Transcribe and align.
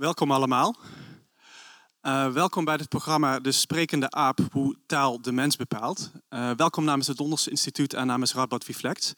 Welkom 0.00 0.30
allemaal. 0.32 0.76
Uh, 2.02 2.32
welkom 2.32 2.64
bij 2.64 2.74
het 2.74 2.88
programma 2.88 3.40
De 3.40 3.52
Sprekende 3.52 4.10
Aap, 4.10 4.38
hoe 4.52 4.76
taal 4.86 5.20
de 5.20 5.32
mens 5.32 5.56
bepaalt. 5.56 6.10
Uh, 6.30 6.50
welkom 6.56 6.84
namens 6.84 7.06
het 7.06 7.16
Donders 7.16 7.48
Instituut 7.48 7.94
en 7.94 8.06
namens 8.06 8.34
Radboud 8.34 8.64
Reflect. 8.64 9.12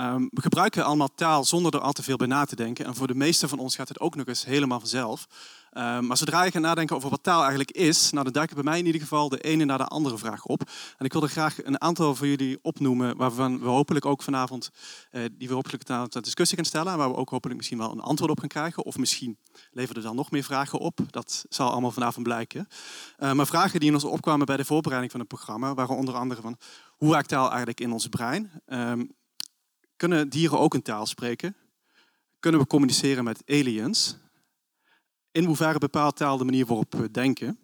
Um, 0.00 0.28
we 0.32 0.40
gebruiken 0.40 0.84
allemaal 0.84 1.14
taal 1.14 1.44
zonder 1.44 1.74
er 1.74 1.80
al 1.80 1.92
te 1.92 2.02
veel 2.02 2.16
bij 2.16 2.26
na 2.26 2.44
te 2.44 2.56
denken. 2.56 2.84
En 2.84 2.94
voor 2.94 3.06
de 3.06 3.14
meesten 3.14 3.48
van 3.48 3.58
ons 3.58 3.76
gaat 3.76 3.88
het 3.88 4.00
ook 4.00 4.14
nog 4.14 4.26
eens 4.26 4.44
helemaal 4.44 4.78
vanzelf. 4.78 5.26
Um, 5.72 6.06
maar 6.06 6.16
zodra 6.16 6.44
je 6.44 6.50
gaat 6.50 6.62
nadenken 6.62 6.96
over 6.96 7.10
wat 7.10 7.22
taal 7.22 7.40
eigenlijk 7.40 7.70
is, 7.70 8.10
nou, 8.10 8.24
dan 8.24 8.32
duiken 8.32 8.54
bij 8.54 8.64
mij 8.64 8.78
in 8.78 8.86
ieder 8.86 9.00
geval 9.00 9.28
de 9.28 9.40
ene 9.40 9.64
na 9.64 9.76
de 9.76 9.84
andere 9.84 10.18
vraag 10.18 10.44
op. 10.44 10.62
En 10.98 11.04
ik 11.04 11.12
wil 11.12 11.22
er 11.22 11.28
graag 11.28 11.64
een 11.64 11.80
aantal 11.80 12.14
voor 12.14 12.26
jullie 12.26 12.58
opnoemen, 12.62 13.16
waarvan 13.16 13.60
we 13.60 13.66
hopelijk 13.66 14.04
ook 14.04 14.22
vanavond, 14.22 14.70
uh, 15.12 15.24
die 15.32 15.48
we 15.48 15.54
hopelijk 15.54 15.82
ter 15.82 16.22
discussie 16.22 16.56
gaan 16.56 16.66
stellen. 16.66 16.92
En 16.92 16.98
waar 16.98 17.10
we 17.10 17.16
ook 17.16 17.30
hopelijk 17.30 17.56
misschien 17.56 17.78
wel 17.78 17.92
een 17.92 18.00
antwoord 18.00 18.30
op 18.30 18.38
gaan 18.38 18.48
krijgen. 18.48 18.84
Of 18.84 18.98
misschien 18.98 19.38
leveren 19.72 20.02
er 20.02 20.08
dan 20.08 20.16
nog 20.16 20.30
meer 20.30 20.44
vragen 20.44 20.78
op. 20.78 20.98
Dat 21.10 21.44
zal 21.48 21.70
allemaal 21.70 21.90
vanavond 21.90 22.24
blijken. 22.24 22.68
Uh, 23.18 23.32
maar 23.32 23.46
vragen 23.46 23.80
die 23.80 23.88
in 23.88 23.94
ons 23.94 24.04
opkwamen 24.04 24.46
bij 24.46 24.56
de 24.56 24.64
voorbereiding 24.64 25.12
van 25.12 25.20
het 25.20 25.28
programma, 25.28 25.74
waren 25.74 25.96
onder 25.96 26.14
andere 26.14 26.40
van 26.40 26.56
hoe 26.88 27.10
werkt 27.10 27.28
taal 27.28 27.48
eigenlijk 27.48 27.80
in 27.80 27.92
ons 27.92 28.06
brein? 28.06 28.50
Kunnen 30.00 30.28
dieren 30.28 30.58
ook 30.58 30.74
een 30.74 30.82
taal 30.82 31.06
spreken? 31.06 31.56
Kunnen 32.38 32.60
we 32.60 32.66
communiceren 32.66 33.24
met 33.24 33.42
aliens? 33.46 34.16
In 35.32 35.44
hoeverre 35.44 35.78
bepaalt 35.78 36.16
taal 36.16 36.38
de 36.38 36.44
manier 36.44 36.66
waarop 36.66 36.94
we 36.94 37.10
denken? 37.10 37.58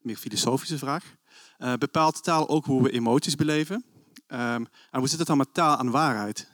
Meer 0.00 0.16
filosofische 0.16 0.78
vraag. 0.78 1.04
Uh, 1.58 1.74
bepaalt 1.74 2.22
taal 2.22 2.48
ook 2.48 2.64
hoe 2.64 2.82
we 2.82 2.90
emoties 2.90 3.34
beleven? 3.34 3.84
Um, 4.26 4.66
en 4.90 4.98
hoe 4.98 5.08
zit 5.08 5.18
het 5.18 5.26
dan 5.26 5.36
met 5.36 5.54
taal 5.54 5.78
en 5.78 5.90
waarheid? 5.90 6.50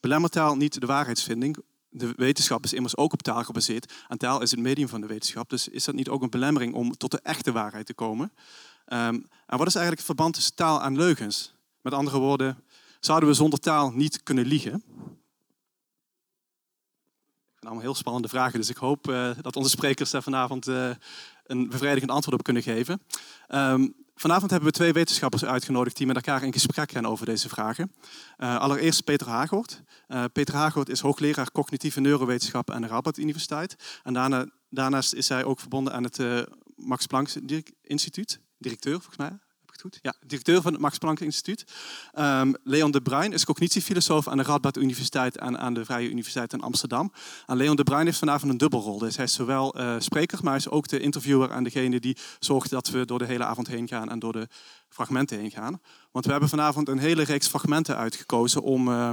Belemmert 0.00 0.32
taal 0.32 0.56
niet 0.56 0.80
de 0.80 0.86
waarheidsvinding? 0.86 1.56
De 1.88 2.12
wetenschap 2.16 2.64
is 2.64 2.72
immers 2.72 2.96
ook 2.96 3.12
op 3.12 3.22
taal 3.22 3.44
gebaseerd. 3.44 3.92
En 4.08 4.18
taal 4.18 4.42
is 4.42 4.50
het 4.50 4.60
medium 4.60 4.88
van 4.88 5.00
de 5.00 5.06
wetenschap. 5.06 5.50
Dus 5.50 5.68
is 5.68 5.84
dat 5.84 5.94
niet 5.94 6.08
ook 6.08 6.22
een 6.22 6.30
belemmering 6.30 6.74
om 6.74 6.96
tot 6.96 7.10
de 7.10 7.20
echte 7.22 7.52
waarheid 7.52 7.86
te 7.86 7.94
komen? 7.94 8.32
Um, 8.86 9.26
en 9.46 9.58
wat 9.58 9.66
is 9.66 9.74
eigenlijk 9.74 9.96
het 9.96 10.16
verband 10.16 10.34
tussen 10.34 10.54
taal 10.54 10.82
en 10.82 10.96
leugens? 10.96 11.56
Met 11.80 11.92
andere 11.92 12.18
woorden, 12.18 12.62
zouden 13.00 13.28
we 13.28 13.34
zonder 13.34 13.58
taal 13.58 13.90
niet 13.90 14.22
kunnen 14.22 14.46
liegen? 14.46 14.82
allemaal 17.68 17.86
heel 17.86 17.94
spannende 17.94 18.28
vragen, 18.28 18.58
dus 18.58 18.70
ik 18.70 18.76
hoop 18.76 19.08
uh, 19.08 19.30
dat 19.40 19.56
onze 19.56 19.70
sprekers 19.70 20.10
daar 20.10 20.22
vanavond 20.22 20.68
uh, 20.68 20.90
een 21.44 21.68
bevredigend 21.68 22.10
antwoord 22.10 22.38
op 22.38 22.44
kunnen 22.44 22.62
geven. 22.62 23.02
Um, 23.48 23.94
vanavond 24.14 24.50
hebben 24.50 24.68
we 24.68 24.74
twee 24.74 24.92
wetenschappers 24.92 25.44
uitgenodigd 25.44 25.96
die 25.96 26.06
met 26.06 26.16
elkaar 26.16 26.42
in 26.42 26.52
gesprek 26.52 26.92
gaan 26.92 27.06
over 27.06 27.26
deze 27.26 27.48
vragen. 27.48 27.92
Uh, 28.38 28.58
allereerst 28.58 29.04
Peter 29.04 29.28
Hagoort. 29.28 29.82
Peter 30.32 30.54
Hagoort 30.54 30.88
is 30.88 31.00
hoogleraar 31.00 31.52
cognitieve 31.52 32.00
neurowetenschap 32.00 32.70
aan 32.70 32.82
de 32.82 32.88
Radboud 32.88 33.18
Universiteit. 33.18 34.00
En 34.02 34.12
daarna, 34.12 34.46
daarnaast 34.70 35.12
is 35.12 35.28
hij 35.28 35.44
ook 35.44 35.60
verbonden 35.60 35.92
aan 35.92 36.02
het 36.02 36.46
Max 36.76 37.06
Planck 37.06 37.30
Instituut, 37.82 38.40
directeur 38.58 38.92
volgens 38.92 39.16
mij. 39.16 39.47
Ja, 40.02 40.14
directeur 40.26 40.62
van 40.62 40.72
het 40.72 40.80
Max 40.80 40.98
Planck 40.98 41.20
Instituut. 41.20 41.64
Um, 42.18 42.54
Leon 42.64 42.90
de 42.90 43.00
Bruin 43.00 43.32
is 43.32 43.44
cognitiefilosoof 43.44 44.28
aan 44.28 44.36
de 44.36 44.42
Radboud 44.42 44.76
Universiteit 44.76 45.36
en 45.36 45.58
aan 45.58 45.74
de 45.74 45.84
Vrije 45.84 46.08
Universiteit 46.08 46.52
in 46.52 46.60
Amsterdam. 46.60 47.12
En 47.46 47.56
Leon 47.56 47.76
de 47.76 47.82
Bruin 47.82 48.06
heeft 48.06 48.18
vanavond 48.18 48.52
een 48.52 48.58
dubbelrol. 48.58 48.98
Dus 48.98 49.16
hij 49.16 49.24
is 49.24 49.32
zowel 49.32 49.80
uh, 49.80 49.94
spreker, 49.98 50.38
maar 50.42 50.52
hij 50.52 50.60
is 50.60 50.68
ook 50.68 50.88
de 50.88 51.00
interviewer 51.00 51.50
en 51.50 51.64
degene 51.64 52.00
die 52.00 52.16
zorgt 52.38 52.70
dat 52.70 52.88
we 52.88 53.04
door 53.04 53.18
de 53.18 53.26
hele 53.26 53.44
avond 53.44 53.66
heen 53.66 53.88
gaan 53.88 54.10
en 54.10 54.18
door 54.18 54.32
de 54.32 54.48
fragmenten 54.88 55.38
heen 55.38 55.50
gaan. 55.50 55.80
Want 56.10 56.24
we 56.24 56.30
hebben 56.30 56.48
vanavond 56.48 56.88
een 56.88 56.98
hele 56.98 57.22
reeks 57.22 57.48
fragmenten 57.48 57.96
uitgekozen 57.96 58.62
om... 58.62 58.88
Uh, 58.88 59.10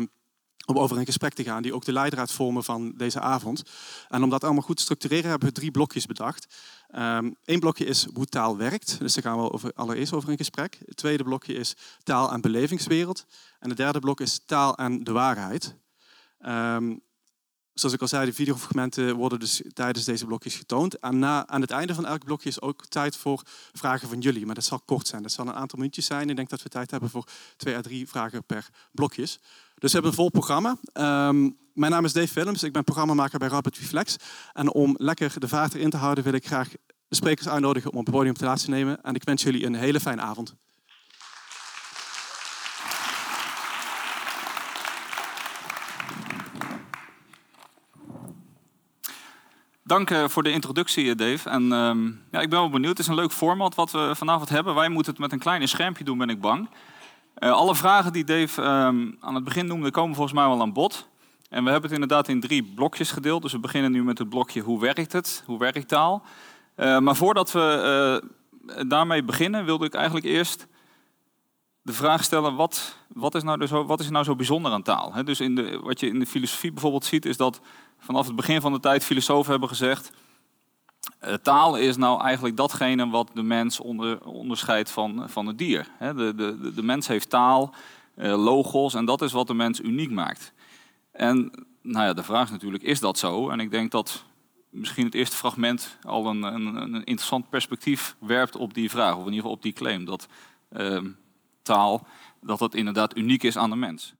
om 0.66 0.80
over 0.80 0.98
een 0.98 1.06
gesprek 1.06 1.34
te 1.34 1.44
gaan, 1.44 1.62
die 1.62 1.74
ook 1.74 1.86
de 1.86 1.94
leidraad 1.94 2.32
vormen 2.32 2.64
van 2.64 2.94
deze 2.98 3.20
avond. 3.20 3.64
En 4.10 4.24
om 4.24 4.30
dat 4.30 4.44
allemaal 4.44 4.64
goed 4.64 4.78
te 4.78 4.84
structureren, 4.84 5.30
hebben 5.30 5.48
we 5.48 5.54
drie 5.54 5.72
blokjes 5.72 6.06
bedacht. 6.06 6.56
Eén 6.88 7.36
um, 7.46 7.60
blokje 7.60 7.86
is 7.86 8.08
hoe 8.14 8.26
taal 8.26 8.58
werkt, 8.58 9.00
dus 9.00 9.14
daar 9.14 9.24
gaan 9.24 9.42
we 9.42 9.74
allereerst 9.76 10.14
over 10.14 10.30
in 10.30 10.38
gesprek. 10.38 10.80
Het 10.86 10.98
tweede 10.98 11.24
blokje 11.24 11.54
is 11.54 11.76
taal 12.04 12.32
en 12.32 12.42
belevingswereld. 12.42 13.26
En 13.60 13.70
het 13.70 13.78
derde 13.78 14.00
blok 14.00 14.20
is 14.20 14.42
taal 14.46 14.78
en 14.78 15.04
de 15.04 15.12
waarheid. 15.12 15.76
Um, 16.46 17.02
zoals 17.76 17.96
ik 17.96 18.02
al 18.02 18.08
zei, 18.08 18.26
de 18.26 18.34
videofragmenten 18.34 19.16
worden 19.16 19.40
dus 19.40 19.62
tijdens 19.74 20.06
deze 20.06 20.26
blokjes 20.26 20.56
getoond. 20.56 21.00
En 21.00 21.20
na, 21.20 21.48
aan 21.48 21.62
het 21.62 21.72
einde 21.72 21.96
van 21.96 22.06
elk 22.06 22.24
blokje 22.24 22.50
is 22.50 22.62
ook 22.62 22.86
tijd 22.86 23.18
voor 23.18 23.42
vragen 23.74 24.08
van 24.08 24.20
jullie. 24.20 24.46
Maar 24.46 24.56
dat 24.56 24.64
zal 24.64 24.80
kort 24.80 25.08
zijn. 25.08 25.22
Dat 25.22 25.32
zal 25.32 25.48
een 25.48 25.54
aantal 25.54 25.78
minuutjes 25.78 26.06
zijn. 26.06 26.30
Ik 26.30 26.36
denk 26.36 26.50
dat 26.50 26.64
we 26.64 26.70
tijd 26.70 26.92
hebben 26.92 27.10
voor 27.10 27.28
twee 27.58 27.76
à 27.76 27.82
drie 27.82 28.08
vragen 28.08 28.44
per 28.44 28.70
blokjes. 28.92 29.40
Dus 29.76 29.92
we 29.92 30.00
hebben 30.00 30.12
een 30.12 30.18
vol 30.18 30.30
programma. 30.30 30.78
Um, 31.28 31.58
mijn 31.74 31.92
naam 31.92 32.06
is 32.06 32.14
Dave 32.14 32.34
Willems. 32.34 32.64
Ik 32.64 32.74
ben 32.74 32.84
programmamaker 32.84 33.40
bij 33.40 33.48
Rapid 33.48 33.78
Reflex. 33.78 34.16
En 34.54 34.74
om 34.74 34.96
lekker 34.98 35.40
de 35.40 35.48
vaart 35.48 35.74
erin 35.74 35.90
te 35.90 35.98
houden 35.98 36.24
wil 36.24 36.34
ik 36.34 36.46
graag 36.46 36.70
de 37.08 37.16
sprekers 37.16 37.48
uitnodigen 37.48 37.92
om 37.92 37.98
op 37.98 38.06
het 38.06 38.16
podium 38.16 38.34
plaats 38.34 38.64
te 38.64 38.70
nemen. 38.70 39.04
En 39.04 39.16
ik 39.16 39.24
wens 39.24 39.44
jullie 39.44 39.66
een 39.66 39.76
hele 39.76 40.00
fijne 40.00 40.22
avond. 40.22 40.56
Dank 49.88 50.10
eh, 50.10 50.28
voor 50.28 50.44
de 50.44 50.52
introductie, 50.52 51.10
eh, 51.10 51.16
Dave. 51.16 51.50
En 51.50 51.72
um, 51.72 52.22
ja, 52.32 52.40
ik 52.40 52.50
ben 52.50 52.60
wel 52.60 52.70
benieuwd. 52.70 52.98
Het 52.98 53.00
is 53.00 53.08
een 53.08 53.16
leuk 53.16 53.32
format 53.32 53.76
wat 53.76 53.92
we 53.92 54.12
vanavond 54.16 54.50
hebben. 54.50 54.76
Wij 54.76 54.90
moeten 54.90 55.12
het 55.12 55.22
met 55.22 55.32
een 55.32 55.40
klein 55.40 55.68
schermpje 55.68 56.04
doen, 56.04 56.18
ben 56.18 56.30
ik 56.30 56.42
bang. 56.42 56.70
Uh, 57.40 57.52
alle 57.52 57.76
vragen 57.76 58.14
die 58.14 58.24
Dave 58.24 58.62
um, 58.62 59.18
aan 59.20 59.36
het 59.36 59.44
begin 59.44 59.66
noemde, 59.66 59.92
komen 59.92 60.16
volgens 60.16 60.36
mij 60.36 60.48
wel 60.48 60.62
aan 60.62 60.74
bod. 60.74 61.08
En 61.50 61.64
we 61.64 61.70
hebben 61.70 61.90
het 61.90 62.00
inderdaad 62.00 62.28
in 62.28 62.40
drie 62.40 62.64
blokjes 62.64 63.12
gedeeld. 63.12 63.42
Dus 63.42 63.52
we 63.52 63.60
beginnen 63.60 63.92
nu 63.92 64.04
met 64.04 64.18
het 64.18 64.30
blokje 64.30 64.62
hoe 64.62 64.80
werkt 64.80 65.12
het, 65.12 65.44
hoe 65.46 65.60
werkt 65.60 65.88
taal. 65.88 66.24
Maar 66.76 67.16
voordat 67.16 67.52
we 67.52 68.24
daarmee 68.88 69.24
beginnen, 69.24 69.66
wilde 69.66 69.86
ik 69.86 69.94
eigenlijk 69.94 70.26
eerst 70.26 70.68
de 71.82 71.94
vraag 71.94 72.24
stellen, 72.24 72.56
wat, 72.56 72.98
wat, 73.14 73.36
is, 73.36 73.44
nou 73.44 73.60
dus, 73.60 73.70
wat 73.70 74.00
is 74.00 74.10
nou 74.10 74.24
zo 74.24 74.36
bijzonder 74.36 74.72
aan 74.72 74.84
taal? 74.84 75.14
Dus 75.24 75.40
in 75.40 75.56
de, 75.56 75.80
wat 75.84 76.00
je 76.00 76.08
in 76.08 76.20
de 76.20 76.26
filosofie 76.26 76.72
bijvoorbeeld 76.72 77.06
ziet, 77.06 77.26
is 77.26 77.38
dat 77.38 77.62
vanaf 78.06 78.26
het 78.26 78.36
begin 78.36 78.62
van 78.62 78.74
de 78.74 78.80
tijd 78.80 79.04
filosofen 79.04 79.52
hebben 79.52 79.70
gezegd, 79.70 80.12
uh, 81.24 81.34
taal 81.34 81.76
is 81.76 81.98
nou 81.98 82.22
eigenlijk 82.22 82.58
datgene 82.58 83.10
wat 83.10 83.30
de 83.34 83.44
mens 83.44 83.80
onder, 83.80 84.26
onderscheidt 84.26 84.92
van, 84.92 85.30
van 85.30 85.48
het 85.48 85.58
dier. 85.58 85.88
De, 86.00 86.34
de, 86.36 86.74
de 86.76 86.84
mens 86.84 87.08
heeft 87.08 87.30
taal, 87.30 87.74
logos, 88.16 88.94
en 88.94 89.06
dat 89.06 89.22
is 89.22 89.32
wat 89.32 89.48
de 89.48 89.54
mens 89.54 89.82
uniek 89.82 90.12
maakt. 90.12 90.54
En 91.12 91.52
nou 91.82 92.06
ja, 92.06 92.14
de 92.14 92.24
vraag 92.24 92.44
is 92.44 92.52
natuurlijk, 92.52 92.84
is 92.84 93.00
dat 93.00 93.18
zo? 93.18 93.50
En 93.50 93.60
ik 93.60 93.72
denk 93.72 93.92
dat 93.92 94.24
misschien 94.70 95.06
het 95.06 95.14
eerste 95.14 95.36
fragment 95.36 95.98
al 96.02 96.26
een, 96.26 96.44
een, 96.44 96.76
een 96.76 97.04
interessant 97.04 97.50
perspectief 97.50 98.16
werpt 98.20 98.56
op 98.56 98.74
die 98.74 98.90
vraag, 98.90 99.14
of 99.14 99.20
in 99.20 99.26
ieder 99.26 99.36
geval 99.36 99.52
op 99.52 99.62
die 99.62 99.74
claim, 99.74 100.06
dat 100.06 100.28
uh, 100.72 101.02
taal, 101.62 102.08
dat 102.42 102.60
het 102.60 102.76
inderdaad 102.76 103.18
uniek 103.18 103.44
is 103.44 103.58
aan 103.58 103.70
de 103.70 103.76
mens. 103.76 104.14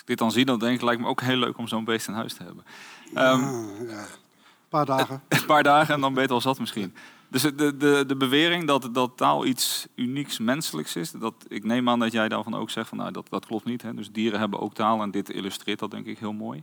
Als 0.00 0.08
ik 0.08 0.16
dit 0.16 0.18
dan 0.18 0.32
zie, 0.32 0.44
dan 0.44 0.58
denk 0.58 0.74
ik, 0.74 0.82
lijkt 0.82 1.00
me 1.00 1.06
ook 1.06 1.20
heel 1.20 1.36
leuk 1.36 1.58
om 1.58 1.68
zo'n 1.68 1.84
beest 1.84 2.08
in 2.08 2.14
huis 2.14 2.34
te 2.34 2.42
hebben. 2.42 2.64
Um, 3.10 3.88
ja, 3.88 4.00
Een 4.00 4.68
paar 4.68 4.86
dagen. 4.86 5.22
Een 5.28 5.46
paar 5.46 5.62
dagen 5.62 5.94
en 5.94 6.00
dan 6.00 6.14
ben 6.14 6.22
je 6.22 6.28
al 6.28 6.40
zat 6.40 6.58
misschien. 6.58 6.94
Dus 7.28 7.42
de, 7.42 7.76
de, 7.76 8.04
de 8.06 8.16
bewering 8.16 8.66
dat, 8.66 8.88
dat 8.92 9.16
taal 9.16 9.46
iets 9.46 9.86
unieks 9.94 10.38
menselijks 10.38 10.96
is, 10.96 11.10
dat, 11.10 11.34
ik 11.48 11.64
neem 11.64 11.88
aan 11.88 11.98
dat 11.98 12.12
jij 12.12 12.28
daarvan 12.28 12.54
ook 12.54 12.70
zegt 12.70 12.88
van 12.88 12.98
nou, 12.98 13.12
dat, 13.12 13.28
dat 13.28 13.46
klopt 13.46 13.64
niet. 13.64 13.82
Hè? 13.82 13.94
Dus 13.94 14.12
dieren 14.12 14.40
hebben 14.40 14.60
ook 14.60 14.74
taal 14.74 15.02
en 15.02 15.10
dit 15.10 15.30
illustreert 15.30 15.78
dat 15.78 15.90
denk 15.90 16.06
ik 16.06 16.18
heel 16.18 16.32
mooi. 16.32 16.62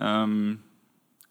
Um, 0.00 0.62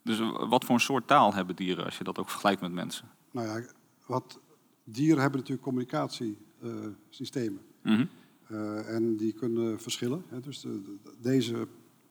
dus 0.04 0.20
wat 0.50 0.66
voor 0.66 0.76
een 0.76 0.82
soort 0.82 1.08
taal 1.08 1.34
hebben 1.34 1.56
dieren 1.56 1.86
als 1.86 1.98
je 1.98 2.04
dat 2.04 2.20
ook 2.20 2.30
vergelijkt 2.30 2.62
met 2.62 2.72
mensen? 2.72 3.10
Nou 3.32 3.48
ja, 3.48 3.62
wat, 4.06 4.40
dieren 4.84 5.22
hebben 5.22 5.40
natuurlijk 5.40 5.68
communicatiesystemen. 5.68 7.62
Mm 7.84 7.96
-hmm. 7.96 8.10
Uh, 8.52 8.96
en 8.96 9.18
die 9.18 9.34
kunnen 9.34 9.80
verschillen. 9.80 10.24
Hè? 10.28 10.40
Dus 10.40 10.62
de, 10.62 10.82
de, 10.82 10.98
deze 11.22 11.68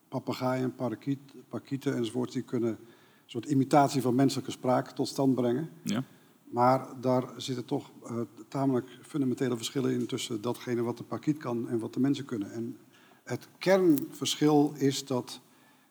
papegaaien, 0.09 0.75
parakiet, 0.75 1.19
pakieten 1.49 1.97
enzovoort, 1.97 2.33
die 2.33 2.43
kunnen 2.43 2.71
een 2.71 2.79
soort 3.27 3.45
imitatie 3.45 4.03
van 4.03 4.15
menselijke 4.15 4.51
spraak 4.51 4.91
tot 4.91 5.09
stand 5.09 5.35
brengen. 5.35 5.69
Ja. 5.83 6.05
Maar 6.51 6.87
daar 7.01 7.25
zitten 7.37 7.65
toch 7.65 7.91
uh, 8.11 8.21
tamelijk 8.49 8.99
fundamentele 9.03 9.57
verschillen 9.57 9.93
in 9.93 10.07
tussen 10.07 10.41
datgene 10.41 10.83
wat 10.83 10.97
de 10.97 11.05
pakiet 11.05 11.37
kan 11.37 11.69
en 11.69 11.79
wat 11.79 11.95
de 11.95 12.01
mensen 12.01 12.25
kunnen. 12.25 12.53
En 12.53 12.77
het 13.25 13.49
kernverschil 13.59 14.73
is 14.77 15.07
dat, 15.07 15.41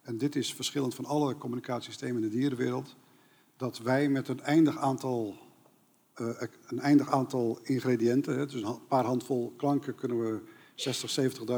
en 0.01 0.18
dit 0.18 0.36
is 0.36 0.53
verschillend 0.53 0.95
van 0.95 1.06
alle 1.06 1.38
communicatiesystemen 1.38 2.24
in 2.24 2.30
de 2.30 2.36
dierenwereld, 2.36 2.95
dat 3.57 3.77
wij 3.77 4.09
met 4.09 4.27
een 4.27 4.41
eindig 4.41 4.77
aantal, 4.77 5.36
een 6.15 6.79
eindig 6.79 7.12
aantal 7.12 7.59
ingrediënten, 7.63 8.38
hè, 8.38 8.45
dus 8.45 8.62
een 8.62 8.88
paar 8.88 9.06
handvol 9.06 9.53
klanken, 9.57 9.95
kunnen 9.95 10.19
we 10.19 10.39
60, 10.75 11.09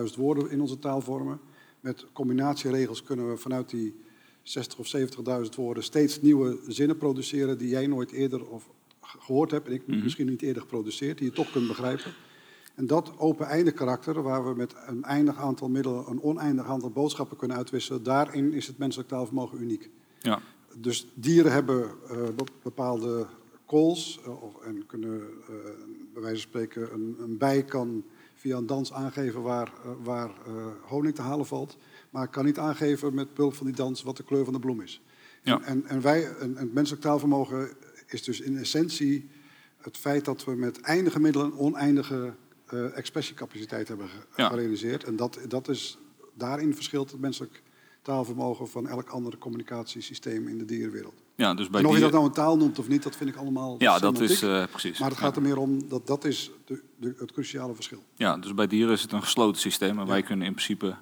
70.000 0.09 0.15
woorden 0.15 0.49
in 0.49 0.61
onze 0.61 0.79
taal 0.79 1.01
vormen. 1.01 1.39
Met 1.79 2.05
combinatieregels 2.13 3.03
kunnen 3.03 3.29
we 3.29 3.37
vanuit 3.37 3.69
die 3.69 3.95
60 4.43 4.79
of 4.79 4.87
70.000 5.47 5.55
woorden 5.55 5.83
steeds 5.83 6.21
nieuwe 6.21 6.59
zinnen 6.67 6.97
produceren 6.97 7.57
die 7.57 7.69
jij 7.69 7.87
nooit 7.87 8.11
eerder 8.11 8.47
of 8.47 8.69
gehoord 9.01 9.51
hebt 9.51 9.67
en 9.67 9.73
ik 9.73 9.87
mm 9.87 10.03
misschien 10.03 10.27
niet 10.27 10.41
eerder 10.41 10.61
geproduceerd, 10.61 11.17
die 11.17 11.27
je 11.27 11.33
toch 11.33 11.51
kunt 11.51 11.67
begrijpen. 11.67 12.13
En 12.75 12.87
dat 12.87 13.17
open-einde 13.17 13.71
karakter, 13.71 14.21
waar 14.21 14.47
we 14.47 14.55
met 14.55 14.75
een 14.87 15.03
eindig 15.03 15.37
aantal 15.37 15.69
middelen 15.69 16.09
een 16.09 16.21
oneindig 16.21 16.65
aantal 16.65 16.89
boodschappen 16.89 17.37
kunnen 17.37 17.57
uitwisselen, 17.57 18.03
daarin 18.03 18.53
is 18.53 18.67
het 18.67 18.77
menselijk 18.77 19.09
taalvermogen 19.09 19.61
uniek. 19.61 19.89
Ja. 20.19 20.41
dus 20.75 21.07
dieren 21.13 21.51
hebben 21.51 21.89
bepaalde 22.63 23.27
calls 23.67 24.19
of, 24.41 24.61
en 24.61 24.85
kunnen 24.85 25.19
bij 26.13 26.21
wijze 26.21 26.41
van 26.41 26.49
spreken 26.49 26.93
een, 26.93 27.15
een 27.19 27.37
bij 27.37 27.63
kan 27.63 28.03
via 28.35 28.57
een 28.57 28.65
dans 28.65 28.93
aangeven 28.93 29.41
waar, 29.41 29.73
waar 30.03 30.31
honing 30.81 31.15
te 31.15 31.21
halen 31.21 31.45
valt. 31.45 31.77
Maar 32.09 32.27
kan 32.27 32.45
niet 32.45 32.59
aangeven 32.59 33.13
met 33.13 33.33
behulp 33.33 33.53
van 33.53 33.65
die 33.65 33.75
dans 33.75 34.03
wat 34.03 34.17
de 34.17 34.23
kleur 34.23 34.43
van 34.43 34.53
de 34.53 34.59
bloem 34.59 34.81
is. 34.81 35.01
Ja. 35.43 35.61
En, 35.61 35.85
en, 35.85 36.01
wij, 36.01 36.35
en, 36.35 36.55
het 36.55 36.73
menselijk 36.73 37.03
taalvermogen 37.03 37.69
is 38.07 38.23
dus 38.23 38.41
in 38.41 38.57
essentie 38.57 39.29
het 39.77 39.97
feit 39.97 40.25
dat 40.25 40.43
we 40.43 40.55
met 40.55 40.81
eindige 40.81 41.19
middelen 41.19 41.57
oneindige 41.57 42.33
uh, 42.73 42.97
expressiecapaciteit 42.97 43.87
hebben 43.87 44.09
gerealiseerd. 44.29 45.03
En 45.03 45.15
dat, 45.15 45.39
dat 45.47 45.67
is, 45.67 45.97
daarin 46.33 46.75
verschilt 46.75 47.11
het 47.11 47.19
menselijk 47.19 47.61
taalvermogen 48.01 48.67
van 48.67 48.87
elk 48.87 49.09
ander 49.09 49.37
communicatiesysteem 49.37 50.47
in 50.47 50.57
de 50.57 50.65
dierenwereld. 50.65 51.23
Ja, 51.37 51.53
dus 51.53 51.69
bij 51.69 51.81
en 51.81 51.87
of 51.87 51.95
je 51.95 52.01
dat 52.01 52.11
nou 52.11 52.25
een 52.25 52.31
taal 52.31 52.57
noemt 52.57 52.79
of 52.79 52.87
niet, 52.87 53.03
dat 53.03 53.15
vind 53.15 53.29
ik 53.29 53.35
allemaal. 53.35 53.75
Ja, 53.77 53.99
dat 53.99 54.19
is 54.19 54.43
uh, 54.43 54.63
precies. 54.71 54.99
Maar 54.99 55.09
het 55.09 55.17
gaat 55.17 55.35
er 55.35 55.41
meer 55.41 55.57
om 55.57 55.89
dat 55.89 56.07
dat 56.07 56.25
is 56.25 56.51
de, 56.65 56.83
de, 56.95 57.15
het 57.17 57.31
cruciale 57.31 57.75
verschil. 57.75 58.03
Ja, 58.15 58.37
dus 58.37 58.53
bij 58.53 58.67
dieren 58.67 58.93
is 58.93 59.01
het 59.01 59.11
een 59.11 59.21
gesloten 59.21 59.61
systeem 59.61 59.99
en 59.99 60.07
wij 60.07 60.23
kunnen 60.23 60.47
in 60.47 60.53
principe 60.53 60.95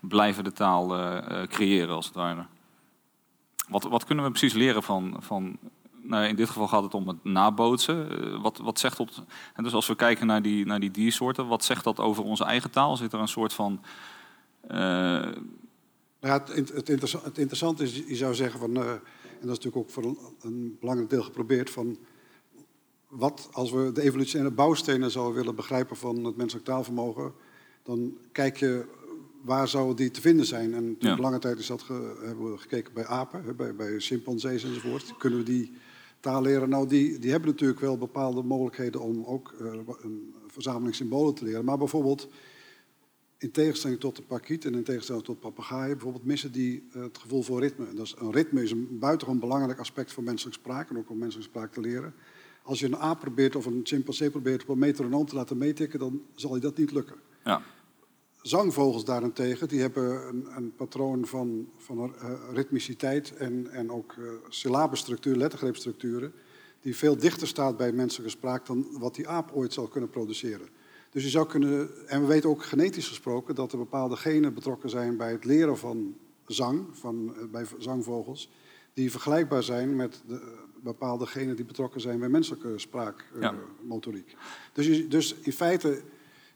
blijven 0.00 0.44
de 0.44 0.52
taal 0.52 0.96
uh, 0.96 1.42
creëren 1.42 1.94
als 1.94 2.06
het 2.06 2.14
ware. 2.14 2.46
Wat, 3.68 3.82
wat 3.82 4.04
kunnen 4.04 4.24
we 4.24 4.30
precies 4.30 4.52
leren 4.52 4.82
van, 4.82 5.16
van 5.18 5.58
nou, 6.02 6.24
in 6.24 6.36
dit 6.36 6.48
geval 6.48 6.68
gaat 6.68 6.82
het 6.82 6.94
om 6.94 7.08
het 7.08 7.24
nabootsen. 7.24 8.10
Eh, 8.10 8.42
wat, 8.42 8.58
wat 8.58 8.78
zegt 8.78 9.00
op, 9.00 9.10
en 9.54 9.64
dus 9.64 9.72
als 9.72 9.86
we 9.86 9.94
kijken 9.94 10.26
naar 10.26 10.42
die, 10.42 10.66
naar 10.66 10.80
die 10.80 10.90
diersoorten, 10.90 11.46
wat 11.46 11.64
zegt 11.64 11.84
dat 11.84 12.00
over 12.00 12.24
onze 12.24 12.44
eigen 12.44 12.70
taal? 12.70 12.96
Zit 12.96 13.12
er 13.12 13.20
een 13.20 13.28
soort 13.28 13.52
van. 13.52 13.80
Uh... 14.70 14.78
Ja, 16.22 16.32
het, 16.32 16.48
het, 16.54 16.86
het, 17.22 17.38
interessante 17.38 17.82
is, 17.82 18.02
je 18.06 18.16
zou 18.16 18.34
zeggen 18.34 18.60
van, 18.60 19.00
en 19.40 19.46
dat 19.46 19.58
is 19.58 19.64
natuurlijk 19.64 19.76
ook 19.76 19.90
voor 19.90 20.16
een, 20.40 20.76
belangrijk 20.80 21.10
deel 21.10 21.22
geprobeerd, 21.22 21.70
van 21.70 21.98
wat 23.08 23.48
als 23.52 23.70
we 23.70 23.92
de 23.92 24.02
evolutionaire 24.02 24.54
bouwstenen 24.54 25.10
zouden 25.10 25.34
willen 25.34 25.54
begrijpen 25.54 25.96
van 25.96 26.24
het 26.24 26.36
menselijk 26.36 26.66
taalvermogen, 26.66 27.32
dan 27.82 28.16
kijk 28.32 28.56
je 28.56 28.84
waar 29.42 29.68
zou 29.68 29.94
die 29.94 30.10
te 30.10 30.20
vinden 30.20 30.46
zijn. 30.46 30.74
En 30.74 30.96
lange 31.18 31.38
tijd 31.38 31.58
is 31.58 31.66
dat 31.66 31.84
hebben 32.22 32.52
we 32.52 32.58
gekeken 32.58 32.92
bij 32.92 33.06
apen, 33.06 33.56
bij, 33.56 33.74
bij 33.74 33.98
chimpansees 33.98 34.64
enzovoort. 34.64 35.14
Kunnen 35.18 35.38
we 35.38 35.44
die 35.44 35.72
taal 36.20 36.42
leren. 36.42 36.68
Nou, 36.68 36.88
die, 36.88 37.18
die 37.18 37.30
hebben 37.30 37.50
natuurlijk 37.50 37.80
wel 37.80 37.98
bepaalde 37.98 38.42
mogelijkheden 38.42 39.00
om 39.00 39.24
ook 39.24 39.54
uh, 39.60 39.72
een 40.02 40.34
verzameling 40.46 40.94
symbolen 40.94 41.34
te 41.34 41.44
leren. 41.44 41.64
Maar 41.64 41.78
bijvoorbeeld, 41.78 42.28
in 43.40 43.50
tegenstelling 43.50 44.00
tot 44.00 44.16
de 44.16 44.22
pakiet 44.22 44.64
en 44.64 44.74
in 44.74 44.84
tegenstelling 44.84 45.24
tot 45.24 45.40
papegaaien, 45.40 45.92
bijvoorbeeld 45.92 46.24
missen 46.24 46.52
die 46.52 46.88
uh, 46.96 47.02
het 47.02 47.18
gevoel 47.18 47.42
voor 47.42 47.60
ritme. 47.60 47.94
Dat 47.94 48.06
is, 48.06 48.14
een 48.18 48.32
ritme 48.32 48.62
is 48.62 48.70
een 48.70 48.98
buitengewoon 48.98 49.40
belangrijk 49.40 49.78
aspect 49.78 50.12
voor 50.12 50.22
menselijke 50.22 50.58
spraak 50.58 50.90
en 50.90 50.98
ook 50.98 51.10
om 51.10 51.18
menselijke 51.18 51.50
spraak 51.50 51.72
te 51.72 51.80
leren. 51.80 52.14
Als 52.62 52.80
je 52.80 52.86
een 52.86 52.96
aap 52.96 53.20
probeert 53.20 53.56
of 53.56 53.66
een 53.66 53.80
chimpansee 53.82 54.30
probeert 54.30 54.62
op 54.62 54.68
een 54.68 54.78
metronoom 54.78 55.26
te 55.26 55.34
laten 55.34 55.58
meetikken, 55.58 55.98
dan 55.98 56.22
zal 56.34 56.54
je 56.54 56.60
dat 56.60 56.76
niet 56.76 56.92
lukken. 56.92 57.16
Ja. 57.44 57.62
Zangvogels 58.42 59.04
daarentegen, 59.04 59.68
die 59.68 59.80
hebben 59.80 60.28
een, 60.28 60.46
een 60.56 60.74
patroon 60.74 61.26
van, 61.26 61.68
van 61.76 61.98
uh, 62.22 62.32
ritmiciteit 62.52 63.36
en, 63.36 63.70
en 63.70 63.90
ook 63.90 64.14
uh, 64.18 64.30
syllabestructuur, 64.48 65.36
lettergreepstructuren, 65.36 66.32
die 66.80 66.96
veel 66.96 67.16
dichter 67.16 67.46
staat 67.46 67.76
bij 67.76 67.92
menselijke 67.92 68.32
spraak 68.32 68.66
dan 68.66 68.86
wat 68.98 69.14
die 69.14 69.28
aap 69.28 69.52
ooit 69.52 69.72
zal 69.72 69.88
kunnen 69.88 70.10
produceren. 70.10 70.68
Dus 71.10 71.22
je 71.22 71.28
zou 71.28 71.46
kunnen, 71.46 72.08
en 72.08 72.20
we 72.20 72.26
weten 72.26 72.50
ook 72.50 72.64
genetisch 72.64 73.08
gesproken 73.08 73.54
dat 73.54 73.72
er 73.72 73.78
bepaalde 73.78 74.16
genen 74.16 74.54
betrokken 74.54 74.90
zijn 74.90 75.16
bij 75.16 75.30
het 75.30 75.44
leren 75.44 75.78
van 75.78 76.16
zang, 76.46 76.86
van, 76.92 77.34
uh, 77.36 77.50
bij 77.50 77.64
zangvogels, 77.78 78.50
die 78.94 79.10
vergelijkbaar 79.10 79.62
zijn 79.62 79.96
met 79.96 80.22
de, 80.26 80.58
bepaalde 80.82 81.26
genen 81.26 81.56
die 81.56 81.64
betrokken 81.64 82.00
zijn 82.00 82.18
bij 82.18 82.28
menselijke 82.28 82.78
spraakmotoriek. 82.78 84.28
Ja. 84.28 84.36
Dus, 84.72 85.08
dus 85.08 85.34
in 85.34 85.52
feite 85.52 86.02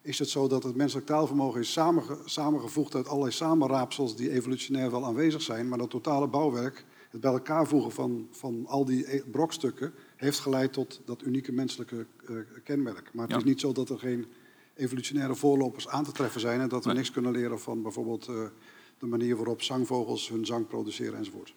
is 0.02 0.18
het 0.18 0.28
zo 0.28 0.48
dat 0.48 0.62
het 0.62 0.76
menselijk 0.76 1.06
taalvermogen 1.06 1.60
is 1.60 1.72
samenge, 1.72 2.18
samengevoegd 2.24 2.94
uit 2.94 3.08
allerlei 3.08 3.32
samenraapsels 3.32 4.16
die 4.16 4.30
evolutionair 4.30 4.90
wel 4.90 5.04
aanwezig 5.04 5.42
zijn, 5.42 5.68
maar 5.68 5.78
dat 5.78 5.90
totale 5.90 6.26
bouwwerk, 6.26 6.84
het 7.10 7.20
bij 7.20 7.32
elkaar 7.32 7.66
voegen 7.66 7.92
van, 7.92 8.28
van 8.30 8.66
al 8.66 8.84
die 8.84 9.22
brokstukken, 9.30 9.92
heeft 10.16 10.38
geleid 10.38 10.72
tot 10.72 11.00
dat 11.04 11.22
unieke 11.22 11.52
menselijke 11.52 12.06
uh, 12.30 12.36
kenmerk. 12.64 13.10
Maar 13.12 13.28
het 13.28 13.36
is 13.36 13.44
niet 13.44 13.60
zo 13.60 13.72
dat 13.72 13.88
er 13.88 13.98
geen 13.98 14.26
evolutionaire 14.76 15.34
voorlopers 15.34 15.88
aan 15.88 16.04
te 16.04 16.12
treffen 16.12 16.40
zijn 16.40 16.60
en 16.60 16.68
dat 16.68 16.84
we 16.84 16.92
niks 16.92 17.10
kunnen 17.10 17.32
leren 17.32 17.60
van 17.60 17.82
bijvoorbeeld 17.82 18.28
uh, 18.28 18.36
de 18.98 19.06
manier 19.06 19.36
waarop 19.36 19.62
zangvogels 19.62 20.28
hun 20.28 20.46
zang 20.46 20.66
produceren 20.66 21.18
enzovoort. 21.18 21.52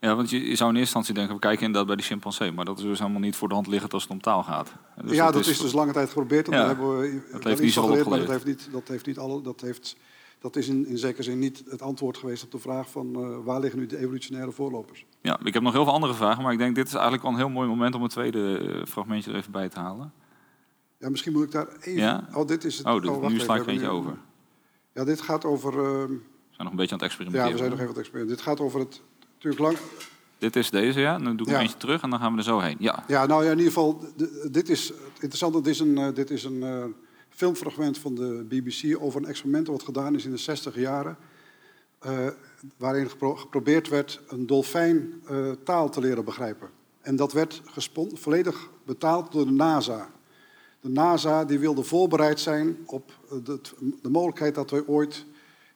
Ja, 0.00 0.14
want 0.16 0.30
je, 0.30 0.48
je, 0.48 0.56
zou 0.56 0.70
in 0.70 0.76
eerste 0.76 0.78
instantie 0.78 1.14
denken, 1.14 1.34
we 1.34 1.40
kijken 1.40 1.60
inderdaad 1.64 1.86
bij 1.86 1.96
die 1.96 2.04
chimpansee. 2.04 2.52
Maar 2.52 2.64
dat 2.64 2.78
is 2.78 2.84
dus 2.84 2.98
helemaal 2.98 3.20
niet 3.20 3.36
voor 3.36 3.48
de 3.48 3.54
hand 3.54 3.66
liggend 3.66 3.92
als 3.92 4.02
het 4.02 4.12
om 4.12 4.20
taal 4.20 4.42
gaat. 4.42 4.72
Dus 5.04 5.16
ja, 5.16 5.30
dat, 5.30 5.46
is, 5.46 5.58
dus 5.60 5.72
lange 5.72 5.92
tijd 5.92 6.08
geprobeerd. 6.08 6.46
Ja, 6.46 6.66
hebben 6.66 6.98
we, 6.98 7.22
dat 7.32 7.44
heeft 7.44 7.62
niet 7.62 7.72
zo. 7.72 7.88
Maar 7.88 8.18
dat 8.18 8.28
heeft 8.28 8.44
niet, 8.44 8.68
dat 8.72 8.88
heeft 8.88 9.06
niet 9.06 9.18
alle, 9.18 9.42
dat 9.42 9.60
heeft, 9.60 9.96
dat 10.38 10.56
is 10.56 10.68
in, 10.68 10.86
in 10.86 10.98
zekere 10.98 11.22
zin 11.22 11.38
niet 11.38 11.62
het 11.68 11.82
antwoord 11.82 12.18
geweest 12.18 12.44
op 12.44 12.50
de 12.50 12.58
vraag 12.58 12.90
van 12.90 13.06
uh, 13.16 13.36
waar 13.44 13.60
liggen 13.60 13.78
nu 13.78 13.86
de 13.86 13.98
evolutionaire 13.98 14.52
voorlopers. 14.52 15.04
Ja, 15.20 15.38
ik 15.44 15.54
heb 15.54 15.62
nog 15.62 15.72
heel 15.72 15.84
veel 15.84 15.92
andere 15.92 16.14
vragen, 16.14 16.42
maar 16.42 16.52
ik 16.52 16.58
denk 16.58 16.74
dit 16.74 16.86
is 16.86 16.92
eigenlijk 16.92 17.22
wel 17.22 17.32
een 17.32 17.38
heel 17.38 17.48
mooi 17.48 17.68
moment 17.68 17.94
om 17.94 18.02
een 18.02 18.08
tweede 18.08 18.60
uh, 18.60 18.84
fragmentje 18.86 19.30
er 19.30 19.36
even 19.36 19.52
bij 19.52 19.68
te 19.68 19.80
halen. 19.80 20.12
Ja, 20.98 21.08
misschien 21.08 21.32
moet 21.32 21.42
ik 21.42 21.50
daar 21.50 21.68
even... 21.80 22.00
Ja? 22.00 22.28
Oh, 22.34 22.46
dit 22.46 22.64
is 22.64 22.78
het... 22.78 22.86
Oh, 22.86 23.04
oh, 23.04 23.28
nu 23.28 23.38
sla 23.38 23.54
ik 23.54 23.62
er 23.62 23.68
eentje 23.68 23.88
over. 23.88 24.18
Ja, 24.94 25.04
dit 25.04 25.20
gaat 25.20 25.44
over... 25.44 25.72
Uh, 25.72 25.78
we 25.78 26.20
zijn 26.50 26.66
nog 26.66 26.70
een 26.70 26.76
beetje 26.76 26.92
aan 26.92 27.00
het 27.00 27.08
experimenteren. 27.08 27.46
Ja, 27.46 27.52
we 27.52 27.58
zijn 27.58 27.70
nog 27.70 27.78
even 27.78 27.90
aan 27.90 27.96
het 27.96 28.04
experimenteren. 28.04 28.44
Dit 28.44 28.46
gaat 28.46 28.60
over 28.60 28.80
het... 28.80 29.02
Natuurlijk 29.34 29.62
lang, 29.62 29.76
dit 30.38 30.56
is 30.56 30.70
deze, 30.70 31.00
ja. 31.00 31.18
Dan 31.18 31.36
doe 31.36 31.46
ik 31.46 31.52
ja. 31.52 31.60
eentje 31.60 31.76
terug 31.76 32.02
en 32.02 32.10
dan 32.10 32.18
gaan 32.18 32.32
we 32.32 32.38
er 32.38 32.44
zo 32.44 32.58
heen. 32.58 32.76
Ja, 32.78 33.04
ja 33.06 33.26
nou 33.26 33.44
ja, 33.44 33.50
in 33.50 33.58
ieder 33.58 33.72
geval, 33.72 34.04
dit 34.50 34.68
is 34.68 34.92
interessant. 35.14 35.54
Dit 35.54 35.66
is 35.66 35.80
een, 35.80 36.14
dit 36.14 36.30
is 36.30 36.44
een 36.44 36.62
uh, 36.62 36.84
filmfragment 37.28 37.98
van 37.98 38.14
de 38.14 38.46
BBC 38.48 39.02
over 39.02 39.20
een 39.20 39.28
experiment 39.28 39.66
wat 39.66 39.82
gedaan 39.82 40.14
is 40.14 40.24
in 40.24 40.30
de 40.30 40.36
60 40.36 40.74
jaren. 40.74 41.16
Uh, 42.06 42.26
waarin 42.76 43.10
gepro 43.10 43.34
geprobeerd 43.36 43.88
werd 43.88 44.20
een 44.28 44.46
dolfijn 44.46 45.22
uh, 45.30 45.50
taal 45.64 45.90
te 45.90 46.00
leren 46.00 46.24
begrijpen. 46.24 46.68
En 47.00 47.16
dat 47.16 47.32
werd 47.32 47.62
volledig 48.12 48.70
betaald 48.84 49.32
door 49.32 49.44
de 49.44 49.52
NASA. 49.52 50.10
De 50.88 50.94
NASA 50.94 51.44
die 51.44 51.58
wilde 51.58 51.82
voorbereid 51.82 52.40
zijn 52.40 52.76
op 52.86 53.12
de, 53.44 53.60
de 54.02 54.10
mogelijkheid 54.10 54.54
dat 54.54 54.70
wij 54.70 54.86
ooit 54.86 55.24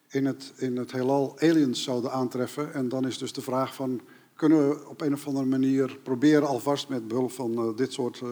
in 0.07 0.25
het, 0.25 0.53
in 0.57 0.77
het 0.77 0.91
heelal 0.91 1.39
aliens 1.39 1.83
zouden 1.83 2.11
aantreffen. 2.11 2.73
En 2.73 2.89
dan 2.89 3.07
is 3.07 3.17
dus 3.17 3.33
de 3.33 3.41
vraag 3.41 3.75
van 3.75 4.01
kunnen 4.35 4.69
we 4.69 4.87
op 4.89 5.01
een 5.01 5.13
of 5.13 5.27
andere 5.27 5.45
manier 5.45 5.99
proberen 6.03 6.47
alvast 6.47 6.89
met 6.89 7.07
behulp 7.07 7.31
van 7.31 7.51
uh, 7.51 7.75
dit 7.75 7.93
soort 7.93 8.19
uh, 8.23 8.29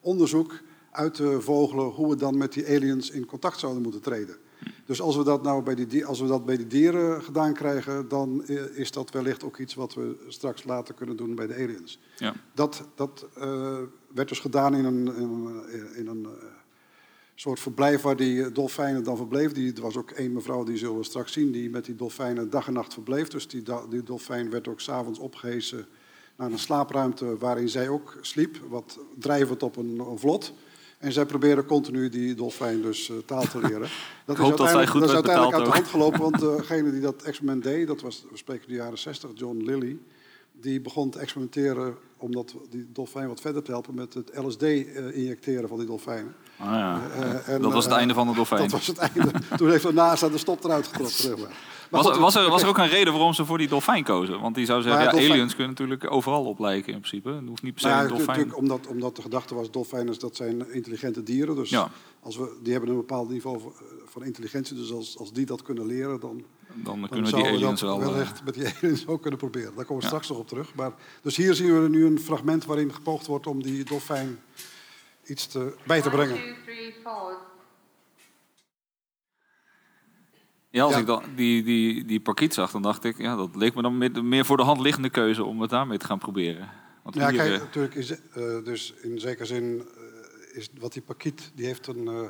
onderzoek 0.00 0.60
uit 0.90 1.14
te 1.14 1.40
vogelen 1.40 1.86
hoe 1.86 2.08
we 2.08 2.16
dan 2.16 2.38
met 2.38 2.52
die 2.52 2.66
aliens 2.66 3.10
in 3.10 3.26
contact 3.26 3.58
zouden 3.58 3.82
moeten 3.82 4.00
treden. 4.00 4.36
Dus 4.86 5.00
als 5.00 5.16
we 5.16 5.24
dat 5.24 5.42
nou 5.42 5.62
bij 5.62 5.74
die, 5.74 6.06
als 6.06 6.20
we 6.20 6.26
dat 6.26 6.44
bij 6.44 6.56
de 6.56 6.66
dieren 6.66 7.22
gedaan 7.22 7.54
krijgen, 7.54 8.08
dan 8.08 8.46
is 8.74 8.90
dat 8.90 9.10
wellicht 9.10 9.44
ook 9.44 9.58
iets 9.58 9.74
wat 9.74 9.94
we 9.94 10.24
straks 10.28 10.64
later 10.64 10.94
kunnen 10.94 11.16
doen 11.16 11.34
bij 11.34 11.46
de 11.46 11.54
aliens. 11.54 11.98
Ja. 12.16 12.34
Dat, 12.54 12.84
dat 12.94 13.26
uh, 13.38 13.78
werd 14.14 14.28
dus 14.28 14.40
gedaan 14.40 14.74
in 14.74 14.84
een, 14.84 15.16
in 15.16 15.22
een, 15.22 15.96
in 15.96 16.06
een 16.06 16.26
soort 17.34 17.60
verblijf 17.60 18.02
waar 18.02 18.16
die 18.16 18.52
dolfijnen 18.52 19.04
dan 19.04 19.16
verbleef. 19.16 19.52
Die, 19.52 19.74
er 19.74 19.82
was 19.82 19.96
ook 19.96 20.10
één 20.10 20.32
mevrouw, 20.32 20.64
die 20.64 20.76
zullen 20.76 20.96
we 20.96 21.04
straks 21.04 21.32
zien, 21.32 21.52
die 21.52 21.70
met 21.70 21.84
die 21.84 21.94
dolfijnen 21.94 22.50
dag 22.50 22.66
en 22.66 22.72
nacht 22.72 22.92
verbleef. 22.92 23.28
Dus 23.28 23.48
die, 23.48 23.62
die 23.90 24.02
dolfijn 24.02 24.50
werd 24.50 24.68
ook 24.68 24.80
s'avonds 24.80 25.18
opgehezen 25.18 25.86
naar 26.36 26.52
een 26.52 26.58
slaapruimte 26.58 27.36
waarin 27.38 27.68
zij 27.68 27.88
ook 27.88 28.18
sliep, 28.20 28.56
wat 28.68 28.98
drijvend 29.18 29.62
op 29.62 29.76
een, 29.76 29.98
een 29.98 30.18
vlot. 30.18 30.52
En 31.04 31.12
zij 31.12 31.26
probeerden 31.26 31.66
continu 31.66 32.08
die 32.08 32.34
dolfijn 32.34 32.82
dus 32.82 33.08
uh, 33.08 33.16
taal 33.26 33.42
te 33.42 33.60
leren. 33.60 33.88
Dat 34.26 34.38
is 34.38 34.44
uiteindelijk, 34.44 34.92
dat, 34.92 35.00
dat 35.00 35.08
is 35.08 35.14
uiteindelijk 35.14 35.56
uit 35.56 35.64
de 35.64 35.70
hand 35.70 35.86
gelopen, 35.86 36.20
want 36.20 36.38
degene 36.38 36.90
die 36.90 37.00
dat 37.00 37.22
experiment 37.22 37.62
deed, 37.62 37.86
dat 37.86 38.00
was, 38.00 38.24
we 38.30 38.36
spreken 38.36 38.68
de 38.68 38.74
jaren 38.74 38.98
60, 38.98 39.30
John 39.34 39.56
Lilly, 39.56 39.98
die 40.52 40.80
begon 40.80 41.10
te 41.10 41.18
experimenteren 41.18 41.96
omdat 42.24 42.54
die 42.70 42.86
dolfijn 42.92 43.28
wat 43.28 43.40
verder 43.40 43.62
te 43.62 43.70
helpen 43.70 43.94
met 43.94 44.14
het 44.14 44.30
LSD 44.34 44.62
uh, 44.62 45.16
injecteren 45.16 45.68
van 45.68 45.78
die 45.78 45.86
dolfijnen. 45.86 46.34
Ah, 46.56 46.66
ja. 46.66 47.00
Uh, 47.18 47.48
en, 47.48 47.62
dat 47.62 47.72
was 47.72 47.84
het 47.84 47.94
einde 47.94 48.14
van 48.14 48.26
de 48.26 48.34
dolfijn. 48.42 48.60
Dat 48.60 48.70
was 48.70 48.86
het 48.86 48.96
einde. 48.96 49.30
Toen 49.56 49.70
heeft 49.70 49.82
de 49.82 49.92
NASA 49.92 50.28
de 50.28 50.38
stop 50.38 50.64
eruit 50.64 50.86
getrokken. 50.86 51.48
Was, 51.90 52.06
goed, 52.06 52.16
was, 52.16 52.34
er, 52.34 52.50
was 52.50 52.62
er 52.62 52.68
ook 52.68 52.78
een 52.78 52.88
reden 52.88 53.12
waarom 53.12 53.34
ze 53.34 53.44
voor 53.44 53.58
die 53.58 53.68
dolfijn 53.68 54.04
kozen? 54.04 54.40
Want 54.40 54.54
die 54.54 54.66
zou 54.66 54.82
zeggen, 54.82 55.02
ja, 55.02 55.10
aliens 55.10 55.54
kunnen 55.54 55.72
natuurlijk 55.72 56.10
overal 56.10 56.44
op 56.44 56.58
lijken 56.58 56.92
in 56.92 56.98
principe. 56.98 57.30
Het 57.30 57.48
hoeft 57.48 57.62
niet 57.62 57.72
per 57.72 57.82
se 57.82 57.88
nou, 57.88 58.02
een 58.02 58.08
dolfijn. 58.08 58.54
Omdat, 58.54 58.86
omdat 58.86 59.16
de 59.16 59.22
gedachte 59.22 59.54
was, 59.54 59.70
dolfijnen 59.70 60.18
dat 60.18 60.36
zijn 60.36 60.72
intelligente 60.72 61.22
dieren. 61.22 61.54
Dus 61.54 61.70
ja. 61.70 61.90
als 62.20 62.36
we, 62.36 62.58
die 62.62 62.72
hebben 62.72 62.90
een 62.90 62.96
bepaald 62.96 63.28
niveau 63.28 63.60
van 64.04 64.24
intelligentie. 64.24 64.76
Dus 64.76 64.92
als, 64.92 65.18
als 65.18 65.32
die 65.32 65.46
dat 65.46 65.62
kunnen 65.62 65.86
leren, 65.86 66.20
dan, 66.20 66.42
dan, 66.74 67.00
dan 67.00 67.08
kunnen 67.08 67.30
we 67.30 67.36
die 67.36 67.46
aliens 67.46 67.80
wel... 67.80 67.98
wel 67.98 68.16
echt 68.16 68.44
met 68.44 68.54
die 68.54 68.66
aliens 68.82 69.06
ook 69.06 69.20
kunnen 69.20 69.38
proberen. 69.38 69.72
Daar 69.74 69.84
komen 69.84 70.02
we 70.02 70.08
straks 70.08 70.28
nog 70.28 70.38
op 70.38 70.48
terug. 70.48 70.74
Maar, 70.74 70.92
dus 71.22 71.36
hier 71.36 71.54
zien 71.54 71.82
we 71.82 71.88
nu 71.88 72.06
een 72.06 72.13
fragment 72.18 72.64
waarin 72.64 72.94
gepoogd 72.94 73.26
wordt 73.26 73.46
om 73.46 73.62
die 73.62 73.84
dolfijn 73.84 74.38
iets 75.24 75.46
te, 75.46 75.76
bij 75.86 76.02
te 76.02 76.10
brengen. 76.10 76.40
Ja, 80.70 80.82
als 80.82 80.92
Ja. 80.92 80.98
ik 80.98 81.06
dan 81.06 81.22
die, 81.36 81.62
die, 81.62 82.04
die 82.04 82.20
parkiet 82.20 82.54
zag, 82.54 82.70
dan 82.70 82.82
dacht 82.82 83.04
ik, 83.04 83.18
ja, 83.18 83.36
dat 83.36 83.56
leek 83.56 83.74
me 83.74 83.82
dan 83.82 83.98
meer, 83.98 84.24
meer 84.24 84.44
voor 84.44 84.56
de 84.56 84.62
hand 84.62 84.80
liggende 84.80 85.10
keuze 85.10 85.44
om 85.44 85.60
het 85.60 85.70
daarmee 85.70 85.98
te 85.98 86.06
gaan 86.06 86.18
proberen. 86.18 86.70
Want 87.02 87.14
Ja, 87.16 87.28
hier, 87.28 87.38
kijk, 87.38 87.52
eh, 87.54 87.60
natuurlijk 87.60 87.94
is, 87.94 88.10
eh, 88.10 88.18
dus 88.64 88.92
in 88.92 89.20
zekere 89.20 89.44
zin 89.46 89.86
eh, 89.96 90.56
is 90.56 90.68
wat 90.78 90.92
die 90.92 91.02
pakiet, 91.02 91.50
die 91.54 91.66
heeft 91.66 91.86
een 91.86 92.08
eh 92.08 92.28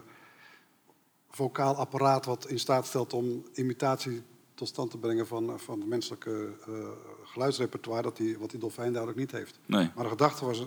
vocaal 1.30 1.76
apparaat 1.76 2.24
wat 2.24 2.48
in 2.48 2.58
staat 2.58 2.86
stelt 2.86 3.12
om 3.12 3.44
imitatie 3.54 4.22
tot 4.54 4.68
stand 4.68 4.90
te 4.90 4.98
brengen 4.98 5.26
van, 5.26 5.60
van 5.60 5.78
het 5.80 5.88
menselijke 5.88 6.52
eh, 6.66 6.72
geluidsrepertoire, 7.34 8.02
dat 8.02 8.16
die, 8.16 8.38
wat 8.38 8.50
die 8.50 8.60
dolfijn 8.60 8.92
duidelijk 8.92 9.20
niet 9.20 9.30
heeft. 9.32 9.58
nee. 9.66 9.90
Maar 9.94 10.04
de 10.04 10.10
gedachte 10.10 10.44
was, 10.44 10.58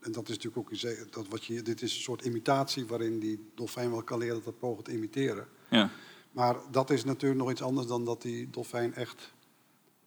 en 0.00 0.12
dat 0.12 0.28
is 0.28 0.36
natuurlijk 0.36 0.56
ook 0.56 1.12
dat 1.12 1.28
wat 1.28 1.44
je, 1.44 1.62
dit 1.62 1.82
is 1.82 1.94
een 1.94 2.00
soort 2.02 2.24
imitatie 2.24 2.86
waarin 2.86 3.18
die 3.18 3.50
dolfijn 3.54 3.90
wel 3.90 4.02
kan 4.02 4.18
leren 4.18 4.40
dat 4.44 4.58
pogen 4.58 4.84
te 4.84 4.92
imiteren. 4.92 5.46
Ja. 5.70 5.90
Maar 6.32 6.56
dat 6.70 6.90
is 6.90 7.04
natuurlijk 7.04 7.40
nog 7.40 7.50
iets 7.50 7.62
anders 7.62 7.86
dan 7.86 8.04
dat 8.04 8.22
die 8.22 8.50
dolfijn 8.50 8.94
echt 8.94 9.32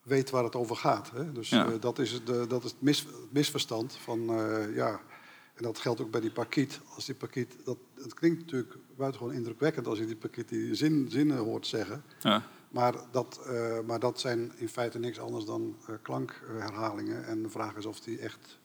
weet 0.03 0.29
waar 0.29 0.43
het 0.43 0.55
over 0.55 0.75
gaat. 0.75 1.11
Hè? 1.11 1.31
Dus 1.31 1.49
Ja. 1.49 1.65
eh, 1.71 1.79
dat 1.79 1.99
is, 1.99 2.23
de, 2.25 2.45
dat 2.47 2.63
is 2.63 2.71
het, 2.71 2.81
mis, 2.81 2.99
het 2.99 3.31
misverstand 3.31 3.95
van, 3.95 4.29
eh, 4.29 4.75
ja, 4.75 5.01
en 5.53 5.63
dat 5.63 5.79
geldt 5.79 6.01
ook 6.01 6.11
bij 6.11 6.21
die 6.21 6.31
pakiet. 6.31 6.79
Als 6.95 7.05
die 7.05 7.15
pakiet, 7.15 7.55
dat, 7.63 7.77
het 7.95 8.13
klinkt 8.13 8.39
natuurlijk 8.39 8.75
buitengewoon 8.97 9.33
indrukwekkend 9.35 9.87
als 9.87 9.99
je 9.99 10.05
die 10.05 10.15
pakiet 10.15 10.49
die 10.49 10.75
zin, 10.75 11.07
zinnen 11.09 11.37
hoort 11.37 11.67
zeggen. 11.67 12.03
Ja. 12.19 12.47
Maar 12.69 12.93
dat, 13.11 13.39
eh, 13.47 13.53
maar 13.87 13.99
dat 13.99 14.19
zijn 14.19 14.51
in 14.55 14.69
feite 14.69 14.99
niks 14.99 15.19
anders 15.19 15.45
dan 15.45 15.75
eh, 15.87 15.95
klankherhalingen. 16.01 17.25
En 17.27 17.41
de 17.43 17.49
vraag 17.49 17.75
is 17.75 17.85
of 17.85 17.99
die 17.99 18.19
echt 18.19 18.57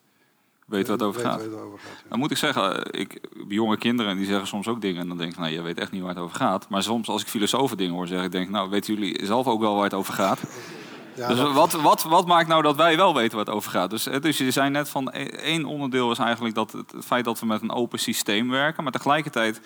Weet 0.67 0.89
wat 0.89 0.99
het 1.01 1.09
over 1.09 1.23
weet 1.23 1.31
gaat. 1.31 1.41
waar 1.41 1.51
het 1.51 1.61
over 1.61 1.79
gaat. 1.79 1.99
ja. 2.03 2.09
Dan 2.09 2.19
moet 2.19 2.31
ik 2.31 2.37
zeggen, 2.37 2.85
eh, 2.85 3.01
ik, 3.01 3.21
jonge 3.49 3.77
kinderen 3.77 4.17
die 4.17 4.27
zeggen 4.27 4.47
soms 4.47 4.69
ook 4.69 4.81
dingen 4.81 5.01
en 5.01 5.09
dan 5.09 5.19
denk 5.19 5.33
ik, 5.33 5.39
nou, 5.39 5.51
je 5.53 5.63
weet 5.63 5.79
echt 5.79 5.91
niet 5.93 6.01
waar 6.03 6.15
het 6.15 6.23
over 6.23 6.37
gaat. 6.37 6.69
Maar 6.69 6.83
soms 6.83 7.09
als 7.09 7.23
ik 7.23 7.29
filosofen 7.29 7.77
dingen 7.77 7.95
hoor 7.95 8.07
zeggen, 8.07 8.31
denk 8.31 8.45
ik, 8.45 8.51
nou, 8.51 8.71
weten 8.71 8.95
jullie 8.95 9.27
zelf 9.27 9.47
ook 9.47 9.61
wel 9.61 9.75
waar 9.75 9.85
het 9.85 9.95
over 9.95 10.15
gaat? 10.15 10.41
Ja, 11.15 11.29
dus 11.29 11.37
dat- 11.37 11.53
wat, 11.53 11.73
wat, 11.73 12.03
wat 12.03 12.27
maakt 12.27 12.49
nou 12.49 12.63
dat 12.63 12.77
wij 12.77 12.97
wel 12.97 13.15
weten 13.15 13.37
waar 13.37 13.47
het 13.47 13.55
over 13.55 13.71
gaat? 13.71 13.91
Dus, 13.91 14.07
eh, 14.07 14.21
dus 14.21 14.39
je 14.39 14.51
zei 14.51 14.71
net 14.71 14.89
van, 14.89 15.11
eh, 15.11 15.27
één 15.27 15.65
onderdeel 15.65 16.11
is 16.11 16.19
eigenlijk 16.19 16.55
dat 16.55 16.73
het, 16.73 16.93
feit 17.05 17.25
dat 17.25 17.41
we 17.41 17.47
met 17.47 17.63
een 17.63 17.71
open 17.73 17.99
systeem 17.99 18.51
werken, 18.51 18.83
maar 18.83 18.93
tegelijkertijd, 18.93 19.61
eh, 19.61 19.65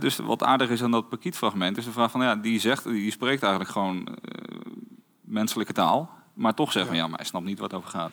dus 0.00 0.16
wat 0.16 0.42
aardig 0.42 0.70
is 0.70 0.82
aan 0.82 0.90
dat 0.90 1.08
pakietfragment, 1.08 1.76
is 1.76 1.84
de 1.84 1.92
vraag 1.92 2.10
van, 2.10 2.20
ja, 2.20 2.36
die 2.36 2.58
zegt, 2.60 2.84
die 2.84 3.10
spreekt 3.10 3.42
eigenlijk 3.42 3.72
gewoon 3.72 4.06
eh, 4.06 4.60
menselijke 5.20 5.72
taal, 5.72 6.10
maar 6.34 6.54
toch 6.54 6.72
zeggen 6.72 6.90
van, 6.92 7.00
ja, 7.00 7.06
maar 7.08 7.16
hij 7.18 7.26
snapt 7.26 7.44
niet 7.44 7.58
waar 7.58 7.68
het 7.68 7.76
over 7.78 7.90
gaat. 7.90 8.12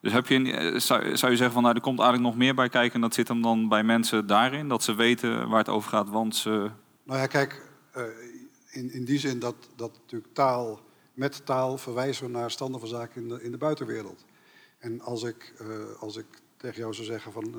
Dus 0.00 0.12
heb 0.12 0.26
je, 0.26 0.34
een- 0.34 0.46
eh, 0.46 0.78
zou, 0.80 1.16
zou 1.16 1.30
je 1.32 1.36
zeggen 1.36 1.52
van, 1.54 1.62
nou, 1.62 1.74
er 1.74 1.80
komt 1.80 1.98
eigenlijk 2.00 2.28
nog 2.30 2.38
meer 2.38 2.54
bij 2.54 2.68
kijken 2.68 2.94
en 2.94 3.00
dat 3.00 3.14
zit 3.14 3.28
hem 3.28 3.42
dan 3.42 3.68
bij 3.68 3.82
mensen 3.84 4.26
daarin, 4.26 4.68
dat 4.68 4.82
ze 4.82 4.94
weten 4.94 5.48
waar 5.48 5.58
het 5.58 5.68
over 5.68 5.90
gaat, 5.90 6.08
want 6.08 6.36
ze... 6.36 6.70
Nou 7.02 7.20
ja, 7.20 7.26
kijk, 7.26 7.70
eh, 7.92 8.02
in, 8.70 8.92
in 8.92 9.04
die 9.04 9.18
zin 9.18 9.38
dat, 9.38 9.54
dat 9.76 9.92
natuurlijk 10.02 10.34
taal, 10.34 10.80
met 11.14 11.46
taal 11.46 11.78
verwijzen 11.78 12.24
we 12.24 12.30
naar 12.30 12.50
standen 12.50 12.80
van 12.80 12.88
zaken 12.88 13.22
in 13.22 13.28
de, 13.28 13.42
in 13.42 13.50
de 13.50 13.56
buitenwereld. 13.58 14.24
En 14.78 15.00
als 15.00 15.22
ik, 15.22 15.54
als 16.00 16.16
ik 16.16 16.26
tegen 16.56 16.78
jou 16.80 16.94
zou 16.94 17.06
zeggen 17.06 17.32
van, 17.32 17.54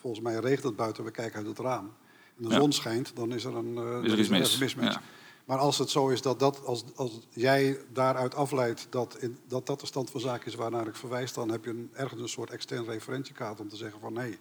volgens 0.00 0.22
mij 0.22 0.34
regent 0.38 0.62
het 0.62 0.76
buiten, 0.76 1.04
we 1.04 1.10
kijken 1.10 1.38
uit 1.38 1.46
het 1.46 1.58
raam. 1.58 1.92
En 2.36 2.42
de 2.44 2.48
Ja. 2.48 2.56
zon 2.60 2.72
schijnt, 2.72 3.16
dan 3.16 3.32
is 3.32 3.44
er 3.44 3.54
een 3.56 3.76
eh, 3.76 3.82
dan 3.82 4.04
Is 4.04 4.12
er 4.12 4.18
iets 4.18 4.28
mis? 4.28 4.38
ergens 4.40 4.58
mis 4.58 4.74
met 4.74 4.84
je. 4.84 4.90
Ja. 4.90 5.02
Maar 5.44 5.58
als 5.58 5.78
het 5.78 5.90
zo 5.90 6.08
is 6.08 6.22
dat, 6.22 6.38
dat 6.38 6.64
als, 6.64 6.84
als 6.94 7.20
jij 7.30 7.78
daaruit 7.92 8.34
afleidt 8.34 8.86
dat, 8.90 9.16
in, 9.20 9.38
dat 9.48 9.66
dat 9.66 9.80
de 9.80 9.86
stand 9.86 10.10
van 10.10 10.20
zaken 10.20 10.46
is 10.46 10.54
waarnaar 10.54 10.86
ik 10.86 10.94
verwijs, 10.96 11.32
dan 11.32 11.50
heb 11.50 11.64
je 11.64 11.70
een, 11.70 11.90
ergens 11.92 12.20
een 12.20 12.28
soort 12.28 12.50
extern 12.50 12.84
referentiekaart 12.84 13.60
om 13.60 13.68
te 13.68 13.76
zeggen 13.76 14.00
van 14.00 14.12
nee, 14.12 14.38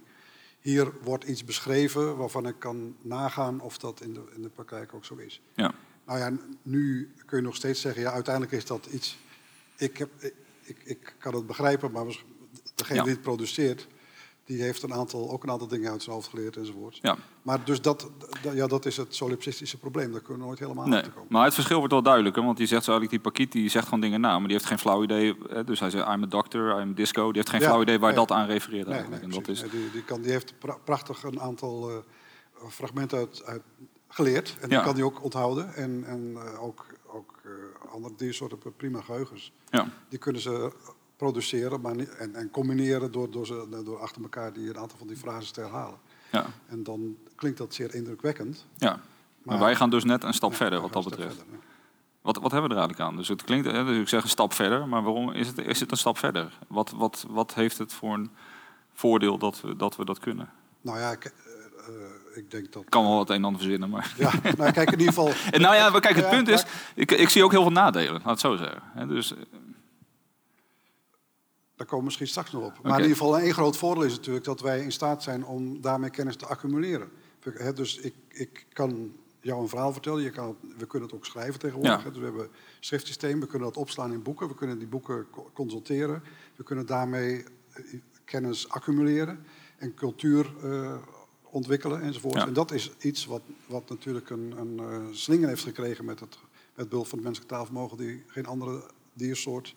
hier 0.59 0.91
wordt 1.03 1.23
iets 1.23 1.43
beschreven 1.43 2.17
waarvan 2.17 2.47
ik 2.47 2.55
kan 2.59 2.95
nagaan 3.01 3.59
of 3.61 3.77
dat 3.77 4.01
in 4.01 4.13
de, 4.13 4.21
in 4.35 4.41
de 4.41 4.49
praktijk 4.49 4.93
ook 4.93 5.05
zo 5.05 5.15
is. 5.15 5.41
Ja. 5.55 5.73
Nou 6.05 6.19
ja, 6.19 6.31
nu 6.61 7.11
kun 7.25 7.37
je 7.37 7.43
nog 7.43 7.55
steeds 7.55 7.81
zeggen, 7.81 8.01
ja, 8.01 8.11
uiteindelijk 8.11 8.53
is 8.55 8.65
dat 8.65 8.85
iets. 8.91 9.17
Ik, 9.75 9.97
heb, 9.97 10.09
ik, 10.19 10.33
ik, 10.63 10.77
ik 10.83 11.15
kan 11.19 11.35
het 11.35 11.47
begrijpen, 11.47 11.91
maar 11.91 12.05
degene 12.75 12.97
Ja. 12.97 13.03
die 13.03 13.11
het 13.13 13.21
produceert, 13.21 13.87
die 14.45 14.61
heeft 14.61 14.83
een 14.83 14.93
aantal, 14.93 15.31
ook 15.31 15.43
een 15.43 15.49
aantal 15.49 15.67
dingen 15.67 15.91
uit 15.91 16.03
zijn 16.03 16.15
hoofd 16.15 16.27
geleerd 16.29 16.55
enzovoort. 16.57 16.99
Ja. 17.01 17.17
Maar 17.41 17.65
dus 17.65 17.81
dat, 17.81 18.09
ja, 18.53 18.67
dat 18.67 18.85
is 18.85 18.97
het 18.97 19.15
solipsistische 19.15 19.77
probleem. 19.77 20.11
Daar 20.11 20.21
kunnen 20.21 20.39
we 20.41 20.45
nooit 20.47 20.59
helemaal 20.59 20.85
Nee, 20.87 20.97
achter 20.97 21.11
komen. 21.13 21.27
maar 21.31 21.43
het 21.45 21.53
verschil 21.53 21.77
wordt 21.77 21.93
wel 21.93 22.01
duidelijker, 22.01 22.43
want 22.43 22.57
die 22.57 22.67
zegt 22.67 22.83
zo 22.83 22.91
eigenlijk, 22.91 23.23
die 23.23 23.31
Pakiet 23.31 23.51
die 23.51 23.69
zegt 23.69 23.85
gewoon 23.85 23.99
dingen 23.99 24.21
na, 24.21 24.31
maar 24.37 24.47
die 24.47 24.57
heeft 24.57 24.65
geen 24.65 24.79
flauw 24.79 25.03
idee. 25.03 25.37
hè, 25.49 25.63
Dus 25.63 25.79
hij 25.79 25.89
zegt, 25.89 26.07
I'm 26.07 26.23
a 26.23 26.25
doctor, 26.27 26.81
I'm 26.81 26.89
a 26.91 26.93
disco. 26.95 27.25
Die 27.25 27.35
heeft 27.35 27.49
geen 27.49 27.59
Ja, 27.61 27.65
flauw 27.67 27.81
idee 27.81 27.99
waar 27.99 28.09
nee. 28.13 28.19
dat 28.25 28.31
aan 28.31 28.45
refereert 28.45 28.85
Nee, 28.87 28.93
eigenlijk. 28.95 29.23
nee, 29.25 29.35
en 29.35 29.43
dat 29.43 29.55
is, 29.55 29.61
die, 29.71 29.91
die, 29.91 30.03
kan, 30.03 30.21
die 30.21 30.31
heeft 30.31 30.59
pra- 30.59 30.77
prachtig 30.83 31.23
een 31.23 31.39
aantal 31.41 31.89
eh, 31.89 31.95
fragmenten 32.69 33.17
uit, 33.17 33.43
uit 33.45 33.61
geleerd. 34.07 34.55
En 34.61 34.69
die 34.69 34.77
Ja. 34.77 34.83
kan 34.83 34.93
hij 34.93 35.03
ook 35.03 35.23
onthouden. 35.23 35.73
En, 35.75 36.03
en 36.05 36.33
eh, 36.35 36.63
ook, 36.63 36.85
ook 37.07 37.39
eh, 37.43 37.91
andere 37.93 38.13
diersoorten 38.17 38.57
prima 38.77 39.01
geheugens. 39.01 39.51
ja, 39.69 39.87
Die 40.09 40.19
kunnen 40.19 40.41
ze 40.41 40.71
produceren 41.25 41.81
maar 41.81 41.95
niet, 41.95 42.09
en, 42.15 42.35
en 42.35 42.51
combineren 42.51 43.11
door, 43.11 43.31
door, 43.31 43.45
ze, 43.45 43.81
door 43.85 43.99
achter 43.99 44.21
elkaar 44.21 44.53
die, 44.53 44.69
een 44.69 44.77
aantal 44.77 44.97
van 44.97 45.07
die 45.07 45.17
frases 45.17 45.51
te 45.51 45.61
herhalen. 45.61 45.97
ja, 46.31 46.45
En 46.67 46.83
dan 46.83 47.15
klinkt 47.35 47.57
dat 47.57 47.73
zeer 47.73 47.95
indrukwekkend. 47.95 48.65
ja. 48.77 48.89
Maar, 48.89 48.99
Maar- 49.43 49.65
wij 49.65 49.75
gaan 49.75 49.89
dus 49.89 50.03
net 50.03 50.23
een 50.23 50.33
stap 50.33 50.51
Ja, 50.51 50.55
verder 50.57 50.81
wat 50.81 50.93
dat 50.93 51.03
betreft. 51.03 51.35
verder, 51.35 51.53
ja. 51.53 51.59
Wat, 52.21 52.37
wat 52.37 52.51
hebben 52.51 52.69
we 52.69 52.75
er 52.75 52.81
eigenlijk 52.81 53.09
aan? 53.09 53.17
Dus 53.17 53.27
het 53.27 53.43
klinkt, 53.43 53.65
hè, 53.71 53.85
dus 53.85 53.97
ik 53.97 54.07
zeg 54.07 54.23
een 54.23 54.29
stap 54.29 54.53
verder, 54.53 54.87
maar 54.87 55.03
waarom 55.03 55.31
is 55.31 55.47
het, 55.47 55.57
is 55.57 55.79
het 55.79 55.91
een 55.91 55.97
stap 55.97 56.17
verder? 56.17 56.57
Wat, 56.67 56.91
wat, 56.95 57.25
wat 57.29 57.53
heeft 57.53 57.77
het 57.77 57.93
voor 57.93 58.13
een 58.13 58.29
voordeel 58.93 59.37
dat 59.37 59.61
we 59.61 59.75
dat, 59.75 59.95
we 59.95 60.05
dat 60.05 60.19
kunnen? 60.19 60.49
Nou 60.81 60.99
ja, 60.99 61.11
ik, 61.11 61.25
eh, 61.25 62.37
ik 62.37 62.51
denk 62.51 62.71
dat... 62.71 62.81
Ik 62.83 62.89
kan 62.89 63.03
wel 63.03 63.15
wat 63.15 63.29
een 63.29 63.35
en 63.35 63.43
ander 63.43 63.61
verzinnen, 63.61 63.89
maar... 63.89 64.13
Ja, 64.17 64.31
nou 64.57 64.71
kijk, 64.71 64.91
in 64.91 64.99
ieder 64.99 65.13
geval... 65.13 65.31
En 65.51 65.61
nou 65.65 65.75
ja, 65.75 65.99
kijk, 65.99 66.15
het 66.15 66.29
punt 66.29 66.47
is, 66.47 66.63
ik, 66.95 67.11
ik 67.11 67.29
zie 67.29 67.43
ook 67.43 67.51
heel 67.51 67.61
veel 67.61 67.71
nadelen, 67.71 68.13
laat 68.13 68.25
het 68.25 68.39
zo 68.39 68.55
zeggen. 68.55 69.07
Dus, 69.07 69.33
Daar 71.81 71.89
komen 71.89 72.05
we 72.05 72.11
misschien 72.11 72.27
straks 72.27 72.51
nog 72.51 72.65
op. 72.65 72.83
Maar 72.83 72.97
in 72.97 73.01
ieder 73.01 73.17
geval, 73.17 73.39
één 73.39 73.53
groot 73.53 73.77
voordeel 73.77 74.03
is 74.03 74.15
natuurlijk 74.15 74.45
dat 74.45 74.61
wij 74.61 74.83
in 74.83 74.91
staat 74.91 75.23
zijn 75.23 75.45
om 75.45 75.81
daarmee 75.81 76.09
kennis 76.09 76.35
te 76.35 76.45
accumuleren. 76.45 77.09
Dus 77.73 77.97
ik, 77.97 78.13
ik 78.29 78.65
kan 78.73 79.13
jou 79.39 79.61
een 79.61 79.67
verhaal 79.67 79.91
vertellen. 79.91 80.23
Je 80.23 80.29
kan 80.29 80.57
we 80.77 80.85
kunnen 80.85 81.07
het 81.07 81.17
ook 81.17 81.25
schrijven 81.25 81.59
tegenwoordig. 81.59 82.03
Ja. 82.03 82.09
Dus 82.09 82.17
we 82.17 82.23
hebben 82.23 82.43
een 82.43 82.49
schriftsysteem. 82.79 83.39
We 83.39 83.47
kunnen 83.47 83.67
dat 83.67 83.77
opslaan 83.77 84.11
in 84.11 84.21
boeken. 84.21 84.47
We 84.47 84.55
kunnen 84.55 84.77
die 84.77 84.87
boeken 84.87 85.27
co- 85.31 85.49
consulteren. 85.53 86.23
We 86.55 86.63
kunnen 86.63 86.85
daarmee 86.85 87.43
eh, 87.71 87.83
kennis 88.25 88.69
accumuleren 88.69 89.45
en 89.77 89.93
cultuur 89.93 90.53
eh, 90.63 90.95
ontwikkelen 91.41 92.01
enzovoort. 92.01 92.35
Ja. 92.35 92.47
En 92.47 92.53
dat 92.53 92.71
is 92.71 92.91
iets 92.99 93.25
wat, 93.25 93.41
wat 93.67 93.89
natuurlijk 93.89 94.29
een, 94.29 94.53
een 94.57 94.79
eh, 94.79 95.05
slinger 95.11 95.47
heeft 95.47 95.63
gekregen 95.63 96.05
met 96.05 96.19
het, 96.19 96.37
met 96.75 96.89
behulp 96.89 97.07
van 97.07 97.17
het 97.17 97.27
menselijk 97.27 97.53
taalvermogen 97.53 97.97
die 97.97 98.23
geen 98.27 98.45
andere 98.45 98.83
diersoort 99.13 99.75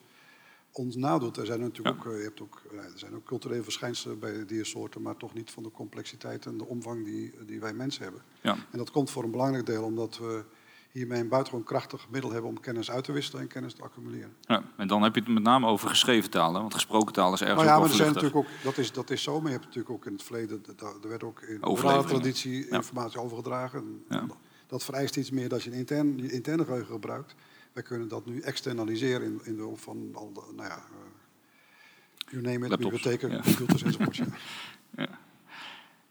ons 0.78 0.97
nadoet. 0.97 1.37
Er 1.37 1.47
zijn 1.47 1.61
natuurlijk 1.61 1.97
Ja. 1.97 2.02
ook, 2.11 2.12
eh, 2.12 2.19
je 2.19 2.25
hebt 2.25 2.40
ook, 2.40 2.62
eh, 2.73 2.78
er 2.78 2.93
zijn 2.99 3.14
ook 3.14 3.25
culturele 3.25 3.62
verschijnselen 3.62 4.19
bij 4.19 4.33
de 4.33 4.45
diersoorten, 4.45 5.02
maar 5.02 5.16
toch 5.16 5.35
niet 5.35 5.50
van 5.50 5.62
de 5.62 5.71
complexiteit 5.71 6.47
en 6.47 6.59
de 6.59 6.66
omvang 6.66 7.04
die, 7.04 7.35
die 7.47 7.61
wij 7.61 7.73
mensen 7.73 8.02
hebben. 8.02 8.23
ja. 8.40 8.57
En 8.71 8.78
dat 8.78 8.90
komt 8.90 9.11
voor 9.11 9.25
een 9.25 9.31
belangrijk 9.31 9.66
deel 9.66 9.83
omdat 9.85 10.19
we 10.19 10.45
hiermee 10.93 11.21
een 11.21 11.28
buitengewoon 11.28 11.66
krachtig 11.66 12.07
middel 12.11 12.33
hebben 12.33 12.50
om 12.50 12.61
kennis 12.61 12.90
uit 12.90 13.04
te 13.04 13.12
wisselen 13.12 13.40
en 13.43 13.49
kennis 13.49 13.75
te 13.75 13.83
accumuleren. 13.83 14.35
Ja, 14.40 14.62
en 14.76 14.88
dan 14.88 15.02
heb 15.02 15.14
je 15.14 15.21
het 15.21 15.31
met 15.31 15.43
name 15.43 15.66
over 15.66 15.88
geschreven 15.88 16.31
talen, 16.31 16.61
want 16.61 16.75
gesproken 16.75 17.12
taal 17.12 17.33
is 17.33 17.40
ergens 17.40 17.59
Maar 17.59 17.66
ja, 17.73 17.78
maar 17.78 17.88
er 17.88 17.95
zijn 17.95 18.09
natuurlijk 18.09 18.37
ook, 18.37 18.47
dat 18.62 18.78
is, 18.78 18.93
dat 18.93 19.11
is 19.11 19.23
zo, 19.23 19.37
maar 19.40 19.47
je 19.50 19.52
hebt 19.59 19.64
natuurlijk 19.64 19.95
ook 19.95 20.07
in 20.07 20.12
het 20.12 20.23
verleden, 20.23 20.62
er 21.02 21.09
werd 21.09 21.23
ook 21.23 21.40
in 21.40 21.62
Overleveringen. 21.62 22.09
traditie 22.21 22.66
Ja. 22.66 22.71
informatie 22.76 23.21
overgedragen. 23.21 23.78
En 24.09 24.16
Ja. 24.19 24.26
Dat 24.66 24.85
vereist 24.85 25.16
iets 25.16 25.31
meer 25.31 25.49
dat 25.49 25.62
je 25.62 25.71
een 25.71 25.76
intern, 25.76 26.19
je 26.19 26.31
interne 26.33 26.64
geheugen 26.64 26.93
gebruikt. 26.93 27.35
Wij 27.75 27.83
kunnen 27.83 28.09
dat 28.09 28.26
nu 28.26 28.40
externaliseren 28.40 29.26
in, 29.26 29.40
in 29.45 29.54
de 29.54 29.61
hulp 29.61 29.81
van 29.81 30.11
al 30.12 30.33
de, 30.33 30.40
nou 30.57 30.69
ja, 30.69 30.76
eh, 30.76 32.31
you 32.31 32.43
name 32.43 32.64
it, 32.64 32.71
Laptops, 32.71 32.95
bibliotheken, 32.95 33.31
ja. 33.31 33.40
computers 33.43 33.83
enzovoort. 33.83 34.16
ja. 34.97 35.09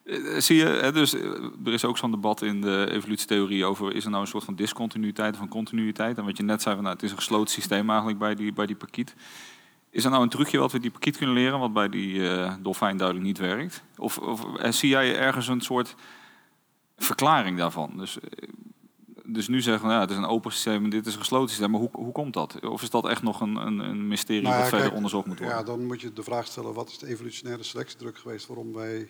Eh, 0.04 0.40
Zie 0.40 0.58
je, 0.58 0.92
dus 0.94 1.14
eh, 1.14 1.22
er 1.66 1.74
is 1.74 1.86
ook 1.86 1.98
zo'n 1.98 2.12
debat 2.12 2.42
in 2.42 2.62
de 2.62 2.88
evolutietheorie 2.92 3.66
over 3.66 3.96
is 3.96 4.04
er 4.04 4.10
nou 4.10 4.22
een 4.22 4.28
soort 4.28 4.44
van 4.44 4.56
discontinuïteit 4.56 5.36
of 5.36 5.42
een 5.42 5.48
continuïteit. 5.48 6.18
En 6.18 6.26
wat 6.26 6.38
je 6.38 6.44
net 6.44 6.62
zei, 6.62 6.76
van, 6.76 6.84
nou, 6.84 6.96
het 6.96 7.06
is 7.06 7.12
een 7.12 7.18
gesloten 7.18 7.54
systeem 7.54 7.90
eigenlijk 7.90 8.20
bij 8.20 8.36
die, 8.36 8.54
bij 8.54 8.66
die 8.66 8.76
pakiet. 8.76 9.16
Is 9.90 10.04
er 10.04 10.10
nou 10.10 10.24
een 10.24 10.30
trucje 10.30 10.58
wat 10.58 10.72
we 10.72 10.80
die 10.80 10.92
pakiet 10.92 11.18
kunnen 11.18 11.36
leren, 11.36 11.60
wat 11.60 11.74
bij 11.74 11.90
die 11.90 12.30
eh, 12.30 12.54
dolfijn 12.60 12.98
duidelijk 12.98 13.28
niet 13.28 13.38
werkt? 13.38 13.84
Of, 13.98 14.18
of 14.18 14.46
zie 14.70 14.90
jij 14.90 15.18
ergens 15.18 15.48
een 15.48 15.62
soort 15.62 15.96
verklaring 16.98 17.58
daarvan? 17.58 17.94
Dus, 17.98 18.18
dus 19.34 19.48
nu 19.48 19.62
zeggen 19.62 19.88
we, 19.88 19.94
ja, 19.94 20.00
het 20.00 20.10
is 20.10 20.18
een 20.18 20.26
open 20.26 20.52
systeem 20.52 20.84
en 20.84 20.90
dit 20.90 21.06
is 21.06 21.14
een 21.14 21.20
gesloten 21.20 21.50
systeem. 21.50 21.72
Maar 21.72 21.80
hoe, 21.80 21.90
hoe 21.92 22.12
komt 22.12 22.34
dat? 22.34 22.60
Of 22.62 22.82
is 22.82 22.90
dat 22.90 23.08
echt 23.08 23.22
nog 23.22 23.42
een, 23.42 23.56
een, 23.56 23.80
een 23.80 24.08
mysterie 24.08 24.42
Nou 24.42 24.54
ja, 24.54 24.60
wat 24.60 24.70
verder 24.70 24.86
kijk, 24.86 24.96
onderzocht 24.96 25.26
moet 25.26 25.40
worden? 25.40 25.58
Ja, 25.58 25.64
dan 25.64 25.86
moet 25.86 26.02
je 26.02 26.14
de 26.14 26.24
vraag 26.24 26.46
stellen, 26.46 26.74
wat 26.74 26.90
is 26.90 26.98
de 26.98 27.08
evolutionaire 27.08 27.64
selectiedruk 27.64 28.18
geweest 28.18 28.48
waarom 28.48 28.74
wij 28.74 29.08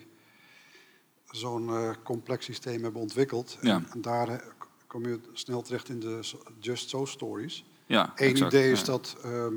zo'n 1.30 1.68
eh, 1.68 1.90
complex 2.02 2.44
systeem 2.44 2.82
hebben 2.82 3.00
ontwikkeld? 3.00 3.58
Ja. 3.60 3.74
En, 3.74 3.86
en 3.92 4.00
daar 4.00 4.28
eh, 4.28 4.38
kom 4.86 5.06
je 5.06 5.20
snel 5.32 5.62
terecht 5.62 5.88
in 5.88 6.00
de 6.00 6.20
just 6.60 6.88
so 6.88 7.04
stories. 7.04 7.64
ja, 7.86 8.12
Eén 8.14 8.36
idee 8.36 8.70
is 8.70 8.84
dat 8.84 9.16
ehm, 9.22 9.54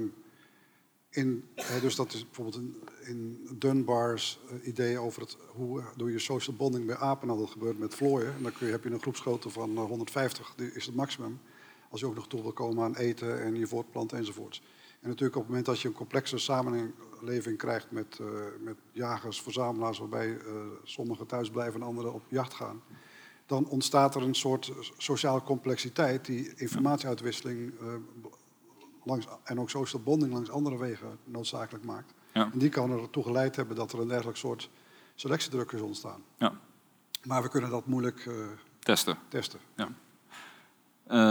in, 1.18 1.44
hè, 1.56 1.80
dus 1.80 1.96
dat 1.96 2.14
is 2.14 2.26
bijvoorbeeld 2.26 2.56
in, 2.56 2.76
in 3.02 3.48
Dunbar's 3.56 4.40
eh, 4.50 4.68
idee 4.68 5.00
over 5.00 5.22
het, 5.22 5.38
hoe 5.48 5.84
doe 5.96 6.12
je 6.12 6.20
social 6.20 6.56
bonding 6.56 6.86
bij 6.86 6.96
apen. 6.96 7.28
Nou, 7.28 7.40
dat 7.40 7.50
gebeurt 7.50 7.80
met 7.80 7.96
vlooien. 7.96 8.34
En 8.34 8.44
dan 8.44 8.52
kun 8.52 8.66
je, 8.66 8.72
heb 8.72 8.84
je 8.84 8.90
een 8.90 9.02
groepsgrootte 9.02 9.50
van 9.50 9.78
eh, 9.78 9.84
150, 9.84 10.54
die 10.56 10.74
is 10.74 10.86
het 10.86 10.96
maximum. 10.96 11.40
als 11.90 12.00
je 12.00 12.06
ook 12.06 12.16
nog 12.16 12.28
toe 12.28 12.42
wil 12.42 12.52
komen 12.52 12.84
aan 12.84 12.96
eten 12.96 13.42
en 13.42 13.56
je 13.56 13.68
voortplanten 13.68 14.18
enzovoorts. 14.18 14.62
En 15.00 15.10
natuurlijk 15.10 15.36
op 15.36 15.42
het 15.42 15.50
moment 15.50 15.66
dat 15.66 15.80
je 15.80 15.88
een 15.88 15.94
complexe 15.94 16.38
samenleving 16.38 17.58
krijgt 17.58 17.92
met, 17.92 18.20
met 18.60 18.76
jagers, 18.92 19.42
verzamelaars, 19.42 20.00
waarbij 20.00 20.38
sommigen 20.84 21.26
thuis 21.26 21.50
blijven 21.50 21.82
en 21.82 21.88
anderen 21.88 22.14
op 22.14 22.22
jacht 22.28 22.54
gaan, 22.54 22.82
dan 23.46 23.68
ontstaat 23.68 24.16
er 24.16 24.22
een 24.22 24.36
soort 24.36 24.72
sociale 24.98 25.42
complexiteit 25.42 26.26
die 26.26 26.54
informatieuitwisseling 26.56 27.74
langs, 29.08 29.28
en 29.44 29.60
ook 29.60 29.70
social 29.70 30.02
bonding 30.02 30.34
langs 30.34 30.50
andere 30.50 30.78
wegen 30.78 31.18
noodzakelijk 31.24 31.86
maakt. 31.86 32.14
Ja. 32.34 32.50
En 32.54 32.60
die 32.60 32.70
kan 32.70 32.92
ertoe 32.92 33.24
geleid 33.24 33.56
hebben 33.56 33.76
dat 33.76 33.92
er 33.92 34.00
een 34.00 34.08
dergelijk 34.08 34.38
soort 34.38 34.70
selectiedruk 35.16 35.72
is 35.72 35.82
ontstaan. 35.82 36.22
Ja. 36.38 36.54
Maar 37.24 37.42
we 37.42 37.50
kunnen 37.50 37.70
dat 37.70 37.86
moeilijk 37.86 38.30
testen. 38.80 39.18
testen. 39.28 39.60
Ja. 39.76 39.88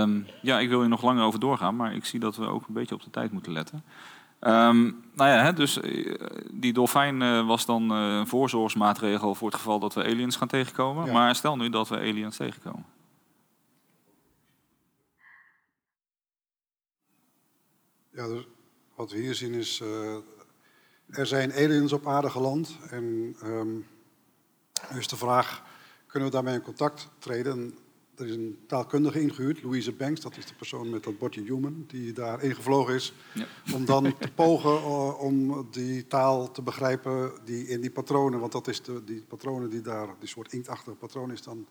Um, 0.02 0.26
ja, 0.42 0.58
ik 0.58 0.68
wil 0.68 0.80
hier 0.80 0.88
nog 0.88 1.02
langer 1.02 1.24
over 1.24 1.40
doorgaan, 1.40 1.76
maar 1.76 1.94
ik 1.94 2.04
zie 2.04 2.20
dat 2.20 2.36
we 2.36 2.46
ook 2.46 2.66
een 2.66 2.74
beetje 2.74 2.94
op 2.94 3.02
de 3.02 3.10
tijd 3.10 3.32
moeten 3.32 3.52
letten. 3.52 3.84
Um, 4.40 5.04
nou 5.14 5.30
ja, 5.30 5.42
hè, 5.42 5.52
dus 5.52 5.78
uh, 5.78 6.14
die 6.50 6.72
dolfijn 6.72 7.20
uh, 7.20 7.46
was 7.46 7.66
dan 7.66 7.90
een 7.90 8.26
voorzorgsmaatregel 8.26 9.34
voor 9.34 9.48
het 9.48 9.56
geval 9.56 9.78
dat 9.78 9.94
we 9.94 10.04
aliens 10.04 10.36
gaan 10.36 10.48
tegenkomen. 10.48 11.06
Ja. 11.06 11.12
Maar 11.12 11.34
stel 11.34 11.56
nu 11.56 11.68
dat 11.68 11.88
we 11.88 11.96
aliens 11.96 12.36
tegenkomen. 12.36 12.84
Ja, 18.16 18.26
dus 18.26 18.48
wat 18.94 19.10
we 19.10 19.18
hier 19.18 19.34
zien 19.34 19.54
is, 19.54 19.80
er 21.06 21.26
zijn 21.26 21.52
aliens 21.52 21.92
op 21.92 22.06
aarde 22.06 22.30
geland. 22.30 22.76
En 22.90 23.36
um, 23.44 23.86
nu 24.92 24.98
is 24.98 25.08
de 25.08 25.16
vraag, 25.16 25.62
kunnen 26.06 26.28
we 26.28 26.34
daarmee 26.34 26.54
in 26.54 26.62
contact 26.62 27.08
treden? 27.18 27.74
Er 28.16 28.26
is 28.26 28.34
een 28.34 28.58
taalkundige 28.66 29.20
ingehuurd, 29.20 29.62
Louise 29.62 29.92
Banks, 29.92 30.20
dat 30.20 30.36
is 30.36 30.46
de 30.46 30.54
persoon 30.54 30.90
met 30.90 31.04
dat 31.04 31.18
bordje 31.18 31.42
human, 31.42 31.84
die 31.86 32.12
daar 32.12 32.42
ingevlogen 32.42 32.94
is. 32.94 33.12
Ja. 33.34 33.46
Om 33.74 33.84
dan 33.84 34.02
te 34.18 34.30
pogen 34.34 34.70
uh, 34.70 35.20
om 35.20 35.66
die 35.70 36.06
taal 36.06 36.50
te 36.50 36.62
begrijpen 36.62 37.32
die 37.44 37.68
in 37.68 37.80
die 37.80 37.90
patronen, 37.90 38.40
want 38.40 38.52
dat 38.52 38.68
is 38.68 38.82
de, 38.82 39.04
die 39.04 39.22
patronen 39.28 39.70
die 39.70 39.80
daar, 39.80 40.08
die 40.18 40.28
soort 40.28 40.52
inktachtige 40.52 40.96
patroon 40.96 41.32
is 41.32 41.42
dan 41.42 41.66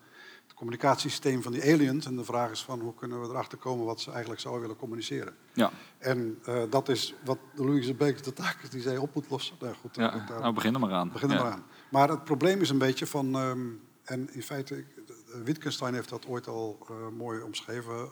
het 0.46 0.54
communicatiesysteem 0.54 1.42
van 1.42 1.52
die 1.52 1.62
aliens. 1.62 2.06
En 2.06 2.16
de 2.16 2.24
vraag 2.24 2.50
is 2.50 2.64
van 2.64 2.80
hoe 2.80 2.94
kunnen 2.94 3.20
we 3.20 3.28
erachter 3.28 3.58
komen 3.58 3.84
wat 3.84 4.00
ze 4.00 4.10
eigenlijk 4.10 4.40
zouden 4.40 4.62
willen 4.62 4.76
communiceren. 4.76 5.34
Ja. 5.52 5.70
En 5.98 6.38
uh, 6.48 6.62
dat 6.70 6.88
is 6.88 7.14
wat 7.24 7.38
Louise 7.54 7.94
Banks 7.94 8.22
de 8.22 8.32
taak 8.32 8.62
is 8.62 8.70
die 8.70 8.80
zij 8.80 8.96
op 8.96 9.14
moet 9.14 9.30
lossen. 9.30 9.56
Nou, 9.60 9.74
goed, 9.74 9.96
ja, 9.96 10.24
daar, 10.28 10.40
nou, 10.40 10.54
begin 10.54 10.74
er 10.74 10.80
maar 10.80 10.92
aan. 10.92 11.12
Begin 11.12 11.30
er 11.30 11.42
maar 11.42 11.52
aan. 11.52 11.64
Maar 11.90 12.08
het 12.08 12.24
probleem 12.24 12.60
is 12.60 12.70
een 12.70 12.78
beetje 12.78 13.06
van, 13.06 13.34
um, 13.34 13.80
en 14.04 14.34
in 14.34 14.42
feite 14.42 14.84
Wittgenstein 15.44 15.94
heeft 15.94 16.08
dat 16.08 16.26
ooit 16.26 16.48
al 16.48 16.86
uh, 16.90 16.96
mooi 17.16 17.42
omschreven. 17.42 18.08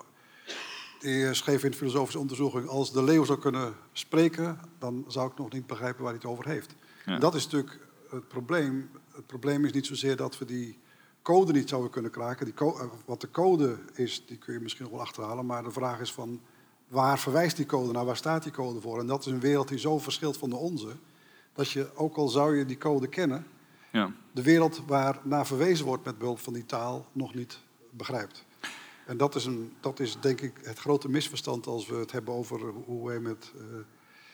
Die 1.01 1.35
schreef 1.35 1.65
in 1.65 1.71
de 1.71 1.77
filosofische 1.77 2.19
onderzoeking: 2.19 2.69
als 2.69 2.93
de 2.93 3.03
leeuw 3.03 3.25
zou 3.25 3.39
kunnen 3.39 3.75
spreken, 3.93 4.59
dan 4.79 5.05
zou 5.09 5.31
ik 5.31 5.39
nog 5.39 5.53
niet 5.53 5.67
begrijpen 5.67 6.03
waar 6.03 6.13
hij 6.13 6.21
het 6.23 6.31
over 6.31 6.49
heeft. 6.49 6.75
Ja. 7.07 7.19
Dat 7.19 7.35
is 7.35 7.45
natuurlijk 7.45 7.79
het 8.11 8.29
probleem. 8.29 8.91
Het 9.15 9.27
probleem 9.27 9.65
is 9.65 9.73
niet 9.73 9.87
zozeer 9.87 10.17
dat 10.17 10.39
we 10.39 10.45
die 10.45 10.79
code 11.25 11.53
niet 11.53 11.69
zouden 11.69 11.91
kunnen 11.91 12.11
kraken. 12.11 12.45
Die 12.45 12.55
co 12.55 12.91
wat 13.05 13.21
de 13.21 13.31
code 13.31 13.79
is, 13.93 14.27
die 14.27 14.39
kun 14.39 14.55
je 14.55 14.61
misschien 14.61 14.91
wel 14.91 15.01
achterhalen. 15.01 15.47
Maar 15.47 15.63
de 15.63 15.71
vraag 15.71 16.01
is 16.01 16.13
van 16.13 16.41
waar 16.89 17.19
verwijst 17.19 17.57
die 17.57 17.67
code 17.67 17.93
naar? 17.93 18.05
Waar 18.05 18.17
staat 18.17 18.43
die 18.43 18.53
code 18.53 18.81
voor? 18.81 18.99
En 18.99 19.07
dat 19.07 19.21
is 19.21 19.33
een 19.33 19.41
wereld 19.41 19.69
die 19.69 19.79
zo 19.79 19.99
verschilt 19.99 20.37
van 20.37 20.51
de 20.51 20.57
onze. 20.57 20.97
Dat 21.53 21.71
je, 21.71 21.91
ook 21.95 22.17
al 22.17 22.29
zou 22.29 22.57
je 22.57 22.65
die 22.65 22.79
code 22.79 23.09
kennen, 23.09 23.47
ja. 23.93 24.11
de 24.33 24.43
wereld 24.43 24.83
waar 24.87 25.21
naar 25.23 25.47
verwezen 25.47 25.87
wordt 25.87 26.05
met 26.05 26.19
behulp 26.19 26.39
van 26.39 26.53
die 26.53 26.67
taal 26.67 27.07
nog 27.13 27.35
niet 27.35 27.59
begrijpt. 27.91 28.45
En 29.07 29.17
dat 29.17 29.35
is, 29.35 29.45
een, 29.45 29.73
dat 29.81 30.01
is 30.01 30.17
denk 30.21 30.41
ik 30.41 30.53
het 30.63 30.79
grote 30.79 31.09
misverstand 31.09 31.67
als 31.67 31.87
we 31.87 31.95
het 31.95 32.13
hebben 32.13 32.35
over 32.35 32.61
hoe 32.85 33.07
wij 33.07 33.21
met, 33.21 33.53
uh, 33.57 33.63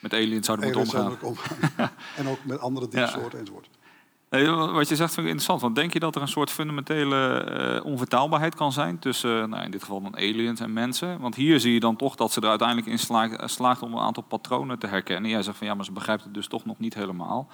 met 0.00 0.12
aliens 0.12 0.46
zouden 0.46 0.76
moeten 0.76 0.98
omgaan. 0.98 1.18
omgaan. 1.22 1.90
en 2.16 2.28
ook 2.28 2.44
met 2.44 2.58
andere 2.58 2.88
diersoorten 2.88 3.32
ja. 3.32 3.38
enzovoort. 3.38 3.68
Wat 4.30 4.88
je 4.88 4.96
zegt 4.96 5.14
vind 5.14 5.26
ik 5.26 5.32
interessant. 5.32 5.60
Want 5.60 5.74
denk 5.74 5.92
je 5.92 5.98
dat 6.00 6.14
er 6.14 6.22
een 6.22 6.28
soort 6.28 6.50
fundamentele 6.50 7.48
uh, 7.80 7.84
onvertaalbaarheid 7.84 8.54
kan 8.54 8.72
zijn 8.72 8.98
tussen, 8.98 9.42
uh, 9.42 9.44
nou, 9.44 9.64
in 9.64 9.70
dit 9.70 9.80
geval 9.80 10.02
dan 10.02 10.16
aliens 10.16 10.60
en 10.60 10.72
mensen? 10.72 11.20
Want 11.20 11.34
hier 11.34 11.60
zie 11.60 11.72
je 11.72 11.80
dan 11.80 11.96
toch 11.96 12.16
dat 12.16 12.32
ze 12.32 12.40
er 12.40 12.48
uiteindelijk 12.48 12.88
in 12.88 12.98
slaagt, 12.98 13.50
slaagt 13.50 13.82
om 13.82 13.92
een 13.92 14.00
aantal 14.00 14.22
patronen 14.22 14.78
te 14.78 14.86
herkennen. 14.86 15.30
Jij 15.30 15.42
zegt 15.42 15.56
van 15.56 15.66
ja, 15.66 15.74
maar 15.74 15.84
ze 15.84 15.92
begrijpt 15.92 16.24
het 16.24 16.34
dus 16.34 16.46
toch 16.46 16.64
nog 16.64 16.78
niet 16.78 16.94
helemaal. 16.94 17.48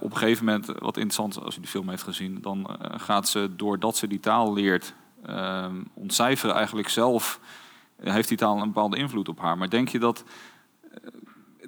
Op 0.00 0.10
een 0.10 0.16
gegeven 0.16 0.44
moment, 0.44 0.66
wat 0.66 0.96
interessant 0.96 1.44
als 1.44 1.54
je 1.54 1.60
die 1.60 1.70
film 1.70 1.88
heeft 1.88 2.02
gezien, 2.02 2.38
dan 2.40 2.78
gaat 2.80 3.28
ze 3.28 3.50
doordat 3.56 3.96
ze 3.96 4.06
die 4.06 4.20
taal 4.20 4.52
leert 4.52 4.94
uh, 5.28 5.66
ontcijferen 5.94 6.54
eigenlijk 6.54 6.88
zelf, 6.88 7.40
heeft 8.00 8.28
die 8.28 8.36
taal 8.36 8.58
een 8.58 8.72
bepaalde 8.72 8.96
invloed 8.96 9.28
op 9.28 9.40
haar. 9.40 9.58
Maar 9.58 9.70
denk 9.70 9.88
je 9.88 9.98
dat, 9.98 10.24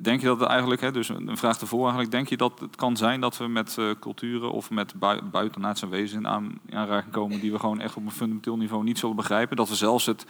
denk 0.00 0.20
je 0.20 0.26
dat 0.26 0.42
eigenlijk, 0.42 0.80
hè, 0.80 0.92
dus 0.92 1.08
een 1.08 1.36
vraag 1.36 1.60
ervoor 1.60 1.80
eigenlijk, 1.80 2.10
denk 2.10 2.28
je 2.28 2.36
dat 2.36 2.60
het 2.60 2.76
kan 2.76 2.96
zijn 2.96 3.20
dat 3.20 3.36
we 3.36 3.46
met 3.46 3.76
culturen 4.00 4.52
of 4.52 4.70
met 4.70 4.94
bui 4.94 5.22
buitenaardse 5.22 5.88
wezens 5.88 6.26
aan 6.26 6.60
aanraking 6.70 7.12
komen 7.12 7.40
die 7.40 7.52
we 7.52 7.58
gewoon 7.58 7.80
echt 7.80 7.96
op 7.96 8.04
een 8.04 8.10
fundamenteel 8.10 8.56
niveau 8.56 8.84
niet 8.84 8.98
zullen 8.98 9.16
begrijpen? 9.16 9.56
Dat 9.56 9.68
we 9.68 9.74
zelfs 9.74 10.06
het, 10.06 10.24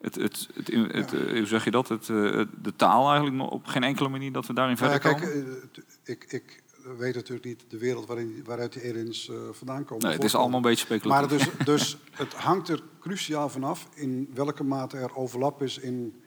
het, 0.00 0.14
het, 0.14 0.48
het, 0.54 0.68
het 0.92 1.10
ja. 1.10 1.36
hoe 1.36 1.46
zeg 1.46 1.64
je 1.64 1.70
dat, 1.70 1.88
het, 1.88 2.06
de 2.06 2.72
taal 2.76 3.10
eigenlijk 3.10 3.52
op 3.52 3.66
geen 3.66 3.84
enkele 3.84 4.08
manier 4.08 4.32
dat 4.32 4.46
we 4.46 4.52
daarin 4.52 4.76
verder 4.76 4.94
ja, 4.94 5.00
kijk, 5.00 5.20
komen? 5.20 5.70
ik, 6.04 6.24
ik 6.28 6.62
weet 6.98 7.14
natuurlijk 7.14 7.46
niet 7.46 7.64
de 7.68 7.78
wereld 7.78 8.06
waarin, 8.06 8.42
waaruit 8.44 8.72
die 8.72 8.90
aliens 8.90 9.28
uh, 9.28 9.36
vandaan 9.52 9.84
komen. 9.84 10.04
Nee, 10.04 10.14
het 10.14 10.24
is 10.24 10.34
allemaal 10.34 10.56
een 10.56 10.62
beetje 10.62 10.84
speculatief. 10.84 11.28
Maar 11.28 11.38
dus, 11.38 11.66
dus 11.74 11.98
het 12.10 12.34
hangt 12.34 12.68
er 12.68 12.82
cruciaal 13.00 13.48
vanaf 13.48 13.88
in 13.94 14.30
welke 14.34 14.64
mate 14.64 14.96
er 14.96 15.16
overlap 15.16 15.62
is 15.62 15.78
in, 15.78 16.22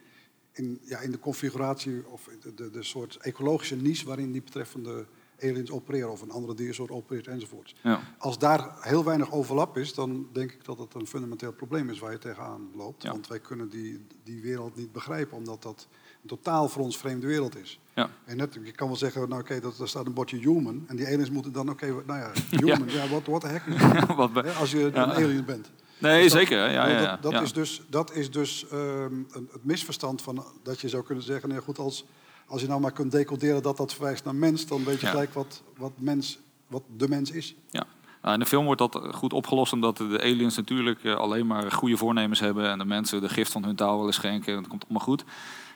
in, 0.58 0.80
ja, 0.84 1.00
in 1.00 1.12
de 1.12 1.20
configuratie 1.20 2.08
of 2.08 2.30
de, 2.42 2.54
de, 2.54 2.70
de 2.70 2.84
soort 2.84 3.18
ecologische 3.22 3.76
niche 3.76 4.06
waarin 4.06 4.32
die 4.32 4.42
betreffende 4.42 5.06
aliens 5.42 5.72
opereren 5.72 6.12
of 6.12 6.22
een 6.22 6.32
andere 6.32 6.54
diersoort 6.54 6.92
opereert 6.92 7.28
enzovoort. 7.28 7.76
Ja. 7.82 8.00
Als 8.18 8.38
daar 8.38 8.76
heel 8.80 9.04
weinig 9.04 9.32
overlap 9.32 9.78
is, 9.78 9.94
dan 9.94 10.28
denk 10.34 10.52
ik 10.52 10.66
dat 10.66 10.78
het 10.78 10.94
een 10.94 11.08
fundamenteel 11.08 11.52
probleem 11.52 11.90
is 11.90 12.00
waar 12.00 12.12
je 12.12 12.18
tegenaan 12.18 12.70
loopt. 12.76 13.04
Ja. 13.04 13.12
Want 13.12 13.28
wij 13.28 13.40
kunnen 13.40 13.70
die, 13.70 14.06
die 14.24 14.42
wereld 14.42 14.76
niet 14.76 14.92
begrijpen, 14.92 15.38
omdat 15.38 15.64
dat 15.64 15.88
een 16.22 16.28
totaal 16.28 16.70
voor 16.70 16.84
ons 16.84 16.98
vreemde 16.98 17.28
wereld 17.28 17.58
is. 17.58 17.80
Ja. 17.94 18.10
En 18.26 18.38
net, 18.38 18.58
je 18.64 18.72
kan 18.72 18.88
wel 18.88 18.98
zeggen, 18.98 19.22
nou 19.22 19.42
oké, 19.42 19.42
okay, 19.42 19.60
dat, 19.60 19.78
daar 19.78 19.88
staat 19.88 20.06
een 20.06 20.14
bordje 20.14 20.38
human. 20.38 20.84
En 20.88 20.96
die 20.96 21.06
aliens 21.06 21.30
moeten 21.30 21.52
dan, 21.52 21.70
oké, 21.70 21.86
okay, 21.86 22.04
nou 22.06 22.20
ja, 22.50 22.58
human, 22.58 22.90
ja, 22.90 23.08
wat, 23.08 23.26
wat 23.26 23.42
de 23.42 23.48
heck 23.48 23.66
is 23.66 24.08
dat? 24.08 24.56
Als 24.60 24.72
je 24.72 24.84
een 24.84 24.96
alien 24.96 25.46
bent. 25.46 25.72
Nee, 25.98 26.24
dus 26.24 26.32
dat, 26.32 26.42
zeker. 26.42 26.72
Ja, 26.72 26.88
ja, 26.88 27.18
dat, 27.22 27.32
dat 27.32 27.42
is 27.42 27.54
dus, 27.54 27.82
dat 27.90 28.14
is 28.14 28.32
dus 28.32 28.66
um, 28.74 29.28
het 29.32 29.66
misverstand 29.66 30.22
van 30.22 30.46
dat 30.64 30.82
je 30.82 30.90
zou 30.90 31.04
kunnen 31.04 31.24
zeggen, 31.24 31.50
nee, 31.50 31.62
goed, 31.62 31.80
als, 31.80 32.06
als 32.48 32.62
je 32.62 32.68
nou 32.68 32.82
maar 32.82 32.92
kunt 32.92 33.12
decoderen 33.12 33.62
dat 33.62 33.78
dat 33.78 33.94
verwijst 33.94 34.24
naar 34.24 34.36
mens, 34.36 34.68
dan 34.68 34.84
weet 34.84 35.00
je 35.00 35.08
gelijk 35.08 35.34
wat, 35.34 35.62
wat, 35.78 35.92
mens, 35.96 36.40
wat 36.68 36.84
de 36.98 37.08
mens 37.10 37.32
is. 37.32 37.56
Ja. 37.70 37.86
Nou, 38.22 38.34
in 38.34 38.40
de 38.40 38.46
film 38.46 38.66
wordt 38.66 38.80
dat 38.80 39.02
goed 39.12 39.34
opgelost 39.34 39.74
omdat 39.74 39.98
de 39.98 40.20
aliens 40.22 40.56
natuurlijk 40.56 41.04
eh, 41.04 41.16
alleen 41.16 41.48
maar 41.48 41.72
goede 41.72 41.98
voornemens 41.98 42.40
hebben 42.40 42.70
en 42.70 42.78
de 42.78 42.86
mensen 42.86 43.22
de 43.22 43.30
gift 43.30 43.52
van 43.52 43.64
hun 43.64 43.76
taal 43.76 43.98
willen 43.98 44.14
schenken. 44.14 44.54
En 44.54 44.60
dat 44.60 44.70
komt 44.70 44.84
allemaal 44.84 45.04
goed. 45.04 45.24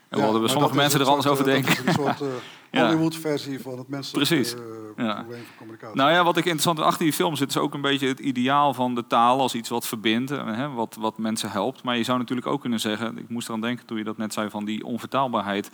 En 0.10 0.18
ja, 0.18 0.24
hadden 0.24 0.50
sommige 0.50 0.76
mensen 0.76 1.00
er 1.00 1.06
anders 1.06 1.28
over 1.28 1.44
denken. 1.44 1.76
Uh, 2.72 2.82
Hollywood-versie 2.82 3.60
van 3.60 3.78
het 3.78 3.88
menselijke 3.88 4.28
Precies. 4.28 4.54
Uh, 4.54 4.62
ja. 4.98 5.14
probleem 5.14 5.44
van 5.44 5.56
communicatie. 5.58 5.96
Nou 5.96 6.12
ja, 6.12 6.24
wat 6.24 6.38
ik 6.38 6.46
interessant 6.46 6.80
achter 6.80 7.04
die 7.04 7.14
film 7.14 7.36
zit, 7.36 7.50
is 7.50 7.58
ook 7.58 7.74
een 7.74 7.82
beetje 7.82 8.08
het 8.08 8.20
ideaal 8.20 8.74
van 8.74 8.96
de 8.96 9.08
taal 9.08 9.40
als 9.40 9.56
iets 9.56 9.70
wat 9.70 9.88
verbindt, 9.88 10.30
hè, 10.30 10.70
wat, 10.70 10.98
wat 11.00 11.18
mensen 11.18 11.52
helpt. 11.52 11.84
Maar 11.84 11.98
je 11.98 12.04
zou 12.04 12.18
natuurlijk 12.18 12.48
ook 12.48 12.62
kunnen 12.62 12.80
zeggen, 12.80 13.18
ik 13.18 13.30
moest 13.30 13.48
eraan 13.48 13.62
denken 13.62 13.86
toen 13.86 13.98
je 13.98 14.04
dat 14.04 14.18
net 14.18 14.34
zei, 14.34 14.50
van 14.50 14.66
die 14.66 14.86
onvertaalbaarheid. 14.86 15.72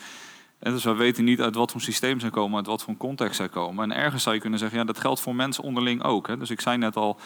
En 0.60 0.72
dus 0.72 0.84
we 0.84 0.94
weten 0.94 1.24
niet 1.24 1.42
uit 1.42 1.56
wat 1.56 1.72
voor 1.72 1.82
systeem 1.82 2.20
zij 2.20 2.30
komen, 2.30 2.58
uit 2.58 2.68
wat 2.68 2.84
voor 2.84 2.98
context 2.98 3.36
zij 3.36 3.50
komen. 3.50 3.92
En 3.92 3.98
ergens 3.98 4.24
zou 4.24 4.36
je 4.36 4.42
kunnen 4.42 4.60
zeggen, 4.60 4.78
ja, 4.78 4.84
dat 4.84 5.00
geldt 5.00 5.20
voor 5.20 5.36
mensen 5.36 5.64
onderling 5.64 6.04
ook. 6.04 6.28
Hè. 6.28 6.38
Dus 6.38 6.50
ik 6.50 6.62
zei 6.62 6.78
net 6.78 6.96
al, 6.96 7.20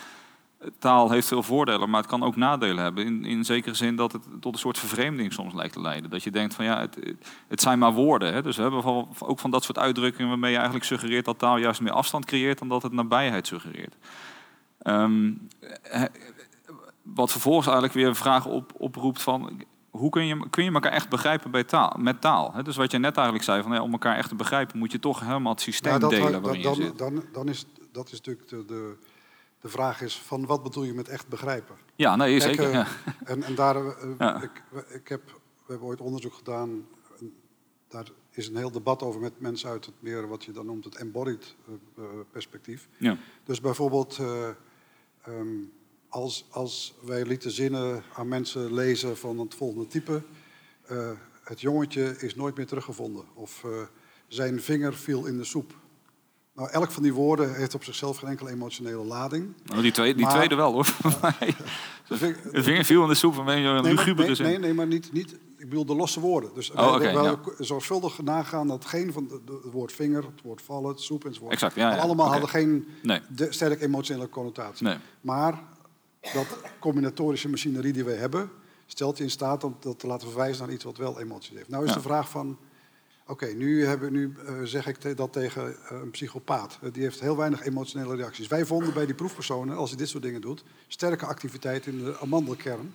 taal 0.79 1.09
heeft 1.11 1.27
veel 1.27 1.43
voordelen, 1.43 1.89
maar 1.89 2.01
het 2.01 2.09
kan 2.09 2.23
ook 2.23 2.35
nadelen 2.35 2.83
hebben. 2.83 3.05
In, 3.05 3.25
in 3.25 3.45
zekere 3.45 3.75
zin 3.75 3.95
dat 3.95 4.11
het 4.11 4.23
tot 4.39 4.53
een 4.53 4.59
soort 4.59 4.77
vervreemding 4.77 5.33
soms 5.33 5.53
lijkt 5.53 5.73
te 5.73 5.81
leiden. 5.81 6.09
Dat 6.09 6.23
je 6.23 6.31
denkt 6.31 6.53
van 6.53 6.65
ja, 6.65 6.79
het, 6.79 7.15
het 7.47 7.61
zijn 7.61 7.79
maar 7.79 7.93
woorden. 7.93 8.33
Hè? 8.33 8.41
Dus 8.41 8.55
we 8.55 8.61
hebben 8.61 9.07
ook 9.19 9.39
van 9.39 9.51
dat 9.51 9.63
soort 9.63 9.77
uitdrukkingen 9.77 10.29
waarmee 10.29 10.49
je 10.49 10.55
eigenlijk 10.55 10.85
suggereert 10.85 11.25
dat 11.25 11.39
taal 11.39 11.57
juist 11.57 11.81
meer 11.81 11.91
afstand 11.91 12.25
creëert 12.25 12.59
dan 12.59 12.67
dat 12.67 12.83
het 12.83 12.91
nabijheid 12.91 13.47
suggereert. 13.47 13.95
Um, 14.83 15.47
wat 17.01 17.31
vervolgens 17.31 17.65
eigenlijk 17.65 17.95
weer 17.95 18.07
een 18.07 18.15
vraag 18.15 18.45
op, 18.45 18.71
oproept 18.77 19.21
van 19.21 19.63
hoe 19.89 20.09
kun 20.09 20.25
je, 20.25 20.49
kun 20.49 20.63
je 20.63 20.71
elkaar 20.71 20.91
echt 20.91 21.09
begrijpen 21.09 21.51
bij 21.51 21.63
taal, 21.63 21.95
met 21.97 22.21
taal? 22.21 22.53
Hè? 22.53 22.63
Dus 22.63 22.75
wat 22.75 22.91
je 22.91 22.97
net 22.97 23.15
eigenlijk 23.15 23.45
zei, 23.45 23.61
van, 23.61 23.71
ja, 23.71 23.81
om 23.81 23.91
elkaar 23.91 24.17
echt 24.17 24.29
te 24.29 24.35
begrijpen 24.35 24.77
moet 24.77 24.91
je 24.91 24.99
toch 24.99 25.19
helemaal 25.19 25.51
het 25.51 25.61
systeem 25.61 25.99
nou, 25.99 26.15
delen 26.15 26.41
waarin 26.41 26.61
dan, 26.61 26.75
je 26.75 26.83
zit. 26.83 26.97
Dan, 26.97 27.23
dan 27.31 27.47
is, 27.47 27.65
dat 27.91 28.05
is 28.05 28.11
natuurlijk 28.11 28.49
de, 28.49 28.65
de 28.65 28.97
de 29.61 29.69
vraag 29.69 30.01
is 30.01 30.19
van 30.19 30.45
wat 30.45 30.63
bedoel 30.63 30.83
je 30.83 30.93
met 30.93 31.07
echt 31.07 31.27
begrijpen? 31.27 31.75
Ja, 31.95 32.15
nee, 32.15 32.39
zeker. 32.39 32.67
Uh, 32.67 32.73
ja. 32.73 32.87
En, 33.23 33.43
en 33.43 33.55
daar, 33.55 33.75
uh, 33.75 33.93
ja. 34.17 34.41
ik, 34.41 34.63
ik 34.87 35.07
heb, 35.07 35.21
we 35.55 35.67
hebben 35.67 35.87
ooit 35.87 36.01
onderzoek 36.01 36.33
gedaan. 36.33 36.87
Daar 37.87 38.07
is 38.29 38.47
een 38.47 38.57
heel 38.57 38.71
debat 38.71 39.03
over 39.03 39.21
met 39.21 39.39
mensen 39.39 39.69
uit 39.69 39.85
het 39.85 39.95
meer 39.99 40.27
wat 40.27 40.43
je 40.43 40.51
dan 40.51 40.65
noemt 40.65 40.83
het 40.83 40.95
embodied 40.95 41.55
uh, 41.97 42.05
perspectief. 42.31 42.87
Ja. 42.97 43.17
Dus 43.43 43.61
bijvoorbeeld, 43.61 44.19
um, 45.27 45.71
als, 46.09 46.45
als 46.49 46.93
wij 47.01 47.25
lieten 47.25 47.51
zinnen 47.51 48.03
aan 48.13 48.27
mensen 48.27 48.73
lezen 48.73 49.17
van 49.17 49.39
het 49.39 49.55
volgende 49.55 49.87
type. 49.87 50.23
eh, 50.91 51.11
het 51.43 51.61
jongetje 51.61 52.15
is 52.19 52.35
nooit 52.35 52.55
meer 52.55 52.65
teruggevonden. 52.65 53.25
Of 53.33 53.63
eh, 53.63 53.71
zijn 54.27 54.61
vinger 54.61 54.93
viel 54.93 55.25
in 55.25 55.37
de 55.37 55.43
soep. 55.43 55.73
Nou, 56.55 56.69
elk 56.69 56.91
van 56.91 57.03
die 57.03 57.13
woorden 57.13 57.55
heeft 57.55 57.73
op 57.75 57.83
zichzelf 57.83 58.17
geen 58.17 58.29
enkele 58.29 58.49
emotionele 58.49 59.03
lading. 59.03 59.53
Nou, 59.65 59.81
die, 59.81 59.91
twee, 59.91 60.13
die 60.15 60.23
Maar- 60.25 60.33
tweede 60.35 60.55
wel 60.55 60.71
hoor. 60.73 60.85
De 62.51 62.63
vinger 62.63 62.85
viel 62.85 63.01
in 63.03 63.07
de 63.09 63.15
soep 63.15 63.33
van 63.33 63.47
een 63.47 63.61
Nee, 63.63 63.81
lugubere 63.93 64.27
nee, 64.27 64.37
nee, 64.47 64.57
nee, 64.59 64.73
maar 64.73 64.87
niet, 64.87 65.11
niet. 65.13 65.31
Ik 65.57 65.69
bedoel 65.69 65.85
de 65.85 65.95
losse 65.95 66.19
woorden. 66.19 66.49
Dus 66.53 66.71
Oh, 66.71 66.97
wij 66.97 67.11
ja. 67.13 67.39
zorgvuldig 67.59 68.21
nagaan 68.21 68.67
dat 68.67 68.85
geen 68.85 69.13
van 69.13 69.27
de- 69.27 69.39
de- 69.45 69.59
het 69.63 69.71
woord 69.71 69.91
vinger, 69.91 70.23
het 70.23 70.41
woord 70.43 70.61
vallen, 70.61 70.89
het 70.89 70.99
soep 70.99 71.25
enzovoort. 71.25 71.51
Exact, 71.53 71.75
ja, 71.75 71.91
ja, 71.95 71.97
allemaal 71.97 72.31
hadden 72.31 72.49
geen 72.49 72.87
Nee. 73.03 73.19
de, 73.29 73.47
sterk 73.51 73.81
emotionele 73.81 74.29
connotatie. 74.29 74.85
Nee. 74.85 74.97
Maar 75.21 75.63
dat 76.33 76.57
combinatorische 76.79 77.49
machinerie 77.49 77.93
die 77.93 78.03
wij 78.03 78.15
hebben, 78.15 78.49
stelt 78.85 79.17
je 79.17 79.23
in 79.23 79.29
staat 79.31 79.63
om 79.63 79.75
dat 79.79 79.99
te 79.99 80.07
laten 80.07 80.27
verwijzen 80.27 80.65
naar 80.65 80.73
iets 80.73 80.83
wat 80.83 80.97
wel 80.97 81.19
emotie 81.19 81.57
heeft. 81.57 81.69
Nou 81.69 81.85
is 81.85 81.93
de 81.93 82.01
vraag 82.01 82.29
van, 82.29 82.57
oké, 83.31 83.45
nu, 83.45 83.85
hebben, 83.85 84.11
nu 84.11 84.33
eh, 84.45 84.53
zeg 84.63 84.87
ik 84.87 85.17
dat 85.17 85.33
tegen 85.33 85.67
eh, 85.67 86.01
een 86.01 86.11
psychopaat. 86.11 86.79
Eh, 86.81 86.93
die 86.93 87.03
heeft 87.03 87.19
heel 87.19 87.37
weinig 87.37 87.65
emotionele 87.65 88.15
reacties. 88.15 88.47
Wij 88.47 88.65
vonden 88.65 88.93
bij 88.93 89.05
die 89.05 89.15
proefpersonen, 89.15 89.77
als 89.77 89.89
hij 89.89 89.97
dit 89.97 90.09
soort 90.09 90.23
dingen 90.23 90.41
doet, 90.41 90.63
sterke 90.87 91.25
activiteit 91.25 91.85
in 91.85 92.03
de 92.03 92.17
amandelkern, 92.19 92.93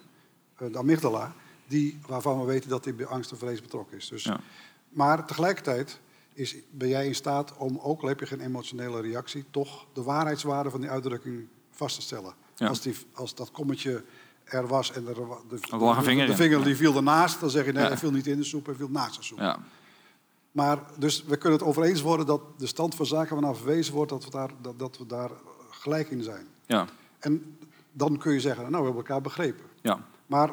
de 0.57 0.79
amygdala, 0.79 1.35
die, 1.67 1.99
waarvan 2.07 2.41
we 2.41 2.47
weten 2.47 2.71
dat 2.71 2.85
die 2.85 2.95
bij 2.95 3.07
angst 3.07 3.31
en 3.31 3.39
vrees 3.39 3.63
betrokken 3.63 3.97
is. 3.97 4.09
Dus, 4.09 4.23
Ja. 4.23 4.41
Maar 4.89 5.27
tegelijkertijd 5.27 6.01
is, 6.33 6.57
ben 6.71 6.89
jij 6.89 7.07
in 7.07 7.15
staat 7.15 7.57
om, 7.57 7.79
ook 7.79 8.03
al 8.03 8.09
heb 8.09 8.21
je 8.21 8.27
geen 8.27 8.41
emotionele 8.41 9.01
reactie, 9.01 9.45
toch 9.51 9.87
de 9.93 10.03
waarheidswaarde 10.03 10.71
van 10.71 10.81
die 10.81 10.91
uitdrukking 10.91 11.47
vast 11.71 11.97
te 11.97 12.03
stellen. 12.03 12.35
Ja. 12.55 12.67
Als, 12.67 12.81
die, 12.81 12.95
als 13.13 13.35
dat 13.35 13.51
kommetje 13.51 14.05
er 14.45 14.67
was 14.67 14.93
en 14.93 15.07
er, 15.09 15.15
de, 15.15 15.59
Er 15.71 15.79
vinger 16.03 16.27
de, 16.27 16.31
in. 16.33 16.39
vinger 16.39 16.65
die 16.65 16.77
viel 16.77 16.97
ernaast, 16.97 17.41
dan 17.41 17.51
zeg 17.51 17.67
je 17.67 17.73
nee, 17.73 17.87
hij 17.87 17.97
viel 17.97 18.11
niet 18.11 18.27
in 18.27 18.39
de 18.39 18.45
soep, 18.45 18.67
hij 18.67 18.75
viel 18.75 18.89
naast 18.91 19.17
de 19.17 19.23
soep. 19.23 19.39
Ja. 19.39 19.59
Maar 20.57 20.79
dus 20.99 21.25
we 21.27 21.37
kunnen 21.37 21.59
het 21.59 21.69
over 21.69 21.83
eens 21.83 22.01
worden 22.01 22.27
dat 22.27 22.41
de 22.57 22.67
stand 22.67 22.95
van 22.95 23.07
zaken 23.07 23.35
waarnaar 23.35 23.57
verwezen 23.57 23.95
wordt, 23.95 24.11
dat 24.11 24.25
we 24.25 24.31
daar, 24.31 24.51
dat, 24.63 24.79
dat 24.79 24.99
we 24.99 25.07
daar 25.07 25.31
gelijk 25.71 26.11
in 26.11 26.23
zijn. 26.23 26.47
Ja. 26.67 26.87
En 27.19 27.59
dan 27.93 28.19
kun 28.19 28.33
je 28.33 28.41
zeggen, 28.41 28.63
nou, 28.63 28.77
we 28.77 28.85
hebben 28.85 29.07
elkaar 29.07 29.21
begrepen. 29.21 29.65
Ja. 29.81 29.99
Maar 30.27 30.51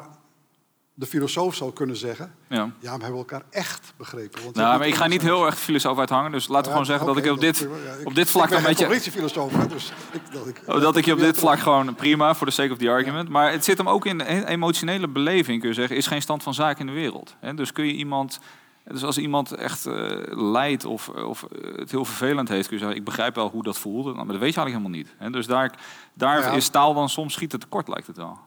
de 0.94 1.06
filosoof 1.06 1.54
zou 1.54 1.72
kunnen 1.72 1.96
zeggen, 1.96 2.34
Ja. 2.48 2.56
ja, 2.56 2.70
maar 2.90 2.96
we 2.98 3.02
hebben 3.02 3.18
elkaar 3.18 3.42
echt 3.50 3.92
begrepen. 3.96 4.42
Want 4.42 4.54
Nou, 4.54 4.78
maar 4.78 4.86
ik 4.86 4.94
ga 4.94 5.06
niet 5.06 5.22
heel 5.22 5.46
erg 5.46 5.58
filosoof 5.58 5.98
uithangen. 5.98 6.32
Dus 6.32 6.48
laten 6.48 6.64
we 6.64 6.70
gewoon 6.70 6.86
zeggen 6.86 7.06
dat 7.06 7.16
ik 7.16 7.30
op 7.30 7.40
dit, 7.40 7.68
op 8.04 8.14
dit 8.14 8.30
vlak 8.30 8.44
ik 8.44 8.50
ben 8.50 8.58
een 8.58 8.64
beetje... 8.64 8.86
politiefilosoof, 8.86 9.52
hè, 9.56 9.66
dus 9.66 9.92
ik, 10.12 10.20
dat, 10.32 10.46
ik, 10.46 10.62
Oh, 10.66 10.80
dat 10.80 10.96
ik 10.96 11.04
je 11.04 11.12
op 11.12 11.18
dit 11.18 11.38
vlak 11.38 11.58
gewoon 11.58 11.94
prima, 11.94 12.34
voor 12.34 12.46
de 12.46 12.52
sake 12.52 12.72
of 12.72 12.78
the 12.78 12.90
argument. 12.90 13.28
Maar 13.28 13.52
het 13.52 13.64
zit 13.64 13.78
hem 13.78 13.88
ook 13.88 14.06
in 14.06 14.18
de 14.18 14.46
emotionele 14.46 15.08
beleving, 15.08 15.60
kun 15.60 15.68
je 15.68 15.74
zeggen, 15.74 15.96
is 15.96 16.06
geen 16.06 16.22
stand 16.22 16.42
van 16.42 16.54
zaken 16.54 16.80
in 16.80 16.86
de 16.86 17.00
wereld. 17.00 17.34
Dus 17.54 17.72
kun 17.72 17.86
je 17.86 17.92
iemand, 17.92 18.40
dus 18.84 19.04
als 19.04 19.18
iemand 19.18 19.52
echt 19.52 19.86
eh, 19.86 20.20
lijdt 20.28 20.84
of, 20.84 21.08
of 21.08 21.42
eh, 21.42 21.76
het 21.76 21.90
heel 21.90 22.04
vervelend 22.04 22.48
heeft, 22.48 22.66
kun 22.68 22.76
je 22.76 22.82
zeggen, 22.82 22.98
ik 23.00 23.04
begrijp 23.04 23.34
wel 23.34 23.50
hoe 23.50 23.62
dat 23.62 23.78
voelt. 23.78 24.04
Nou, 24.04 24.16
maar 24.16 24.26
dat 24.26 24.38
weet 24.38 24.54
je 24.54 24.60
eigenlijk 24.60 24.76
helemaal 24.76 24.98
niet. 25.14 25.14
Hè? 25.18 25.30
Dus 25.30 25.46
daar, 25.46 25.78
daar 26.14 26.38
Nou 26.40 26.50
ja. 26.50 26.56
is 26.56 26.68
taal 26.68 26.94
dan 26.94 27.08
soms 27.08 27.32
schieten 27.32 27.58
tekort, 27.60 27.88
lijkt 27.88 28.06
het 28.06 28.16
wel. 28.16 28.38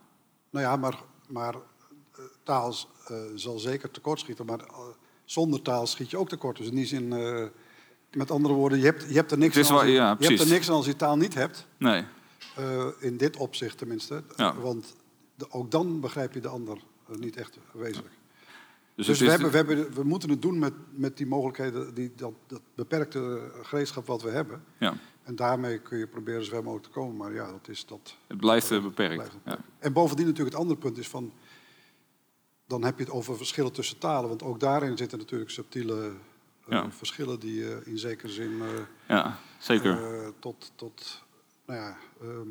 Nou 0.49 0.65
ja, 0.65 0.75
maar, 0.75 0.99
maar 1.29 1.53
eh, 1.53 1.59
taal 2.43 2.73
zal 3.35 3.59
zeker 3.59 3.91
tekortschieten, 3.91 4.45
maar 4.45 4.59
zonder 5.25 5.61
taal 5.61 5.87
schiet 5.87 6.09
je 6.09 6.17
ook 6.17 6.29
tekort. 6.29 6.57
Dus 6.57 6.67
in 6.67 6.75
die 6.75 6.85
zin, 6.85 7.07
met 8.11 8.31
andere 8.31 8.53
woorden, 8.53 8.77
je 8.79 8.85
hebt, 8.85 9.05
je 9.07 9.13
hebt 9.15 9.31
er 9.31 9.37
niks 9.37 9.55
Het 9.55 9.65
aan 9.65 9.71
als 9.71 9.81
wel- 9.81 9.89
je, 9.91 9.95
ja, 9.97 10.01
je 10.03 10.07
hebt 10.09 10.21
er 10.21 10.27
precies. 10.27 10.51
niks 10.51 10.69
aan 10.69 10.75
als 10.75 10.85
je 10.85 10.95
taal 10.95 11.17
niet 11.17 11.33
hebt. 11.33 11.67
Nee. 11.77 12.03
In 12.99 13.17
dit 13.17 13.37
opzicht 13.37 13.77
tenminste. 13.77 14.23
Ja. 14.35 14.55
Want 14.55 14.95
de- 15.35 15.51
ook 15.51 15.71
dan 15.71 15.99
begrijp 15.99 16.33
je 16.33 16.39
de 16.39 16.47
ander 16.47 16.77
niet 17.07 17.35
echt 17.37 17.57
wezenlijk. 17.71 18.13
Dus, 18.97 19.05
Dus, 19.05 19.19
we, 19.19 19.29
hebben, 19.29 19.51
we, 19.51 19.57
hebben, 19.57 19.93
we 19.93 20.03
moeten 20.03 20.29
het 20.29 20.41
doen 20.41 20.59
met, 20.59 20.73
met 20.89 21.17
die 21.17 21.27
mogelijkheden, 21.27 21.93
die, 21.93 22.11
dat, 22.15 22.33
dat 22.47 22.61
beperkte 22.75 23.51
gereedschap 23.61 24.07
wat 24.07 24.21
we 24.21 24.29
hebben. 24.29 24.63
ja, 24.79 24.93
En 25.23 25.35
daarmee 25.35 25.79
kun 25.79 25.97
je 25.97 26.07
proberen 26.07 26.43
zo 26.43 26.49
ver 26.49 26.63
mogelijk 26.63 26.85
te 26.85 26.91
komen. 26.91 27.15
Maar 27.15 27.33
ja, 27.33 27.51
dat 27.51 27.67
is 27.67 27.85
dat. 27.85 28.15
het 28.27 28.37
blijft 28.37 28.71
eh, 28.71 28.81
beperkt. 28.81 29.15
blijft 29.15 29.35
Ja. 29.45 29.59
En 29.79 29.93
bovendien 29.93 30.25
natuurlijk 30.25 30.55
het 30.55 30.61
andere 30.63 30.79
punt 30.79 30.97
is 30.97 31.07
van... 31.07 31.33
Dan 32.67 32.83
heb 32.83 32.97
je 32.97 33.03
het 33.03 33.13
over 33.13 33.37
verschillen 33.37 33.71
tussen 33.71 33.97
talen. 33.97 34.29
Want 34.29 34.43
ook 34.43 34.59
daarin 34.59 34.97
zitten 34.97 35.17
natuurlijk 35.17 35.51
subtiele 35.51 36.11
eh, 36.67 36.85
verschillen 36.89 37.39
die 37.39 37.55
je 37.55 37.81
in 37.85 37.97
zekere 37.97 38.31
zin 38.31 38.61
ja, 39.07 39.39
zeker. 39.57 39.99
tot, 40.39 40.71
tot 40.75 41.23
nou 41.65 41.79
ja, 41.79 41.97
ehm, 42.21 42.49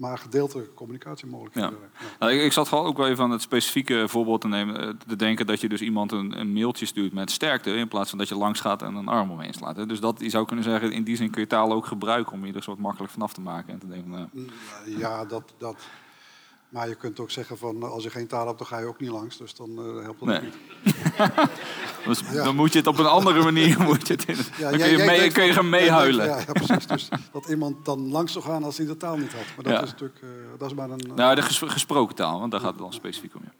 maar 0.00 0.18
gedeeltelijke 0.18 0.74
communicatiemogelijkheden. 0.74 1.78
Ja. 1.92 1.98
Nou, 2.18 2.32
ik, 2.32 2.42
ik 2.42 2.52
zat 2.52 2.68
gewoon 2.68 2.84
ook 2.84 2.96
wel 2.96 3.06
even 3.08 3.24
aan 3.24 3.30
het 3.30 3.42
specifieke 3.42 4.08
voorbeeld 4.08 4.40
te 4.40 4.48
nemen. 4.48 4.80
eh, 4.80 4.88
Te 5.06 5.16
denken 5.16 5.46
dat 5.46 5.60
je 5.60 5.68
dus 5.68 5.80
iemand 5.80 6.12
een, 6.12 6.40
een 6.40 6.52
mailtje 6.52 6.86
stuurt 6.86 7.12
met 7.12 7.30
sterkte. 7.30 7.74
In 7.74 7.88
plaats 7.88 8.08
van 8.10 8.18
dat 8.18 8.28
je 8.28 8.34
langs 8.36 8.60
gaat 8.60 8.82
en 8.82 8.94
een 8.94 9.08
arm 9.08 9.30
omheen 9.30 9.52
slaat. 9.54 9.76
Hè. 9.76 9.86
Dus 9.86 10.00
dat, 10.00 10.20
je 10.20 10.28
zou 10.30 10.46
kunnen 10.46 10.64
zeggen, 10.64 10.92
in 10.92 11.04
die 11.04 11.16
zin 11.16 11.30
kun 11.30 11.40
je 11.40 11.46
taal 11.46 11.72
ook 11.72 11.86
gebruiken 11.86 12.32
om 12.32 12.46
je 12.46 12.52
er 12.52 12.62
soort 12.62 12.78
makkelijk 12.78 13.12
vanaf 13.12 13.32
te 13.32 13.40
maken. 13.40 13.72
En 13.72 13.78
te 13.78 13.88
denken, 13.88 14.10
nou, 14.10 14.26
Ja, 14.98 15.24
dat, 15.24 15.54
dat. 15.58 15.76
Maar 16.70 16.88
je 16.88 16.94
kunt 16.94 17.20
ook 17.20 17.30
zeggen 17.30 17.58
van 17.58 17.82
eh, 17.82 17.90
als 17.90 18.02
je 18.02 18.10
geen 18.10 18.26
taal 18.26 18.46
hebt, 18.46 18.58
dan 18.58 18.66
ga 18.66 18.78
je 18.78 18.86
ook 18.86 19.00
niet 19.00 19.10
langs. 19.10 19.36
Dus 19.36 19.54
dan 19.54 19.70
eh, 19.78 20.02
helpt 20.02 20.18
dat 20.20 20.28
Nee. 20.28 20.40
niet. 20.40 20.56
dus 22.06 22.20
Ja. 22.32 22.44
dan 22.44 22.56
moet 22.56 22.72
je 22.72 22.78
het 22.78 22.86
op 22.86 22.98
een 22.98 23.06
andere 23.06 23.42
manier. 23.42 23.80
Moet 23.88 24.06
je 24.06 24.12
het 24.12 24.24
in, 24.28 24.36
Ja, 24.36 24.70
dan 24.70 24.78
kun 24.78 24.88
je, 24.90 24.96
jij 24.96 25.06
mee, 25.06 25.30
kun 25.32 25.44
je 25.44 25.52
gaan 25.52 25.68
meehuilen. 25.68 26.26
Ja, 26.26 26.38
ja, 26.38 26.52
precies. 26.52 26.86
Dus 26.86 27.08
dat 27.32 27.46
iemand 27.48 27.84
dan 27.84 28.08
langs 28.10 28.32
zou 28.32 28.44
gaan 28.44 28.64
als 28.64 28.76
hij 28.76 28.86
de 28.86 28.96
taal 28.96 29.16
niet 29.16 29.32
had. 29.32 29.42
Maar 29.56 29.74
dat 29.74 29.82
is 29.84 29.90
natuurlijk, 29.90 30.20
eh, 30.22 30.28
dat 30.58 30.70
is 30.70 30.76
maar 30.76 30.90
een... 30.90 31.10
Nou, 31.14 31.34
de 31.34 31.42
ges- 31.42 31.62
gesproken 31.64 32.14
taal, 32.14 32.38
want 32.40 32.50
daar 32.50 32.60
gaat 32.60 32.70
het 32.70 32.78
dan 32.78 32.92
specifiek 32.92 33.34
om. 33.34 33.40
Ja. 33.44 33.52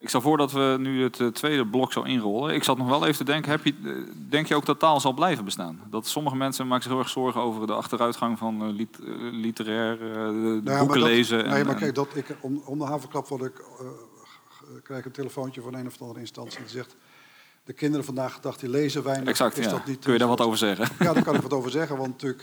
Ik 0.00 0.08
stel 0.08 0.20
voor 0.20 0.36
dat 0.36 0.52
we 0.52 0.76
nu 0.78 1.02
het 1.02 1.20
eh, 1.20 1.26
tweede 1.26 1.66
blok 1.66 1.92
zo 1.92 2.02
inrollen. 2.02 2.54
Ik 2.54 2.64
zat 2.64 2.78
nog 2.78 2.88
wel 2.88 3.04
even 3.04 3.16
te 3.16 3.24
denken, 3.32 3.50
heb 3.50 3.64
je, 3.64 3.74
eh, 3.84 3.90
denk 4.28 4.46
je 4.46 4.54
ook 4.54 4.66
dat 4.66 4.78
taal 4.78 5.00
zal 5.00 5.12
blijven 5.12 5.44
bestaan? 5.44 5.80
Dat 5.90 6.06
sommige 6.06 6.36
mensen 6.36 6.66
maken 6.66 6.82
zich 6.82 6.92
heel 6.92 7.00
erg 7.00 7.08
zorgen 7.10 7.40
over 7.40 7.66
de 7.66 7.72
achteruitgang 7.72 8.38
van 8.38 8.62
eh, 8.62 8.68
lit- 8.68 8.98
literair 9.32 9.98
de 9.98 10.04
Nou 10.04 10.62
ja, 10.64 10.78
boeken 10.78 11.00
dat- 11.00 11.08
lezen. 11.08 11.44
en- 11.44 11.50
Nee, 11.50 11.64
maar 11.64 11.74
kijk, 11.74 11.94
dat 11.94 12.16
ik, 12.16 12.36
om, 12.40 12.62
om 12.64 12.78
de 12.78 12.84
havenklap 12.84 13.28
word 13.28 13.42
ik, 13.42 13.54
g- 14.50 14.82
krijg 14.82 15.00
ik 15.00 15.06
een 15.06 15.12
telefoontje 15.12 15.60
van 15.60 15.74
een 15.74 15.86
of 15.86 16.00
andere 16.00 16.20
instantie 16.20 16.58
die 16.60 16.68
zegt... 16.68 16.96
De 17.64 17.74
kinderen 17.74 18.04
vandaag 18.04 18.34
de 18.34 18.40
dag 18.40 18.56
die 18.56 18.68
lezen 18.68 19.02
weinig. 19.02 19.28
exact, 19.28 19.58
is 19.58 19.64
ja. 19.64 19.70
dat 19.70 19.86
niet 19.86 20.04
Kun 20.04 20.12
je 20.12 20.18
daar 20.18 20.28
wat 20.28 20.40
over 20.40 20.58
zeggen? 20.58 20.88
Ja, 20.98 21.12
daar 21.12 21.22
kan 21.22 21.34
ik 21.34 21.42
wat 21.48 21.52
over 21.52 21.70
zeggen. 21.70 21.96
Want 21.96 22.22
natuurlijk, 22.22 22.42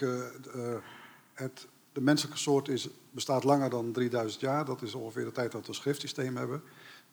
het, 1.34 1.68
de 1.94 2.02
menselijke 2.02 2.40
soort 2.40 2.68
is, 2.68 2.88
bestaat 3.12 3.44
langer 3.44 3.70
dan 3.70 3.92
3000 3.92 4.42
jaar. 4.42 4.66
Dat 4.66 4.82
is 4.82 4.94
ongeveer 4.94 5.24
de 5.26 5.32
tijd 5.32 5.52
dat 5.52 5.62
we 5.62 5.68
een 5.68 5.74
schriftsysteem 5.74 6.36
hebben. 6.38 6.62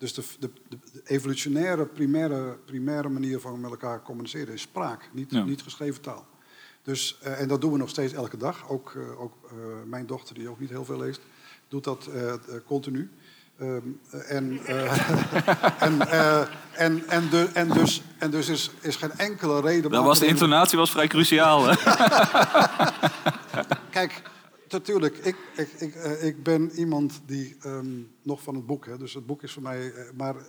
Dus 0.03 0.13
de, 0.13 0.23
de, 0.39 0.49
de 0.69 0.77
evolutionaire, 1.03 1.85
primaire, 1.85 2.57
primaire 2.65 3.09
manier 3.09 3.39
van 3.39 3.61
met 3.61 3.71
elkaar 3.71 4.01
communiceren 4.01 4.53
is 4.53 4.61
spraak, 4.61 5.09
niet, 5.13 5.31
Ja. 5.31 5.43
niet 5.43 5.61
geschreven 5.61 6.01
taal. 6.01 6.25
Dus, 6.81 7.17
eh, 7.21 7.41
en 7.41 7.47
dat 7.47 7.61
doen 7.61 7.71
we 7.71 7.77
nog 7.77 7.89
steeds 7.89 8.13
elke 8.13 8.37
dag. 8.37 8.69
Ook, 8.69 8.93
eh, 8.95 9.21
ook 9.21 9.33
eh, 9.45 9.53
mijn 9.85 10.05
dochter, 10.05 10.35
die 10.35 10.49
ook 10.49 10.59
niet 10.59 10.69
heel 10.69 10.85
veel 10.85 10.97
leest, 10.97 11.21
doet 11.67 11.83
dat 11.83 12.09
continu. 12.65 13.11
Ehm, 13.57 13.81
eh, 14.11 14.31
en, 14.31 14.59
en, 15.87 16.01
en, 16.71 17.07
en, 17.07 17.29
de, 17.29 17.49
en 17.53 17.69
dus, 17.69 18.01
en 18.17 18.31
dus 18.31 18.49
is, 18.49 18.71
is 18.81 18.95
geen 18.95 19.11
enkele 19.11 19.61
reden... 19.61 19.91
Dat 19.91 20.03
was 20.03 20.19
de 20.19 20.25
intonatie 20.25 20.77
was 20.77 20.91
vrij 20.91 21.07
cruciaal. 21.07 21.65
Hè? 21.67 21.75
Kijk, 23.89 24.21
natuurlijk, 24.73 25.17
ik, 25.17 25.35
ik, 25.55 25.69
ik, 25.77 25.95
eh, 25.95 26.25
ik 26.25 26.43
ben 26.43 26.71
iemand 26.71 27.21
die 27.25 27.55
ehm, 27.61 27.85
nog 28.21 28.41
van 28.41 28.55
het 28.55 28.65
boek, 28.65 28.85
hè, 28.85 28.97
dus 28.97 29.13
het 29.13 29.25
boek 29.25 29.43
is 29.43 29.51
voor 29.51 29.61
mij, 29.61 29.91
eh, 29.91 30.03
maar 30.17 30.35
eh, 30.35 30.41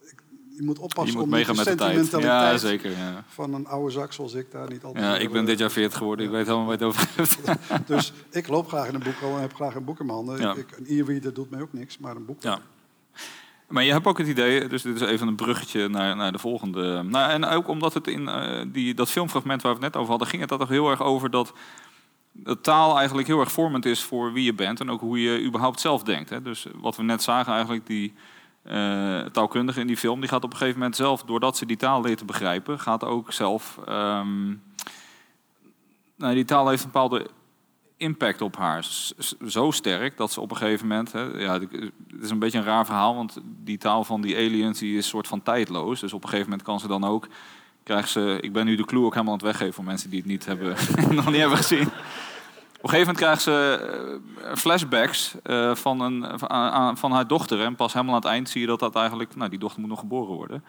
ik, 0.00 0.22
je 0.56 0.62
moet 0.62 0.78
oppassen 0.78 1.12
Je 1.12 1.12
moet 1.12 1.22
om 1.22 1.30
meegaan 1.30 1.56
niet 1.56 1.64
met 1.64 1.78
de 1.78 1.84
de 1.84 1.92
tijd. 1.92 1.96
Ja, 1.96 2.02
sentimentaliteit 2.04 2.60
zeker. 2.60 2.90
Ja. 2.90 3.24
van 3.28 3.54
een 3.54 3.66
oude 3.66 3.90
zak 3.90 4.12
zoals 4.12 4.34
ik 4.34 4.50
daar 4.50 4.70
niet 4.70 4.84
altijd... 4.84 5.04
Ja, 5.04 5.16
ik 5.16 5.32
ben 5.32 5.44
dit 5.44 5.58
jaar 5.58 5.70
40 5.70 5.98
geworden. 5.98 6.24
Ik 6.26 6.30
weet 6.30 6.46
helemaal 6.46 6.66
waar 6.66 6.78
je 6.78 6.84
het 6.84 6.94
over 6.94 7.08
hebt. 7.16 7.86
Dus 7.92 8.12
ik 8.30 8.48
loop 8.48 8.68
graag 8.68 8.88
in 8.88 8.94
een 8.94 9.02
boek 9.02 9.20
en 9.20 9.40
heb 9.40 9.54
graag 9.54 9.74
een 9.74 9.84
boek 9.84 10.00
in 10.00 10.06
mijn 10.06 10.18
handen. 10.18 10.40
Ja. 10.40 10.54
Ik, 10.54 10.76
een 10.76 10.86
e-reader 10.88 11.34
doet 11.34 11.50
mij 11.50 11.60
ook 11.60 11.72
niks, 11.72 11.98
maar 11.98 12.16
een 12.16 12.24
boek... 12.24 12.42
Ja. 12.42 12.60
Maar 13.68 13.84
je 13.84 13.92
hebt 13.92 14.06
ook 14.06 14.18
het 14.18 14.26
idee, 14.26 14.66
dus 14.68 14.82
dit 14.82 15.00
is 15.00 15.08
even 15.08 15.28
een 15.28 15.36
bruggetje 15.36 15.88
naar, 15.88 16.16
naar 16.16 16.32
de 16.32 16.38
volgende. 16.38 17.02
Nou, 17.02 17.30
en 17.30 17.44
ook 17.44 17.68
omdat 17.68 17.94
het 17.94 18.06
in 18.06 18.30
die, 18.72 18.94
dat 18.94 19.10
filmfragment 19.10 19.62
waar 19.62 19.74
we 19.74 19.84
het 19.84 19.92
net 19.92 19.96
over 19.96 20.10
hadden, 20.10 20.28
ging 20.28 20.40
het 20.40 20.50
daar 20.50 20.58
toch 20.58 20.68
heel 20.68 20.90
erg 20.90 21.02
over 21.02 21.30
dat 21.30 21.52
de 22.44 22.60
taal 22.60 22.96
eigenlijk 22.96 23.28
heel 23.28 23.40
erg 23.40 23.52
vormend 23.52 23.84
is 23.84 24.02
voor 24.02 24.32
wie 24.32 24.44
je 24.44 24.54
bent 24.54 24.80
en 24.80 24.90
ook 24.90 25.00
hoe 25.00 25.22
je 25.22 25.42
überhaupt 25.42 25.80
zelf 25.80 26.02
denkt. 26.02 26.30
Hè. 26.30 26.42
Dus 26.42 26.66
wat 26.74 26.96
we 26.96 27.02
net 27.02 27.22
zagen 27.22 27.52
eigenlijk, 27.52 27.86
die 27.86 28.14
eh, 28.62 29.20
taalkundige 29.20 29.80
in 29.80 29.86
die 29.86 29.96
film, 29.96 30.20
die 30.20 30.28
gaat 30.28 30.44
op 30.44 30.50
een 30.50 30.56
gegeven 30.56 30.78
moment 30.78 30.96
zelf, 30.96 31.22
doordat 31.22 31.56
ze 31.56 31.66
die 31.66 31.76
taal 31.76 32.02
leert 32.02 32.18
te 32.18 32.24
begrijpen, 32.24 32.80
gaat 32.80 33.04
ook 33.04 33.32
zelf... 33.32 33.78
ehm, 33.86 34.46
nou, 36.16 36.34
die 36.34 36.44
taal 36.44 36.68
heeft 36.68 36.84
een 36.84 36.90
bepaalde 36.90 37.26
impact 37.96 38.40
op 38.40 38.56
haar. 38.56 38.86
Zo 39.46 39.70
sterk 39.70 40.16
dat 40.16 40.32
ze 40.32 40.40
op 40.40 40.50
een 40.50 40.56
gegeven 40.56 40.86
moment... 40.86 41.12
Hè, 41.12 41.22
ja, 41.22 41.52
het 41.52 41.70
is 42.20 42.30
een 42.30 42.38
beetje 42.38 42.58
een 42.58 42.64
raar 42.64 42.86
verhaal, 42.86 43.14
want 43.14 43.38
die 43.44 43.78
taal 43.78 44.04
van 44.04 44.20
die 44.20 44.36
aliens 44.36 44.78
die 44.78 44.98
is 44.98 45.08
soort 45.08 45.26
van 45.26 45.42
tijdloos. 45.42 46.00
Dus 46.00 46.12
op 46.12 46.22
een 46.22 46.28
gegeven 46.28 46.50
moment 46.50 46.66
kan 46.66 46.80
ze 46.80 46.88
dan 46.88 47.04
ook... 47.04 47.28
Krijgt 47.82 48.10
ze, 48.10 48.38
ik 48.40 48.52
ben 48.52 48.64
nu 48.64 48.76
de 48.76 48.84
clue 48.84 49.04
ook 49.04 49.12
helemaal 49.12 49.32
aan 49.32 49.38
het 49.38 49.48
weggeven 49.48 49.74
voor 49.74 49.84
mensen 49.84 50.10
die 50.10 50.18
het 50.18 50.28
niet 50.28 50.44
hebben, 50.44 50.76
nog 51.10 51.26
niet 51.26 51.40
hebben 51.40 51.56
gezien. 51.56 51.88
Op 52.78 52.84
een 52.84 52.90
gegeven 52.90 53.14
moment 53.14 53.24
krijgt 53.24 53.42
ze 53.42 54.20
eh, 54.42 54.54
flashbacks 54.54 55.34
uh, 55.44 55.74
van, 55.74 56.00
een, 56.00 56.38
van, 56.38 56.96
van 56.96 57.12
haar 57.12 57.26
dochter. 57.26 57.60
En 57.60 57.76
pas 57.76 57.92
helemaal 57.92 58.14
aan 58.14 58.20
het 58.20 58.30
eind 58.30 58.48
zie 58.48 58.60
je 58.60 58.66
dat 58.66 58.78
dat 58.78 58.96
eigenlijk... 58.96 59.36
Nou, 59.36 59.50
die 59.50 59.58
dochter 59.58 59.80
moet 59.80 59.90
nog 59.90 59.98
geboren 59.98 60.34
worden. 60.34 60.64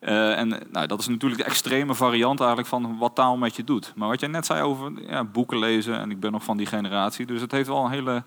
Uh, 0.00 0.38
en 0.38 0.48
nou, 0.70 0.86
dat 0.86 1.00
is 1.00 1.06
natuurlijk 1.06 1.40
de 1.40 1.46
extreme 1.46 1.94
variant 1.94 2.38
eigenlijk 2.38 2.68
van 2.68 2.98
wat 2.98 3.14
taal 3.14 3.36
met 3.36 3.56
je 3.56 3.64
doet. 3.64 3.92
Maar 3.96 4.08
wat 4.08 4.20
jij 4.20 4.28
net 4.28 4.46
zei 4.46 4.62
over 4.62 4.92
ja, 5.08 5.24
boeken 5.24 5.58
lezen, 5.58 5.98
en 5.98 6.10
ik 6.10 6.20
ben 6.20 6.32
nog 6.32 6.44
van 6.44 6.56
die 6.56 6.66
generatie, 6.66 7.26
dus 7.26 7.40
het 7.40 7.52
heeft 7.52 7.68
wel 7.68 7.84
een 7.84 7.90
hele, 7.90 8.22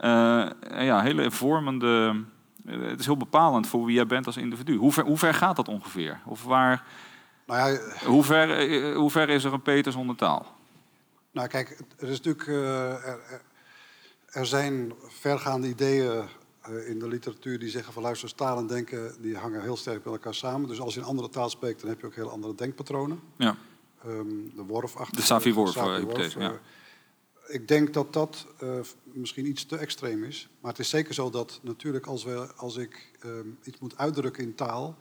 uh, 0.00 0.84
ja, 0.86 1.00
hele 1.00 1.30
vormende. 1.30 2.22
Het 2.66 3.00
is 3.00 3.06
heel 3.06 3.16
bepalend 3.16 3.66
voor 3.66 3.84
wie 3.84 3.94
jij 3.94 4.06
bent 4.06 4.26
als 4.26 4.36
individu. 4.36 4.76
Hoe 4.76 4.92
ver, 4.92 5.04
hoe 5.04 5.18
ver 5.18 5.34
gaat 5.34 5.56
dat 5.56 5.68
ongeveer? 5.68 6.20
Of 6.24 6.44
waar, 6.44 6.84
nou 7.46 7.72
ja, 7.72 7.78
hoe, 8.06 8.24
ver, 8.24 8.94
hoe 8.94 9.10
ver 9.10 9.28
is 9.28 9.44
er 9.44 9.52
een 9.52 9.62
Peter 9.62 9.92
zonder 9.92 10.16
taal? 10.16 10.46
Nou, 11.32 11.48
kijk, 11.48 11.78
er 11.98 12.08
is 12.08 12.20
natuurlijk. 12.20 12.46
Uh, 12.46 13.06
er, 13.06 13.42
er 14.26 14.46
zijn 14.46 14.92
vergaande 15.08 15.68
ideeën 15.68 16.28
uh, 16.68 16.88
in 16.88 16.98
de 16.98 17.08
literatuur 17.08 17.58
die 17.58 17.68
zeggen 17.68 17.92
van 17.92 18.02
luister, 18.02 18.34
taal 18.34 18.58
en 18.58 18.66
denken 18.66 19.14
die 19.20 19.36
hangen 19.36 19.62
heel 19.62 19.76
sterk 19.76 20.04
met 20.04 20.14
elkaar 20.14 20.34
samen. 20.34 20.68
Dus 20.68 20.80
als 20.80 20.94
je 20.94 21.00
een 21.00 21.06
andere 21.06 21.28
taal 21.28 21.50
spreekt, 21.50 21.80
dan 21.80 21.88
heb 21.88 22.00
je 22.00 22.06
ook 22.06 22.14
heel 22.14 22.30
andere 22.30 22.54
denkpatronen. 22.54 23.20
Ja. 23.36 23.56
Um, 24.06 24.52
de 24.56 24.62
worf 24.62 24.96
achter. 24.96 25.16
De 25.16 25.22
Savi-worf. 25.22 25.76
Uh, 25.76 26.30
ja. 26.30 26.60
Ik 27.46 27.68
denk 27.68 27.92
dat 27.94 28.12
dat 28.12 28.46
misschien 29.02 29.46
iets 29.46 29.66
te 29.66 29.76
extreem 29.76 30.24
is. 30.24 30.48
Maar 30.60 30.70
het 30.70 30.80
is 30.80 30.88
zeker 30.88 31.14
zo 31.14 31.30
dat 31.30 31.60
natuurlijk 31.62 32.06
als, 32.06 32.24
we, 32.24 32.52
als 32.56 32.76
ik 32.76 33.18
um, 33.24 33.58
iets 33.62 33.78
moet 33.78 33.98
uitdrukken 33.98 34.42
in 34.42 34.54
taal, 34.54 34.96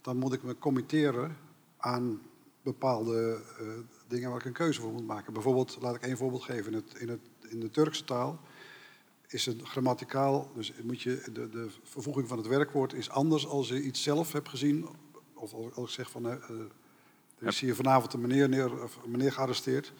dan 0.00 0.16
moet 0.16 0.32
ik 0.32 0.42
me 0.42 0.58
committeren 0.58 1.36
aan 1.76 2.22
bepaalde 2.62 3.40
dingen 4.08 4.30
waar 4.30 4.38
ik 4.38 4.44
een 4.44 4.52
keuze 4.52 4.80
voor 4.80 4.92
moet 4.92 5.06
maken. 5.06 5.32
Bijvoorbeeld, 5.32 5.78
laat 5.80 5.94
ik 5.94 6.02
één 6.02 6.16
voorbeeld 6.16 6.42
geven. 6.42 6.72
In, 6.72 6.78
het, 6.78 7.00
in, 7.00 7.08
het, 7.08 7.20
in 7.48 7.60
de 7.60 7.70
Turkse 7.70 8.04
taal 8.04 8.40
is 9.28 9.46
het 9.46 9.62
grammaticaal, 9.62 10.50
dus 10.54 10.72
moet 10.82 11.02
je, 11.02 11.22
de, 11.32 11.48
de 11.48 11.68
vervoeging 11.82 12.28
van 12.28 12.38
het 12.38 12.46
werkwoord 12.46 12.92
is 12.92 13.10
anders 13.10 13.46
als 13.46 13.68
je 13.68 13.82
iets 13.82 14.02
zelf 14.02 14.32
hebt 14.32 14.48
gezien. 14.48 14.88
Of 15.34 15.54
als 15.74 15.88
ik 15.88 15.94
zeg 15.94 16.10
van, 16.10 16.26
uh, 16.26 16.32
er 17.38 17.46
is 17.46 17.60
hier 17.60 17.74
vanavond 17.74 18.12
een 18.12 18.20
meneer, 18.20 18.48
neer, 18.48 18.82
of 18.82 18.98
een 19.04 19.10
meneer 19.10 19.32
gearresteerd. 19.32 19.92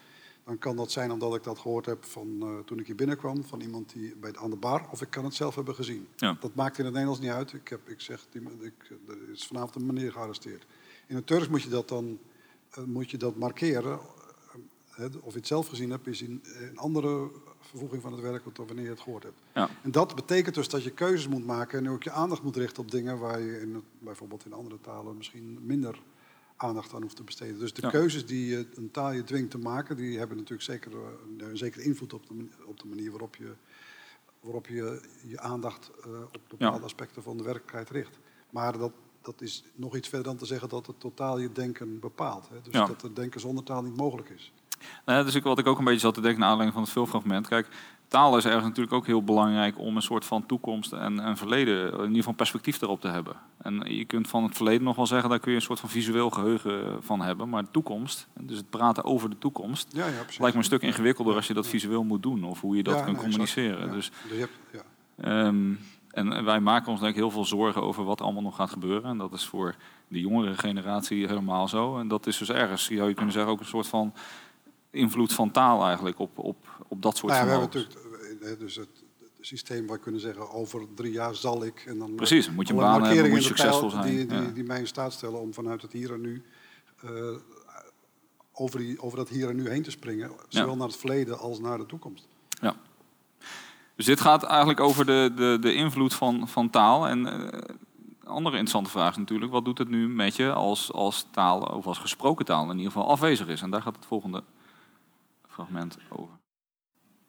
Dan 0.45 0.59
kan 0.59 0.77
dat 0.77 0.91
zijn 0.91 1.11
omdat 1.11 1.35
ik 1.35 1.43
dat 1.43 1.59
gehoord 1.59 1.87
heb 1.87 2.05
van, 2.05 2.29
uh, 2.43 2.59
toen 2.59 2.79
ik 2.79 2.87
hier 2.87 2.95
binnenkwam, 2.95 3.45
van 3.45 3.61
iemand 3.61 3.93
die 3.93 4.17
bij 4.17 4.37
aan 4.37 4.51
de 4.51 4.57
bar, 4.57 4.87
of 4.91 5.03
ik 5.03 5.11
kan 5.11 5.25
het 5.25 5.35
zelf 5.35 5.55
hebben 5.55 5.75
gezien. 5.75 6.09
Ja. 6.17 6.37
Dat 6.41 6.55
maakt 6.55 6.79
in 6.79 6.85
het 6.85 6.93
Nederlands 6.93 7.23
niet 7.23 7.33
uit. 7.33 7.53
Ik, 7.53 7.69
heb, 7.69 7.89
ik 7.89 8.01
zeg, 8.01 8.27
die, 8.31 8.43
ik, 8.61 8.91
er 9.09 9.31
is 9.33 9.47
vanavond 9.47 9.75
een 9.75 9.87
meneer 9.87 10.13
gearresteerd. 10.13 10.67
In 11.07 11.17
het 11.17 11.27
Turks 11.27 11.49
moet 11.49 11.63
je 11.63 11.69
dat 11.69 11.89
dan 11.89 12.19
moet 12.85 13.11
je 13.11 13.17
dat 13.17 13.37
markeren. 13.37 13.99
of 15.23 15.33
je 15.33 15.39
het 15.39 15.47
zelf 15.47 15.69
gezien 15.69 15.91
hebt, 15.91 16.07
is 16.07 16.23
in 16.23 16.43
een 16.71 16.79
andere 16.79 17.31
vervoeging 17.61 18.03
van 18.03 18.13
het 18.13 18.21
werk 18.21 18.43
wanneer 18.57 18.85
je 18.85 18.91
het 18.91 19.01
gehoord 19.01 19.23
hebt. 19.23 19.41
Ja. 19.55 19.69
En 19.83 19.91
dat 19.91 20.15
betekent 20.15 20.55
dus 20.55 20.69
dat 20.69 20.83
je 20.83 20.91
keuzes 20.91 21.29
moet 21.29 21.47
maken 21.47 21.79
en 21.79 21.91
ook 21.91 22.03
je 22.03 22.11
aandacht 22.11 22.43
moet 22.43 22.57
richten 22.57 22.83
op 22.83 22.91
dingen 22.91 23.19
waar 23.19 23.41
je 23.41 23.61
in 23.61 23.83
bijvoorbeeld 23.99 24.45
in 24.45 24.53
andere 24.53 24.81
talen 24.81 25.17
misschien 25.17 25.59
minder 25.63 26.03
aandacht 26.57 26.95
aan 26.95 27.03
hoeft 27.03 27.17
te 27.17 27.23
besteden. 27.23 27.59
Dus 27.59 27.73
de 27.73 27.91
keuzes 27.91 28.27
die 28.27 28.57
een 28.75 28.91
taal 28.91 29.13
je 29.13 29.25
dwingt 29.25 29.51
te 29.51 29.59
maken, 29.59 29.97
die 29.97 30.19
hebben 30.19 30.37
natuurlijk 30.37 30.65
zeker 30.65 30.93
een, 31.39 31.57
zekere 31.57 31.85
invloed 31.85 32.13
op 32.13 32.27
de, 32.29 32.49
op 32.67 32.81
de 32.81 32.87
manier 32.87 33.11
waarop 33.11 33.37
je, 33.37 33.53
waarop 34.41 34.67
je 34.67 35.01
je 35.23 35.41
aandacht 35.41 35.91
op 36.33 36.41
bepaalde 36.49 36.85
aspecten 36.85 37.23
van 37.23 37.37
de 37.37 37.43
werkelijkheid 37.43 37.91
richt. 37.91 38.19
Maar 38.51 38.79
dat, 38.79 38.93
dat 39.27 39.41
is 39.41 39.63
nog 39.75 39.97
iets 39.97 40.09
verder 40.09 40.27
dan 40.27 40.37
te 40.37 40.47
zeggen 40.47 40.69
dat 40.69 40.87
het 40.87 41.01
totaal 41.01 41.39
je 41.39 41.53
denken 41.53 42.01
bepaalt. 42.01 42.49
Hè? 42.49 42.57
Dus 42.63 42.73
dat 42.73 43.03
het 43.03 43.17
denken 43.17 43.41
zonder 43.41 43.65
taal 43.65 43.83
niet 43.83 43.97
mogelijk 43.97 44.29
is. 44.29 44.53
Nou, 45.05 45.25
dus 45.25 45.35
ik, 45.35 45.43
wat 45.43 45.59
ik 45.59 45.67
ook 45.67 45.79
een 45.79 45.85
beetje 45.85 46.01
zat 46.01 46.15
te 46.15 46.21
denken 46.21 46.41
naar 46.41 46.49
aanleiding 46.49 46.77
van 46.77 46.83
het 46.83 46.93
filmfragment. 46.93 47.49
Kijk, 47.49 47.69
taal 48.09 48.37
is 48.37 48.45
ergens 48.45 48.65
natuurlijk 48.65 48.95
ook 48.95 49.07
heel 49.07 49.25
belangrijk 49.25 49.79
om 49.79 49.97
een 49.97 50.03
soort 50.03 50.25
van 50.25 50.47
toekomst 50.47 50.93
en, 50.93 51.21
en 51.21 51.37
verleden, 51.37 51.93
in 51.93 52.01
ieder 52.01 52.17
geval 52.17 52.33
perspectief 52.33 52.81
erop 52.83 53.01
te 53.01 53.09
hebben. 53.09 53.37
En 53.63 53.95
je 53.95 54.05
kunt 54.05 54.29
van 54.29 54.43
het 54.43 54.57
verleden 54.57 54.83
nog 54.83 54.97
wel 54.97 55.07
zeggen, 55.07 55.31
daar 55.31 55.39
kun 55.41 55.51
je 55.51 55.57
een 55.57 55.63
soort 55.63 55.81
van 55.81 55.89
visueel 55.89 56.31
geheugen 56.31 57.03
van 57.03 57.21
hebben. 57.21 57.49
Maar 57.49 57.63
de 57.63 57.71
toekomst, 57.71 58.27
dus 58.41 58.57
het 58.57 58.71
praten 58.71 59.05
over 59.05 59.31
de 59.31 59.39
toekomst, 59.39 59.89
ja, 59.93 60.07
ja, 60.07 60.13
lijkt 60.13 60.39
me 60.39 60.55
een 60.55 60.65
stuk 60.65 60.83
ingewikkelder 60.83 61.35
als 61.35 61.47
je 61.47 61.55
dat 61.55 61.67
visueel 61.67 62.05
moet 62.05 62.23
doen. 62.23 62.45
Of 62.45 62.61
hoe 62.61 62.77
je 62.77 62.83
dat 62.83 63.05
kunt 63.05 63.19
communiceren. 63.19 63.93
Dus, 63.93 64.11
um, 65.25 65.79
en 66.17 66.45
wij 66.45 66.61
maken 66.61 66.91
ons 66.91 67.01
denk 67.01 67.13
ik 67.13 67.19
heel 67.19 67.31
veel 67.31 67.45
zorgen 67.45 67.83
over 67.83 68.05
wat 68.05 68.21
allemaal 68.21 68.43
nog 68.43 68.57
gaat 68.57 68.71
gebeuren. 68.71 69.11
En 69.11 69.19
dat 69.19 69.33
is 69.33 69.45
voor 69.45 69.77
de 70.09 70.21
jongere 70.21 70.55
generatie 70.55 71.27
helemaal 71.27 71.69
zo. 71.69 71.99
En 71.99 72.09
dat 72.09 72.27
is 72.27 72.39
dus 72.39 72.51
ergens, 72.51 72.85
zou 72.85 73.09
je 73.09 73.15
kunnen 73.15 73.33
zeggen, 73.33 73.53
ook 73.53 73.61
een 73.61 73.67
soort 73.67 73.87
van 73.87 74.15
invloed 74.91 75.33
van 75.33 75.51
taal 75.51 75.85
eigenlijk 75.85 76.19
op, 76.19 76.39
op, 76.39 76.57
op 76.89 77.03
dat 77.03 77.17
soort 77.17 77.33
nou 77.33 77.47
ja, 77.47 77.53
we 77.55 77.61
hebben 77.61 77.81
natuurlijk 77.81 78.43
eh, 78.43 78.59
dus 78.59 78.77
het, 78.77 79.05
systeem 79.41 79.87
waar 79.87 79.97
we 79.97 80.03
kunnen 80.03 80.21
zeggen 80.21 80.51
over 80.51 80.87
drie 80.95 81.13
jaar 81.13 81.35
zal 81.35 81.65
ik 81.65 81.85
en 81.87 81.99
dan 81.99 82.15
precies 82.15 82.51
moet 82.51 82.69
je 82.69 82.73
een 82.75 82.81
baan 82.81 83.05
hebben 83.05 83.31
moet 83.31 83.39
je 83.39 83.47
succesvol 83.47 83.91
zijn. 83.91 84.05
die, 84.05 84.27
die, 84.27 84.53
die, 84.53 84.65
mij 84.65 84.79
in 84.79 84.87
staat 84.87 85.13
stellen 85.13 85.41
om 85.41 85.55
vanuit 85.55 85.83
het 85.83 85.93
hier 85.93 86.13
en 86.13 86.21
nu 86.21 86.43
uh, 87.05 87.37
over, 88.53 88.79
die, 88.79 89.03
over 89.03 89.19
dat 89.19 89.29
hier 89.29 89.49
en 89.49 89.57
nu 89.57 89.69
heen 89.69 89.83
te 89.83 89.91
springen 89.91 90.31
zowel 90.49 90.77
naar 90.77 90.87
het 90.87 90.97
verleden 90.97 91.39
als 91.39 91.59
naar 91.59 91.79
de 91.79 91.87
toekomst. 91.87 92.29
Ja 92.61 92.77
dus 93.97 94.07
dit 94.07 94.21
gaat 94.21 94.43
eigenlijk 94.43 94.81
over 94.81 95.07
de, 95.07 95.33
de, 95.37 95.59
de 95.61 95.75
invloed 95.75 96.15
van, 96.15 96.49
van 96.49 96.71
taal 96.71 97.07
en 97.09 97.27
uh, 97.27 97.49
andere 98.25 98.57
interessante 98.57 98.91
vraag 98.91 99.11
is 99.11 99.17
natuurlijk, 99.17 99.53
wat 99.53 99.65
doet 99.65 99.79
het 99.79 99.89
nu 99.89 100.09
met 100.09 100.37
je 100.37 100.53
als, 100.53 100.93
als 100.93 101.27
taal, 101.31 101.61
of 101.61 101.87
als 101.87 101.99
gesproken 101.99 102.45
taal 102.45 102.71
in 102.71 102.77
ieder 102.77 102.93
geval 102.93 103.09
afwezig 103.09 103.49
is? 103.49 103.63
En 103.63 103.71
daar 103.71 103.83
gaat 103.83 103.97
het 103.97 104.07
volgende 104.07 104.43
fragment 105.49 105.99
over. 106.09 106.35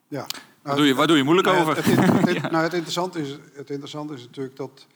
Ja. 0.08 0.19
Nou, 0.19 0.30
waar, 0.62 0.75
doe 0.75 0.86
je, 0.86 0.95
waar 0.95 1.08
doe 1.08 1.17
je 1.17 1.23
moeilijk 1.23 1.47
over? 1.47 1.75
Het, 1.75 1.86
het, 1.86 2.51
nou, 2.51 2.63
het, 2.63 2.73
interessante 2.73 3.21
is, 3.21 3.30
het 3.53 3.69
interessante 3.69 4.13
is 4.13 4.21
natuurlijk 4.21 4.56
dat 4.56 4.88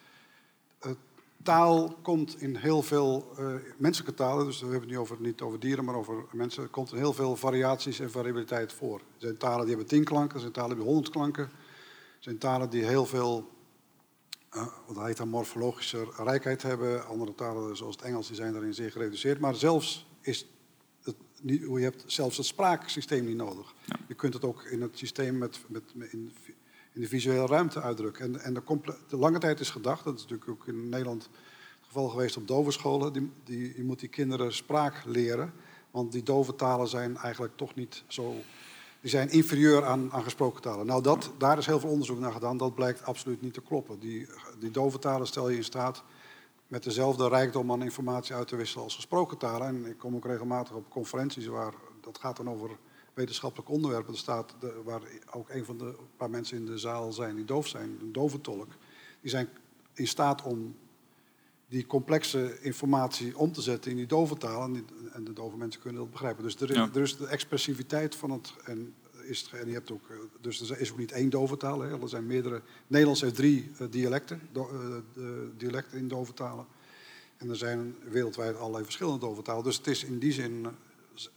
taal 1.44 1.98
komt 2.02 2.42
in 2.42 2.56
heel 2.56 2.82
veel 2.82 3.32
uh, 3.40 3.54
menselijke 3.78 4.14
talen, 4.14 4.46
dus 4.46 4.60
we 4.60 4.64
hebben 4.64 4.82
het 4.82 4.90
nu 4.90 4.98
over, 4.98 5.18
niet 5.20 5.42
over 5.42 5.60
dieren, 5.60 5.86
maar 5.86 5.96
over 5.96 6.26
mensen, 6.32 6.70
komt 6.70 6.92
in 6.92 6.98
heel 6.98 7.14
veel 7.14 7.36
variaties 7.36 8.00
en 8.00 8.12
variabiliteit 8.12 8.74
voor. 8.74 8.98
Er 8.98 9.04
zijn 9.18 9.38
talen 9.38 9.60
die 9.60 9.76
hebben 9.76 9.88
tien 9.88 10.04
klanken, 10.04 10.36
er 10.36 10.42
zijn 10.42 10.52
talen 10.52 10.70
die 10.70 10.78
hebben 10.78 10.94
honderd 10.94 11.16
klanken. 11.16 11.44
Er 11.44 12.28
zijn 12.28 12.38
talen 12.38 12.70
die 12.70 12.84
heel 12.84 13.06
veel, 13.06 13.50
uh, 14.56 14.68
wat 14.88 15.06
heet 15.06 15.18
dan 15.18 15.30
morfologische 15.30 16.08
rijkheid 16.18 16.62
hebben. 16.62 17.08
Andere 17.08 17.36
talen, 17.36 17.78
zoals 17.78 17.96
het 17.96 18.06
Engels, 18.06 18.28
die 18.28 18.36
zijn 18.36 18.54
daarin 18.54 18.74
zeer 18.74 18.92
gereduceerd. 18.92 19.40
Maar 19.40 19.56
zelfs 19.56 20.06
is 20.22 20.48
je 21.44 21.80
hebt 21.80 22.04
zelfs 22.06 22.38
het 22.38 22.46
spraaksysteem 22.46 23.26
niet 23.26 23.36
nodig. 23.36 23.74
Je 24.08 24.14
kunt 24.14 24.34
het 24.34 24.44
ook 24.44 24.64
in 24.64 24.82
het 24.82 24.98
systeem 24.98 25.38
met, 25.38 25.60
met, 25.68 25.84
in, 26.12 26.32
in 26.94 27.02
de 27.02 27.08
visuele 27.08 27.46
ruimte 27.46 27.82
uitdrukken. 27.82 28.26
En, 28.26 28.42
en 28.42 28.54
de, 29.08 29.18
lange 29.18 29.40
tijd 29.40 29.60
is 29.60 29.70
gedacht, 29.70 30.04
dat 30.04 30.16
is 30.16 30.22
natuurlijk 30.22 30.50
ook 30.50 30.68
in 30.68 30.90
Nederland 30.90 31.24
het 31.24 31.86
geval 31.88 32.10
geweest 32.10 32.38
op 32.38 32.48
dovenscholen, 32.48 33.14
die, 33.14 33.32
die, 33.44 33.74
je 33.78 33.84
moet 33.84 34.00
die 34.00 34.10
kinderen 34.10 34.54
spraak 34.54 35.02
leren. 35.06 35.54
Want 35.92 36.12
die 36.12 36.24
dove 36.24 36.56
talen 36.56 36.88
zijn 36.88 37.18
eigenlijk 37.18 37.58
toch 37.58 37.76
niet 37.76 38.04
zo. 38.08 38.36
Die 39.02 39.10
zijn 39.10 39.30
inferieur 39.30 39.86
aan, 39.86 40.12
aan 40.12 40.24
gesproken 40.24 40.62
talen. 40.62 40.86
Nou, 40.86 41.04
dat, 41.04 41.32
daar 41.38 41.58
is 41.58 41.66
heel 41.66 41.80
veel 41.80 41.90
onderzoek 41.90 42.20
naar 42.20 42.32
gedaan. 42.32 42.58
Dat 42.58 42.76
blijkt 42.76 43.04
absoluut 43.04 43.42
niet 43.42 43.54
te 43.54 43.62
kloppen. 43.62 44.00
Die, 44.00 44.28
die 44.60 44.72
dove 44.72 45.00
talen 45.00 45.28
stel 45.28 45.50
je 45.50 45.58
in 45.58 45.64
staat 45.64 46.04
met 46.68 46.84
dezelfde 46.84 47.28
rijkdom 47.28 47.72
aan 47.72 47.84
informatie 47.84 48.36
uit 48.36 48.48
te 48.48 48.56
wisselen 48.56 48.84
als 48.84 48.96
gesproken 48.96 49.38
talen. 49.38 49.68
En 49.68 49.86
ik 49.86 49.98
kom 49.98 50.16
ook 50.16 50.26
regelmatig 50.26 50.76
op 50.76 50.90
conferenties 50.90 51.48
waar 51.48 51.74
dat 52.02 52.18
gaat 52.18 52.38
dan 52.38 52.50
over 52.50 52.70
wetenschappelijke 53.14 53.72
onderwerpen. 53.72 54.14
Er 54.14 54.20
staat 54.20 54.56
de, 54.60 54.82
waar 54.84 55.02
ook 55.32 55.50
een 55.50 55.66
van 55.66 55.78
de 55.78 55.96
paar 56.18 56.30
mensen 56.30 56.58
in 56.58 56.66
de 56.66 56.78
zaal 56.78 57.12
zijn 57.12 57.36
die 57.36 57.46
doof 57.46 57.68
zijn, 57.68 57.98
een 58.02 58.12
doventolk. 58.12 58.70
Die 59.22 59.30
zijn 59.30 59.50
in 59.94 60.08
staat 60.08 60.42
om 60.42 60.76
die 61.68 61.86
complexe 61.86 62.62
informatie 62.62 63.38
om 63.38 63.52
te 63.52 63.62
zetten 63.62 63.92
in 63.92 63.98
die 63.98 64.06
dove 64.06 64.38
taal. 64.38 64.64
En, 64.64 64.88
en 65.14 65.24
de 65.24 65.34
dove 65.34 65.58
mensen 65.58 65.82
kunnen 65.82 66.02
dat 66.02 66.12
begrijpen. 66.12 66.44
Dus 66.44 66.56
er, 66.56 66.78
er 66.78 67.02
is 67.02 67.18
de 67.18 67.28
expressiviteit 67.28 68.16
van 68.16 68.32
het. 68.32 68.54
En, 68.66 68.94
is, 69.24 69.50
en 69.54 69.68
je 69.68 69.74
hebt 69.74 69.92
ook, 69.92 70.10
eh, 70.10 70.16
dus 70.42 70.70
er 70.70 70.80
is 70.80 70.92
ook 70.92 70.98
niet 70.98 71.12
één 71.12 71.30
dove 71.30 71.58
taal. 71.58 71.82
Hè. 71.82 72.02
Er 72.02 72.10
zijn 72.10 72.26
meerdere. 72.26 72.62
Nederlands 72.88 73.22
heeft 73.22 73.36
drie 73.36 73.72
uh, 73.82 73.88
dialecten, 73.90 74.42
do, 74.52 74.70
uh, 75.18 75.26
dialecten 75.58 75.98
in 75.98 76.08
dove 76.08 76.34
talen. 76.34 76.66
En 77.38 77.50
er 77.50 77.56
zijn 77.56 77.96
wereldwijd 78.10 78.58
allerlei 78.58 78.84
verschillende 78.84 79.20
dove 79.20 79.42
talen. 79.42 79.64
Dus 79.64 79.78
het 79.78 79.88
is 79.88 80.04
in 80.04 80.20
die 80.20 80.32
zin 80.32 80.68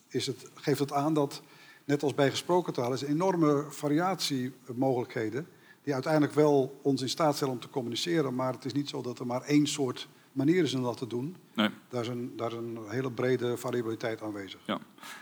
is 0.09 0.27
het, 0.27 0.47
geeft 0.55 0.79
het 0.79 0.93
aan 0.93 1.15
dat, 1.15 1.43
net 1.85 2.03
als 2.03 2.15
bij 2.15 2.31
gesproken 2.31 2.73
taal, 2.73 2.93
is 2.93 3.03
enorme 3.03 3.65
variatiemogelijkheden. 3.69 5.47
Die 5.83 5.95
uiteindelijk 5.95 6.33
wel 6.33 6.81
ons 6.83 7.03
in 7.03 7.09
staat 7.09 7.37
stellen 7.37 7.55
om 7.55 7.61
te 7.61 7.69
communiceren. 7.69 8.35
Maar 8.35 8.53
het 8.53 8.65
is 8.65 8.73
niet 8.73 8.89
zo 8.89 9.03
dat 9.03 9.19
er 9.19 9.27
maar 9.27 9.43
één 9.43 9.67
soort 9.67 10.09
manier 10.33 10.63
is 10.63 10.75
om 10.75 10.83
dat 10.83 10.97
te 10.97 11.07
doen. 11.07 11.37
Nee. 11.55 11.69
Daar, 11.89 12.03
is 12.03 12.09
een, 12.09 12.33
daar 12.37 12.51
is 12.51 12.57
een 12.57 12.79
hele 12.89 13.13
brede 13.13 13.57
variabiliteit 13.57 14.23
aanwezig. 14.23 14.61
Ja. 14.67 14.79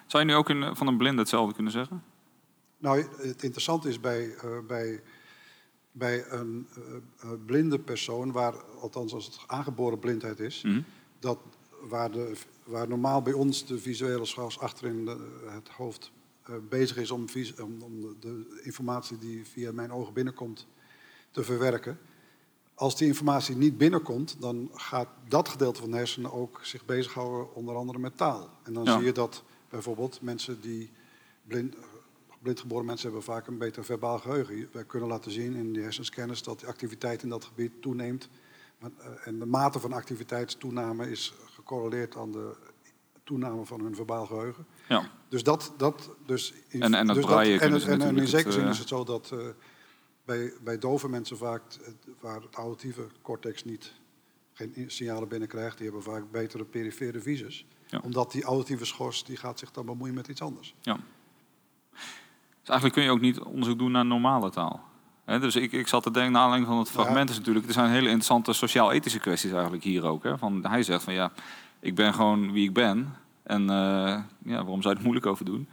Zou 0.07 0.25
je 0.25 0.31
nu 0.31 0.37
ook 0.37 0.51
in, 0.51 0.77
van 0.77 0.87
een 0.87 0.96
blinde 0.96 1.20
hetzelfde 1.20 1.55
kunnen 1.55 1.72
zeggen? 1.72 2.03
Nou, 2.79 3.05
het 3.16 3.42
interessante 3.42 3.88
is 3.88 4.01
bij, 4.01 4.27
uh, 4.27 4.59
bij, 4.66 5.03
bij 5.92 6.25
een 6.29 6.68
uh, 7.25 7.31
blinde 7.46 7.79
persoon, 7.79 8.33
waar, 8.33 8.55
althans 8.81 9.14
als 9.14 9.25
het 9.25 9.38
aangeboren 9.46 9.98
blindheid 9.98 10.40
is, 10.40 10.62
mm 10.62 10.70
-hmm. 10.70 10.85
dat 11.18 11.38
waar, 11.88 12.11
de, 12.11 12.33
waar 12.64 12.88
normaal 12.88 13.22
bij 13.22 13.33
ons 13.33 13.66
de 13.66 13.79
visuele 13.79 14.25
schals 14.25 14.59
achterin 14.59 15.05
de, 15.05 15.40
het 15.46 15.68
hoofd 15.68 16.12
eh, 16.14 16.21
bezig 16.68 16.96
is 16.96 17.11
om, 17.11 17.26
om, 17.61 18.00
de, 18.00 18.16
de 18.20 18.61
informatie 18.62 19.18
die 19.18 19.46
via 19.46 19.72
mijn 19.72 19.92
ogen 19.92 20.12
binnenkomt 20.12 20.66
te 21.31 21.42
verwerken. 21.44 21.98
Als 22.74 22.96
die 22.96 23.07
informatie 23.07 23.57
niet 23.57 23.78
binnenkomt, 23.78 24.37
dan 24.40 24.70
gaat 24.74 25.09
dat 25.28 25.48
gedeelte 25.48 25.81
van 25.81 25.90
de 25.90 25.96
hersenen 25.96 26.33
ook 26.33 26.61
zich 26.62 26.85
bezighouden, 26.85 27.55
onder 27.55 27.74
andere 27.74 27.98
met 27.98 28.16
taal. 28.16 28.50
En 28.62 28.72
dan 28.72 28.85
Ja. 28.85 28.96
zie 28.96 29.05
je 29.05 29.12
dat 29.12 29.44
bijvoorbeeld 29.68 30.20
mensen 30.20 30.61
die 30.61 30.90
blind, 31.46 31.76
blindgeboren 32.42 32.87
mensen 32.87 33.07
hebben 33.07 33.24
vaak 33.24 33.46
een 33.46 33.59
beter 33.59 33.85
verbaal 33.85 34.18
geheugen. 34.18 34.68
Wij 34.72 34.85
kunnen 34.85 35.09
laten 35.09 35.31
zien 35.31 35.55
in 35.55 35.72
die 35.72 35.83
hersenscanners 35.83 36.42
dat 36.42 36.61
de 36.61 36.66
activiteit 36.66 37.22
in 37.22 37.28
dat 37.28 37.44
gebied 37.44 37.72
toeneemt. 37.83 38.28
Eh, 38.78 38.88
En 39.24 39.38
de 39.38 39.46
mate 39.46 39.78
van 39.81 39.92
activiteitstoename 39.92 41.11
is 41.11 41.35
gecorreleerd 41.46 42.16
aan 42.16 42.33
de 42.33 42.57
toename 43.24 43.64
van 43.64 43.81
hun 43.81 43.94
verbaal 43.94 44.26
geheugen. 44.26 44.66
Ja. 44.92 45.11
Dus 45.28 45.42
dat, 45.42 45.72
dat 45.76 46.11
dus 46.26 46.52
in- 46.68 46.83
En- 46.83 46.94
en 46.94 47.07
dat 47.07 47.16
dus 47.16 47.24
braaien 47.24 47.52
en, 47.52 47.59
kunnen 47.59 47.78
het- 47.78 47.88
ze 47.88 47.92
en, 47.94 48.00
en 48.00 48.18
in 48.18 48.26
zekere 48.26 48.52
zin 48.52 48.66
is 48.68 48.78
het 48.78 48.88
zo 48.88 49.05
dat 49.05 49.31
eh, 49.33 49.38
bij, 50.24 50.52
bij 50.64 50.78
dove 50.78 51.09
mensen 51.09 51.37
vaak, 51.37 51.62
waar 52.20 52.40
het 52.40 52.55
auditieve 52.55 53.07
cortex 53.22 53.64
niet, 53.64 53.92
geen 54.52 54.85
signalen 54.87 55.28
binnenkrijgt, 55.28 55.76
die 55.78 55.87
hebben 55.87 56.02
vaak 56.05 56.31
betere 56.31 56.64
perifere 56.64 57.20
visus. 57.20 57.66
Ja. 57.87 58.00
Omdat 58.05 58.33
die 58.33 58.44
auditieve 58.44 58.85
schors 58.85 59.24
die 59.24 59.37
gaat 59.37 59.59
zich 59.59 59.70
dan 59.70 59.87
bemoeien 59.87 60.14
met 60.14 60.28
iets 60.28 60.40
anders. 60.42 60.74
Ja. 60.81 60.98
Dus 62.61 62.70
eigenlijk 62.70 62.94
kun 62.94 63.02
je 63.02 63.11
ook 63.11 63.20
niet 63.20 63.40
onderzoek 63.40 63.78
doen 63.78 63.90
naar 63.92 64.05
normale 64.07 64.50
taal. 64.50 64.90
Dus 65.24 65.57
ik, 65.57 65.72
ik 65.72 65.88
zat 65.88 66.02
te 66.02 66.11
denken, 66.11 66.33
naar 66.33 66.42
aanleiding 66.42 66.70
van 66.70 66.81
het 66.81 66.90
fragment 66.90 67.31
is 67.31 67.37
natuurlijk... 67.37 67.66
Er 67.66 67.72
zijn 67.72 67.90
hele 67.90 68.05
interessante 68.07 68.52
sociaal-ethische 68.52 69.18
kwesties 69.18 69.52
eigenlijk 69.52 69.83
hier 69.83 70.05
ook. 70.05 70.22
Hè. 70.22 70.38
Van, 70.38 70.66
hij 70.66 70.83
zegt 70.83 71.02
van 71.02 71.14
ja, 71.14 71.33
ik 71.81 71.94
ben 71.94 72.14
gewoon 72.14 72.52
wie 72.52 72.68
ik 72.68 72.72
ben. 72.74 73.14
En 73.42 73.61
eh, 73.70 73.76
ja, 74.44 74.57
waarom 74.57 74.83
zou 74.83 74.88
je 74.88 74.94
het 74.94 75.02
moeilijk 75.02 75.26
over 75.26 75.44
doen? 75.44 75.68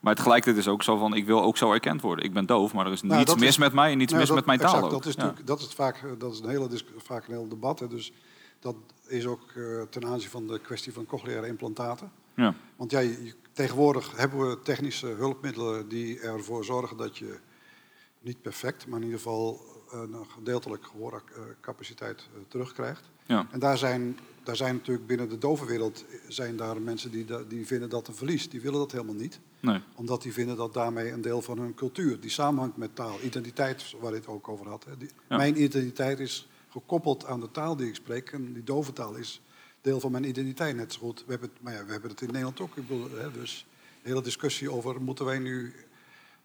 Maar 0.00 0.14
tegelijkertijd 0.14 0.56
is 0.66 0.68
ook 0.72 0.82
zo 0.82 0.96
van, 0.96 1.14
ik 1.14 1.26
wil 1.26 1.42
ook 1.42 1.56
zo 1.56 1.72
erkend 1.72 2.00
worden. 2.00 2.24
Ik 2.24 2.32
ben 2.32 2.46
doof, 2.46 2.72
maar 2.74 2.86
er 2.86 2.92
is 2.92 3.02
Nou, 3.02 3.18
niets 3.18 3.34
mis 3.34 3.48
is- 3.48 3.56
met 3.58 3.72
mij 3.72 3.90
en 3.92 3.98
niets 3.98 4.12
Nou, 4.12 4.18
mis 4.20 4.28
dat- 4.28 4.36
met 4.38 4.46
mijn 4.46 4.58
taal 4.58 4.74
exact, 4.74 4.92
ook. 4.94 5.02
Dat 5.02 5.06
is, 5.16 5.22
Ja. 5.22 5.34
dat 5.44 5.60
is, 5.60 5.66
vaak, 5.66 5.96
eh, 5.96 6.10
dat 6.18 6.32
is 6.32 6.40
een 6.40 6.48
hele, 6.48 6.68
vaak 6.96 7.26
een 7.26 7.32
heel 7.32 7.48
debat. 7.48 7.78
Hè. 7.78 7.88
Dus 7.88 8.12
dat 8.60 8.74
is 9.06 9.26
ook 9.26 9.40
eh, 9.56 9.82
ten 9.90 10.06
aanzien 10.06 10.30
van 10.30 10.46
de 10.46 10.58
kwestie 10.58 10.92
van 10.92 11.06
cochleaire 11.06 11.46
implantaten. 11.46 12.10
Ja. 12.34 12.54
Want 12.76 12.90
ja, 12.90 13.02
tegenwoordig 13.52 14.16
hebben 14.16 14.48
we 14.48 14.58
technische 14.62 15.06
hulpmiddelen 15.06 15.88
die 15.88 16.20
ervoor 16.20 16.64
zorgen 16.64 16.96
dat 16.96 17.18
je 17.18 17.38
niet 18.20 18.42
perfect, 18.42 18.86
maar 18.86 18.98
in 18.98 19.04
ieder 19.04 19.18
geval 19.20 19.60
een 19.90 20.16
gedeeltelijk 20.34 20.84
gehoorcapaciteit 20.86 22.28
eh, 22.34 22.40
terugkrijgt. 22.48 23.10
Ja. 23.26 23.46
En 23.50 23.58
daar 23.58 23.78
zijn, 23.78 24.18
daar 24.42 24.56
zijn 24.56 24.74
natuurlijk 24.74 25.06
binnen 25.06 25.28
de 25.28 25.38
dovenwereld 25.38 26.04
zijn 26.28 26.56
daar 26.56 26.80
mensen 26.80 27.10
die, 27.10 27.26
die 27.48 27.66
vinden 27.66 27.88
dat 27.88 28.08
een 28.08 28.14
verlies. 28.14 28.48
Die 28.48 28.60
willen 28.60 28.78
dat 28.78 28.92
helemaal 28.92 29.14
niet. 29.14 29.40
Nee. 29.60 29.80
Omdat 29.94 30.22
die 30.22 30.32
vinden 30.32 30.56
dat 30.56 30.74
daarmee 30.74 31.10
een 31.10 31.20
deel 31.20 31.42
van 31.42 31.58
hun 31.58 31.74
cultuur, 31.74 32.20
die 32.20 32.30
samenhangt 32.30 32.76
met 32.76 32.94
taal, 32.96 33.18
identiteit, 33.22 33.94
waar 34.00 34.12
het 34.12 34.26
ook 34.26 34.48
over 34.48 34.68
had. 34.68 34.84
Hè. 34.84 34.96
Die- 34.96 35.10
Ja. 35.28 35.36
Mijn 35.36 35.62
identiteit 35.62 36.20
is 36.20 36.48
gekoppeld 36.68 37.24
aan 37.26 37.40
de 37.40 37.50
taal 37.50 37.76
die 37.76 37.88
ik 37.88 37.94
spreek. 37.94 38.32
En 38.32 38.52
die 38.52 38.64
doventaal 38.64 39.14
is 39.14 39.42
deel 39.80 40.00
van 40.00 40.10
mijn 40.12 40.24
identiteit 40.24 40.76
net 40.76 40.92
zo 40.92 40.98
goed. 41.00 41.24
We 41.26 41.30
hebben 41.30 41.48
het, 41.52 41.62
maar 41.62 41.72
ja, 41.72 41.84
we 41.84 41.92
hebben 41.92 42.10
het 42.10 42.20
in 42.20 42.26
Nederland 42.26 42.60
ook. 42.60 42.76
Ik 42.76 42.86
bedoel, 42.88 43.10
hè, 43.10 43.30
dus 43.32 43.66
de 44.02 44.08
hele 44.08 44.22
discussie 44.22 44.72
over 44.72 45.02
moeten 45.02 45.24
wij 45.24 45.38
nu 45.38 45.74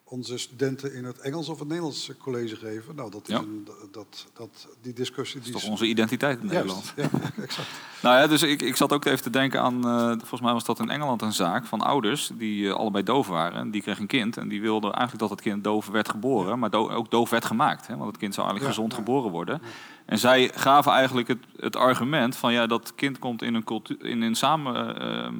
onze 0.09 0.37
studenten 0.37 0.93
in 0.93 1.05
het 1.05 1.19
Engels 1.19 1.49
of 1.49 1.59
het 1.59 1.67
Nederlands 1.67 2.11
college 2.21 2.55
geven. 2.55 2.95
Nou, 2.95 3.11
dat 3.11 3.21
is 3.27 3.33
Ja. 3.33 3.39
een, 3.39 3.67
dat, 3.91 4.27
dat, 4.33 4.67
die 4.81 4.93
discussie 4.93 5.35
Dat 5.39 5.47
is 5.47 5.53
die 5.53 5.61
toch 5.61 5.71
onze 5.71 5.85
identiteit 5.85 6.39
in 6.39 6.45
Nederland. 6.47 6.93
Juist, 6.95 7.11
ja, 7.11 7.19
exact. 7.43 7.67
Nou 8.01 8.15
ja, 8.19 8.27
dus 8.27 8.41
ik, 8.43 8.61
ik 8.61 8.75
zat 8.75 8.93
ook 8.93 9.05
even 9.05 9.21
te 9.21 9.29
denken 9.29 9.61
aan, 9.61 9.85
eh, 9.87 10.07
volgens 10.09 10.41
mij 10.41 10.53
was 10.53 10.63
dat 10.65 10.79
in 10.79 10.89
Engeland 10.89 11.21
een 11.21 11.33
zaak 11.33 11.65
van 11.65 11.81
ouders 11.81 12.29
die 12.33 12.67
eh, 12.67 12.73
allebei 12.75 13.03
doof 13.03 13.27
waren. 13.27 13.59
En 13.59 13.71
die 13.71 13.81
kregen 13.81 14.01
een 14.01 14.07
kind 14.07 14.37
en 14.37 14.47
die 14.47 14.61
wilden 14.61 14.91
eigenlijk 14.93 15.19
dat 15.19 15.29
het 15.29 15.41
kind 15.41 15.63
doof 15.63 15.87
werd 15.87 16.09
geboren, 16.09 16.59
maar 16.59 16.69
do- 16.69 16.89
ook 16.89 17.11
doof 17.11 17.29
werd 17.29 17.45
gemaakt. 17.45 17.87
Hè, 17.87 17.95
want 17.97 18.07
het 18.07 18.17
kind 18.17 18.33
zou 18.33 18.47
eigenlijk 18.47 18.75
gezond 18.77 18.93
geboren 18.93 19.31
worden. 19.31 19.61
En 20.05 20.19
zij 20.19 20.51
gaven 20.53 20.91
eigenlijk 20.91 21.27
het, 21.27 21.43
het 21.57 21.75
argument 21.75 22.35
van 22.35 22.53
ja, 22.53 22.67
dat 22.67 22.95
kind 22.95 23.19
komt 23.19 23.41
in 23.41 23.53
een, 23.53 23.63
cultuur, 23.63 24.05
in 24.05 24.21
een 24.21 24.35
samen... 24.35 24.99
ehm, 25.01 25.35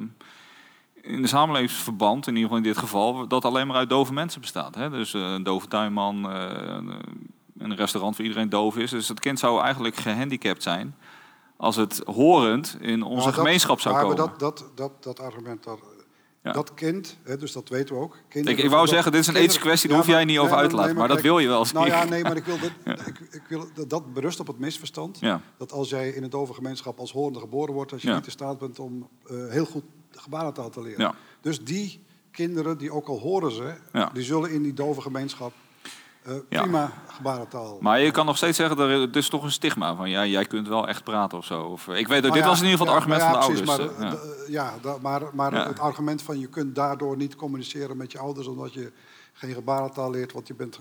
in 1.02 1.22
een 1.22 1.28
samenlevingsverband, 1.28 2.26
in 2.26 2.32
ieder 2.36 2.42
geval 2.48 2.56
in 2.64 2.70
dit 2.72 2.78
geval, 2.78 3.28
dat 3.28 3.44
alleen 3.44 3.66
maar 3.66 3.76
uit 3.76 3.88
dove 3.88 4.12
mensen 4.12 4.40
bestaat. 4.40 4.74
Hè? 4.74 4.90
Dus 4.90 5.14
eh, 5.14 5.20
een 5.32 5.42
dove 5.42 5.68
tuinman, 5.68 6.30
eh, 6.30 6.76
een, 7.58 7.76
restaurant 7.76 8.16
waar 8.16 8.26
iedereen 8.26 8.48
doof 8.48 8.76
is. 8.76 8.90
Dus 8.90 9.08
het 9.08 9.20
kind 9.20 9.38
zou 9.38 9.62
eigenlijk 9.62 9.96
gehandicapt 9.96 10.62
zijn 10.62 10.94
als 11.56 11.76
het 11.76 12.02
horend 12.06 12.76
in 12.80 13.02
onze 13.02 13.24
dat- 13.24 13.34
gemeenschap 13.34 13.80
zou 13.80 13.94
maar 13.94 14.02
komen. 14.02 14.18
Dat, 14.18 14.38
dat, 14.38 14.64
dat, 14.74 14.92
dat 15.02 15.20
argument, 15.20 15.64
dat, 15.64 15.78
Ja. 16.42 16.52
dat 16.52 16.74
kind, 16.74 17.18
hè, 17.22 17.36
dus 17.36 17.52
dat 17.52 17.68
weten 17.68 17.94
we 17.94 18.00
ook. 18.00 18.14
ik, 18.14 18.20
kinderen- 18.28 18.64
ik 18.64 18.70
wou 18.70 18.86
zeggen, 18.86 19.12
dit 19.12 19.20
is 19.20 19.26
een 19.26 19.36
ethische 19.36 19.60
kwestie, 19.60 19.88
Ja, 19.90 19.94
daar 19.96 20.04
hoef 20.04 20.14
jij 20.14 20.24
niet 20.24 20.38
over 20.38 20.50
nee, 20.50 20.60
uit 20.60 20.70
te 20.70 20.76
laten. 20.76 20.90
nee, 20.90 20.98
Maar 21.00 21.08
dat 21.08 21.20
wil 21.20 21.38
je 21.38 21.48
wel. 21.48 21.66
Nou 21.72 21.86
ja, 21.86 22.02
ik. 22.02 22.08
nee, 22.10 22.22
maar 22.22 22.36
ik 22.36 22.44
wil, 22.44 22.58
dat, 22.58 22.70
ik, 23.06 23.18
ik 23.30 23.42
wil 23.48 23.64
dat, 23.74 23.90
dat 23.90 24.12
berust 24.12 24.40
op 24.40 24.46
het 24.46 24.58
misverstand. 24.58 25.20
Dat 25.58 25.72
als 25.72 25.88
jij 25.88 26.08
in 26.08 26.22
een 26.22 26.30
dove 26.30 26.54
gemeenschap 26.54 26.98
als 26.98 27.12
horende 27.12 27.40
geboren 27.40 27.74
wordt, 27.74 27.90
dat 27.90 28.02
je 28.02 28.12
niet 28.12 28.24
in 28.24 28.30
staat 28.30 28.58
bent 28.58 28.78
om 28.78 29.08
eh, 29.26 29.36
heel 29.48 29.64
goed 29.64 29.84
gebarentaal 30.28 30.70
te 30.70 30.82
leren. 30.82 31.00
Ja. 31.04 31.14
Dus 31.40 31.64
die 31.64 32.00
kinderen, 32.30 32.78
die 32.78 32.92
ook 32.92 33.08
al 33.08 33.18
horen 33.18 33.52
ze, 33.52 33.74
Ja. 33.92 34.10
die 34.12 34.22
zullen 34.22 34.50
in 34.50 34.62
die 34.62 34.74
dove 34.74 35.00
gemeenschap 35.00 35.52
eh, 36.22 36.34
Ja. 36.48 36.62
prima 36.62 36.92
gebarentaal. 37.06 37.78
Maar 37.80 38.00
je 38.00 38.10
kan 38.10 38.26
nog 38.26 38.36
steeds 38.36 38.56
zeggen, 38.56 38.78
er 38.78 39.16
is 39.16 39.28
toch 39.28 39.42
een 39.42 39.50
stigma 39.52 39.94
van 39.96 40.10
ja, 40.10 40.26
jij 40.26 40.44
kunt 40.44 40.68
wel 40.68 40.88
echt 40.88 41.04
praten 41.04 41.38
of 41.38 41.44
zo. 41.44 41.62
Of, 41.62 41.88
eh, 41.88 41.98
ik 41.98 42.08
weet 42.08 42.20
Nou 42.22 42.32
dit 42.34 42.42
ja, 42.42 42.48
was 42.48 42.60
in 42.60 42.64
ieder 42.68 42.78
geval 42.78 42.94
het 42.94 43.02
argument 43.04 43.30
van 43.30 43.40
de 43.40 43.46
precies, 43.46 43.68
ouders. 43.68 43.98
Maar, 43.98 44.50
ja. 44.50 44.74
eh, 44.84 44.94
maar, 45.02 45.22
maar 45.32 45.66
het 45.66 45.78
argument 45.78 46.22
van 46.22 46.38
je 46.40 46.46
kunt 46.46 46.74
daardoor 46.74 47.16
niet 47.16 47.36
communiceren 47.36 47.96
met 47.96 48.12
je 48.12 48.18
ouders 48.18 48.46
omdat 48.46 48.72
je 48.72 48.92
geen 49.32 49.54
gebarentaal 49.54 50.10
leert, 50.10 50.32
want 50.32 50.46
je 50.46 50.54
bent, 50.54 50.78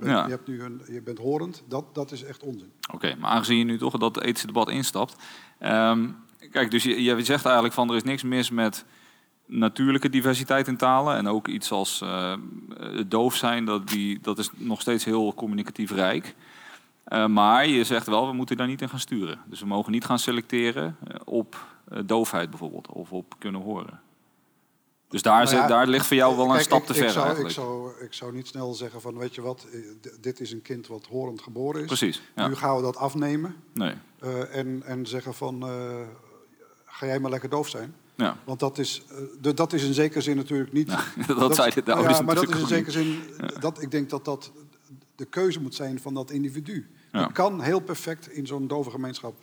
je 0.00 0.06
hebt 0.28 0.46
nu 0.48 0.62
een, 0.62 0.82
je 0.88 1.02
bent 1.02 1.18
horend, 1.18 1.62
dat, 1.68 1.84
dat 1.94 2.12
is 2.12 2.22
echt 2.24 2.42
onzin. 2.42 2.72
Oké, 2.92 3.14
maar 3.18 3.30
aangezien 3.30 3.58
je 3.58 3.64
nu 3.64 3.78
toch 3.78 3.96
dat 3.98 4.20
ethische 4.20 4.46
debat 4.46 4.68
instapt. 4.70 5.14
ehm, 5.58 6.08
kijk, 6.50 6.70
dus 6.70 6.82
je, 6.82 7.02
je 7.02 7.24
zegt 7.24 7.44
eigenlijk 7.44 7.74
van 7.74 7.88
er 7.90 7.96
is 7.96 8.02
niks 8.02 8.22
mis 8.22 8.50
met 8.50 8.84
natuurlijke 9.46 10.08
diversiteit 10.08 10.68
in 10.68 10.76
talen. 10.76 11.16
En 11.16 11.28
ook 11.28 11.48
iets 11.48 11.70
als 11.72 12.02
het 12.78 13.10
doof 13.10 13.34
zijn, 13.34 13.64
dat, 13.64 13.88
die, 13.88 14.18
dat 14.22 14.38
is 14.38 14.50
nog 14.56 14.80
steeds 14.80 15.04
heel 15.04 15.34
communicatief 15.34 15.90
rijk. 15.90 16.34
Eh, 17.04 17.26
maar 17.26 17.66
je 17.66 17.84
zegt 17.84 18.06
wel, 18.06 18.26
we 18.26 18.32
moeten 18.32 18.56
daar 18.56 18.66
niet 18.66 18.82
in 18.82 18.88
gaan 18.88 18.98
sturen. 18.98 19.40
Dus 19.46 19.60
we 19.60 19.66
mogen 19.66 19.92
niet 19.92 20.04
gaan 20.04 20.18
selecteren 20.18 20.96
eh, 21.08 21.16
op 21.24 21.66
doofheid 22.04 22.50
bijvoorbeeld, 22.50 22.88
of 22.88 23.12
op 23.12 23.34
kunnen 23.38 23.60
horen. 23.60 24.00
Dus 25.08 25.22
daar, 25.22 25.44
Nou 25.44 25.56
ja, 25.56 25.66
daar 25.66 25.86
ligt 25.86 26.06
voor 26.06 26.16
jou 26.16 26.36
wel 26.36 26.54
een 26.54 26.60
stap 26.60 26.80
ik- 26.80 26.86
te 26.86 26.94
ver 26.94 27.10
zou, 27.10 27.24
eigenlijk. 27.26 27.56
Ik 27.56 27.62
zou, 27.62 27.92
ik 28.00 28.12
zou 28.12 28.32
niet 28.34 28.46
snel 28.46 28.74
zeggen 28.74 29.00
van, 29.00 29.18
weet 29.18 29.34
je 29.34 29.40
wat, 29.40 29.66
dit 30.20 30.40
is 30.40 30.52
een 30.52 30.62
kind 30.62 30.86
wat 30.86 31.06
horend 31.06 31.40
geboren 31.42 31.80
is. 31.80 31.86
Precies, 31.86 32.22
ja. 32.36 32.48
Nu 32.48 32.54
gaan 32.54 32.76
we 32.76 32.82
dat 32.82 32.96
afnemen 32.96 33.56
Nee. 33.74 33.94
en, 34.52 34.82
en 34.84 35.06
zeggen 35.06 35.34
van, 35.34 35.64
ga 36.90 37.06
jij 37.06 37.20
maar 37.20 37.30
lekker 37.30 37.48
doof 37.48 37.68
zijn. 37.68 37.94
Ja. 38.14 38.36
Want 38.44 38.60
dat 38.60 38.78
is, 38.78 39.02
eh, 39.42 39.52
dat 39.54 39.72
is 39.72 39.84
in 39.84 39.94
zekere 39.94 40.20
zin 40.20 40.36
natuurlijk 40.36 40.72
niet... 40.72 40.88
dat 41.26 41.54
zeiden 41.54 41.84
de 41.84 41.90
nou 41.90 41.96
ouders 41.96 42.18
ja, 42.18 42.24
maar 42.24 42.34
dat 42.34 42.48
is 42.48 42.60
in 42.60 42.66
zekere 42.66 42.98
ook 42.98 43.04
zin, 43.04 43.20
dat, 43.60 43.82
ik 43.82 43.90
denk 43.90 44.10
dat 44.10 44.24
dat 44.24 44.52
de 45.14 45.24
keuze 45.24 45.60
moet 45.60 45.74
zijn 45.74 46.00
van 46.00 46.14
dat 46.14 46.30
individu. 46.30 46.90
Dat 47.10 47.32
kan 47.32 47.60
heel 47.60 47.80
perfect 47.80 48.28
in 48.28 48.46
zo'n 48.46 48.66
dove 48.66 48.90
gemeenschap 48.90 49.34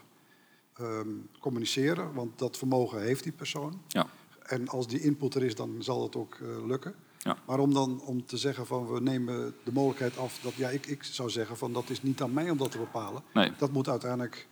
ehm, 0.73 1.07
communiceren, 1.39 2.13
want 2.13 2.39
dat 2.39 2.57
vermogen 2.57 3.01
heeft 3.01 3.23
die 3.23 3.31
persoon. 3.31 3.81
Ja. 3.87 4.07
En 4.41 4.67
als 4.67 4.87
die 4.87 5.01
input 5.01 5.35
er 5.35 5.43
is, 5.43 5.55
dan 5.55 5.75
zal 5.79 6.03
het 6.03 6.15
ook 6.15 6.35
eh, 6.41 6.65
lukken. 6.67 6.95
Ja. 7.17 7.37
Maar 7.45 7.59
om 7.59 7.73
dan 7.73 8.01
om 8.01 8.25
te 8.25 8.37
zeggen 8.37 8.65
van 8.65 8.87
we 8.87 8.99
nemen 9.01 9.55
de 9.63 9.71
mogelijkheid 9.71 10.17
af, 10.17 10.39
dat 10.41 10.53
ja, 10.53 10.69
ik, 10.69 10.85
ik 10.85 11.03
zou 11.03 11.29
zeggen 11.29 11.57
van 11.57 11.73
dat 11.73 11.89
is 11.89 12.01
niet 12.01 12.21
aan 12.21 12.33
mij 12.33 12.49
om 12.49 12.57
dat 12.57 12.71
te 12.71 12.77
bepalen. 12.77 13.23
Nee. 13.33 13.51
Dat 13.57 13.71
moet 13.71 13.89
uiteindelijk 13.89 14.47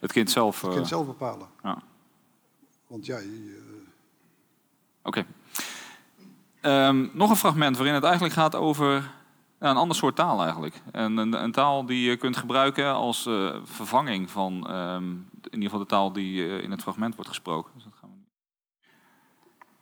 Het 0.00 0.12
kind 0.12 0.30
zelf. 0.30 0.60
het 0.60 0.70
eh, 0.70 0.76
kind 0.76 0.88
zelf 0.88 1.06
bepalen. 1.06 1.48
ja. 1.62 1.82
Want 2.92 3.06
ja, 3.06 3.18
je, 3.18 3.56
eh, 3.58 3.88
Oké. 5.02 5.24
Ehm, 6.60 7.08
nog 7.12 7.30
een 7.30 7.36
fragment 7.36 7.76
waarin 7.76 7.94
het 7.94 8.04
eigenlijk 8.04 8.34
gaat 8.34 8.54
over 8.54 9.10
een 9.58 9.76
ander 9.76 9.96
soort 9.96 10.16
taal 10.16 10.42
eigenlijk. 10.42 10.74
En 10.90 11.16
een, 11.16 11.32
een 11.42 11.52
taal 11.52 11.86
die 11.86 12.10
je 12.10 12.16
kunt 12.16 12.36
gebruiken 12.36 12.92
als 12.94 13.26
eh, 13.26 13.56
vervanging 13.64 14.30
van 14.30 14.66
ehm, 14.68 15.04
in 15.04 15.52
ieder 15.52 15.62
geval 15.62 15.78
de 15.78 15.86
taal 15.86 16.12
die 16.12 16.44
eh, 16.48 16.62
in 16.62 16.70
het 16.70 16.82
fragment 16.82 17.14
wordt 17.14 17.30
gesproken. 17.30 17.70
Dus 17.74 17.84
dat, 17.84 17.92
gaan 18.00 18.10
we... 18.10 18.24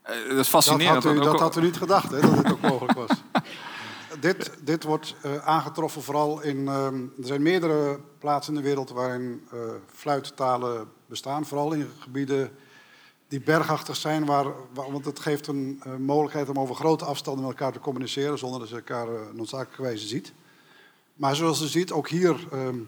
Eh, 0.03 0.15
dat 0.15 0.29
is 0.31 0.37
dat, 0.37 0.49
fascinerend. 0.49 1.05
had 1.05 1.15
u, 1.15 1.19
dat 1.19 1.27
ook- 1.27 1.41
had 1.41 1.57
u 1.57 1.61
niet 1.61 1.77
gedacht, 1.77 2.11
hè, 2.11 2.21
dat 2.21 2.37
dit 2.37 2.53
ook 2.53 2.61
mogelijk 2.61 2.99
was. 2.99 3.11
dit, 4.21 4.59
dit 4.65 4.85
wordt 4.85 5.17
aangetroffen 5.45 6.03
vooral 6.03 6.43
in... 6.43 6.69
ehm, 6.69 7.03
er 7.03 7.27
zijn 7.27 7.43
meerdere 7.43 8.01
plaatsen 8.19 8.55
in 8.55 8.61
de 8.61 8.67
wereld 8.67 8.91
waarin 8.91 9.49
fluittalen 9.87 10.89
bestaan. 11.07 11.47
Vooral 11.47 11.73
in 11.73 11.89
gebieden 11.99 12.51
die 13.31 13.41
bergachtig 13.41 13.97
zijn, 13.97 14.25
waar, 14.25 14.45
waar- 14.75 14.93
want 14.93 15.05
het 15.05 15.19
geeft 15.21 15.47
een 15.47 15.81
eh, 15.85 15.97
mogelijkheid 15.97 16.49
om 16.49 16.59
over 16.59 16.75
grote 16.75 17.05
afstanden 17.05 17.45
met 17.47 17.53
elkaar 17.53 17.73
te 17.73 17.79
communiceren 17.81 18.39
zonder 18.39 18.61
dat 18.61 18.69
je 18.69 18.75
elkaar 18.75 19.09
uh, 19.13 19.21
noodzakelijkerwijze 19.33 20.07
ziet. 20.07 20.33
Maar 21.15 21.37
zoals 21.37 21.59
je 21.59 21.69
ziet, 21.69 21.93
ook 21.93 22.09
hier 22.09 22.47
ehm, 22.53 22.79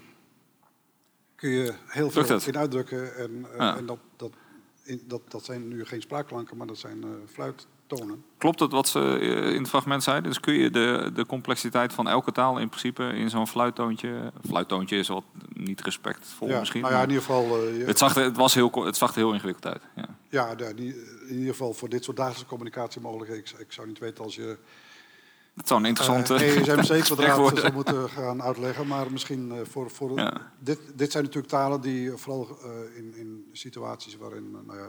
kun 1.35 1.51
je 1.51 1.75
heel 1.87 2.11
veel 2.11 2.41
in 2.47 2.59
uitdrukken. 2.59 3.17
En, 3.17 3.47
eh, 3.53 3.59
Ja. 3.59 3.77
en 3.77 3.87
dat, 3.87 3.99
dat, 4.17 4.33
in, 4.83 5.03
dat, 5.07 5.21
dat 5.29 5.45
zijn 5.45 5.69
nu 5.69 5.85
geen 5.85 6.01
spraakklanken, 6.01 6.57
maar 6.57 6.67
dat 6.67 6.79
zijn 6.79 7.03
eh, 7.03 7.09
fluittaal. 7.33 7.67
Tonen. 7.97 8.25
Klopt 8.39 8.61
het 8.61 8.73
wat 8.73 8.89
ze 8.89 9.19
in 9.55 9.61
het 9.61 9.69
fragment 9.69 10.03
zeiden? 10.03 10.29
Dus 10.29 10.41
kun 10.41 10.55
je 10.55 10.71
de, 10.71 11.11
de 11.15 11.27
complexiteit 11.27 11.93
van 11.93 12.09
elke 12.09 12.33
taal 12.33 12.59
in 12.59 12.69
principe 12.69 13.05
in 13.05 13.31
zo'n 13.31 13.47
fluittoontje... 13.47 14.33
Fluittoontje 14.47 14.97
is 14.97 15.09
wat 15.09 15.25
niet 15.53 15.81
respectvol 15.81 16.49
ja, 16.49 16.59
misschien. 16.59 16.81
Nou 16.81 16.93
ja, 16.95 17.03
in 17.03 17.09
ieder 17.09 17.23
geval... 17.23 17.59
het, 17.87 17.99
zag 17.99 18.17
er, 18.17 18.25
het, 18.25 18.37
was 18.37 18.55
heel, 18.55 18.71
het 18.85 18.97
zag 18.97 19.11
er 19.11 19.17
heel 19.17 19.33
ingewikkeld 19.33 19.67
uit. 19.67 19.83
Ja, 19.97 20.09
ja 20.29 20.67
in 20.69 20.95
ieder 21.29 21.51
geval 21.51 21.73
voor 21.73 21.89
dit 21.89 22.05
soort 22.05 22.17
dagelijkse 22.17 22.49
communicatie 22.49 23.01
mogelijk. 23.01 23.31
Ik, 23.31 23.51
ik 23.59 23.73
zou 23.73 23.87
niet 23.87 23.99
weten 23.99 24.25
als 24.25 24.35
je 24.35 24.59
dat 25.55 25.69
zou 25.69 25.81
een 25.81 25.87
interessante 25.87 26.35
uh, 26.35 26.69
ESMC-kwadraat 26.69 27.59
zou 27.59 27.73
moeten 27.73 28.11
gaan 28.11 28.43
uitleggen. 28.43 28.87
Maar 28.87 29.13
misschien 29.13 29.49
uh, 29.53 29.59
voor... 29.63 29.91
voor 29.91 30.41
dit, 30.59 30.79
dit 30.95 31.13
zijn 31.13 31.25
natuurlijk 31.25 31.53
talen 31.53 31.81
die 31.81 32.11
vooral 32.11 32.59
uh, 32.65 32.97
in, 32.97 33.17
in 33.17 33.45
situaties 33.53 34.17
waarin 34.17 34.51
nou 34.51 34.79
ja, 34.79 34.89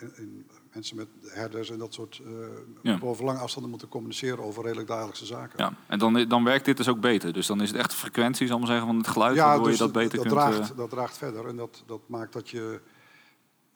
in, 0.00 0.12
in 0.16 0.46
mensen 0.72 0.96
met 0.96 1.08
herders 1.22 1.70
en 1.70 1.78
dat 1.78 1.94
soort 1.94 2.22
ja. 2.82 2.98
over 3.02 3.24
lange 3.24 3.38
afstanden 3.38 3.70
moeten 3.70 3.88
communiceren 3.88 4.44
over 4.44 4.62
redelijk 4.62 4.88
dagelijkse 4.88 5.26
zaken. 5.26 5.64
Ja, 5.64 5.72
en 5.86 5.98
dan, 5.98 6.28
dan 6.28 6.44
werkt 6.44 6.64
dit 6.64 6.76
dus 6.76 6.88
ook 6.88 7.00
beter. 7.00 7.32
Dus 7.32 7.46
dan 7.46 7.60
is 7.60 7.68
het 7.68 7.78
echt 7.78 7.90
de 7.90 7.96
frequentie, 7.96 8.46
zal 8.46 8.58
maar 8.58 8.66
zeggen, 8.66 8.86
van 8.86 8.96
het 8.96 9.08
geluid, 9.08 9.36
ja, 9.36 9.46
waardoor 9.46 9.66
dus 9.66 9.76
je 9.76 9.82
dat 9.82 9.92
beter 9.92 10.18
dat 10.18 10.26
kunt... 10.26 10.38
Draagt, 10.38 10.76
dat 10.76 10.90
draagt 10.90 11.18
verder 11.18 11.46
en 11.46 11.56
dat, 11.56 11.82
dat 11.86 12.00
maakt 12.06 12.32
dat 12.32 12.48
je 12.48 12.80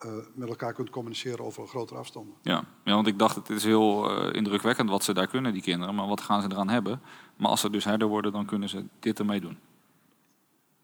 uh, 0.04 0.12
met 0.34 0.48
elkaar 0.48 0.72
kunt 0.72 0.90
communiceren 0.90 1.44
over 1.44 1.62
een 1.62 1.68
grotere 1.68 1.98
afstanden. 1.98 2.34
Ja. 2.42 2.64
ja, 2.84 2.94
want 2.94 3.06
ik 3.06 3.18
dacht 3.18 3.36
het 3.36 3.50
is 3.50 3.64
heel 3.64 4.10
uh, 4.10 4.34
indrukwekkend 4.34 4.90
wat 4.90 5.04
ze 5.04 5.14
daar 5.14 5.26
kunnen, 5.26 5.52
die 5.52 5.62
kinderen. 5.62 5.94
Maar 5.94 6.06
wat 6.06 6.20
gaan 6.20 6.42
ze 6.42 6.48
eraan 6.50 6.68
hebben? 6.68 7.00
Maar 7.36 7.50
als 7.50 7.60
ze 7.60 7.70
dus 7.70 7.84
herder 7.84 8.08
worden, 8.08 8.32
dan 8.32 8.46
kunnen 8.46 8.68
ze 8.68 8.84
dit 8.98 9.18
ermee 9.18 9.40
doen. 9.40 9.58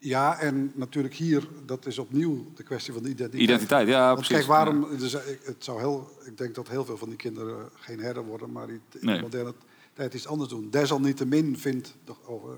Ja, 0.04 0.38
en 0.38 0.72
natuurlijk 0.74 1.14
hier, 1.14 1.48
dat 1.66 1.86
is 1.86 1.98
opnieuw 1.98 2.52
de 2.54 2.62
kwestie 2.62 2.92
van 2.92 3.02
de 3.02 3.08
identiteit. 3.08 3.42
Identiteit, 3.42 3.88
ja, 3.88 4.04
Want 4.04 4.14
precies. 4.14 4.36
Kijk, 4.36 4.48
waarom, 4.48 4.98
dus, 4.98 5.12
het 5.42 5.64
zou 5.64 5.78
heel, 5.78 6.10
ik 6.24 6.38
denk 6.38 6.54
dat 6.54 6.68
heel 6.68 6.84
veel 6.84 6.96
van 6.96 7.08
die 7.08 7.16
kinderen 7.16 7.70
geen 7.74 8.00
herder 8.00 8.24
worden, 8.24 8.52
maar 8.52 8.66
die 8.66 8.80
in 8.90 9.06
nee. 9.06 9.16
de 9.16 9.22
moderne 9.22 9.54
tijd 9.92 10.14
iets 10.14 10.26
anders 10.26 10.50
doen. 10.50 10.70
Desalniettemin 10.70 11.58
vindt, 11.58 11.94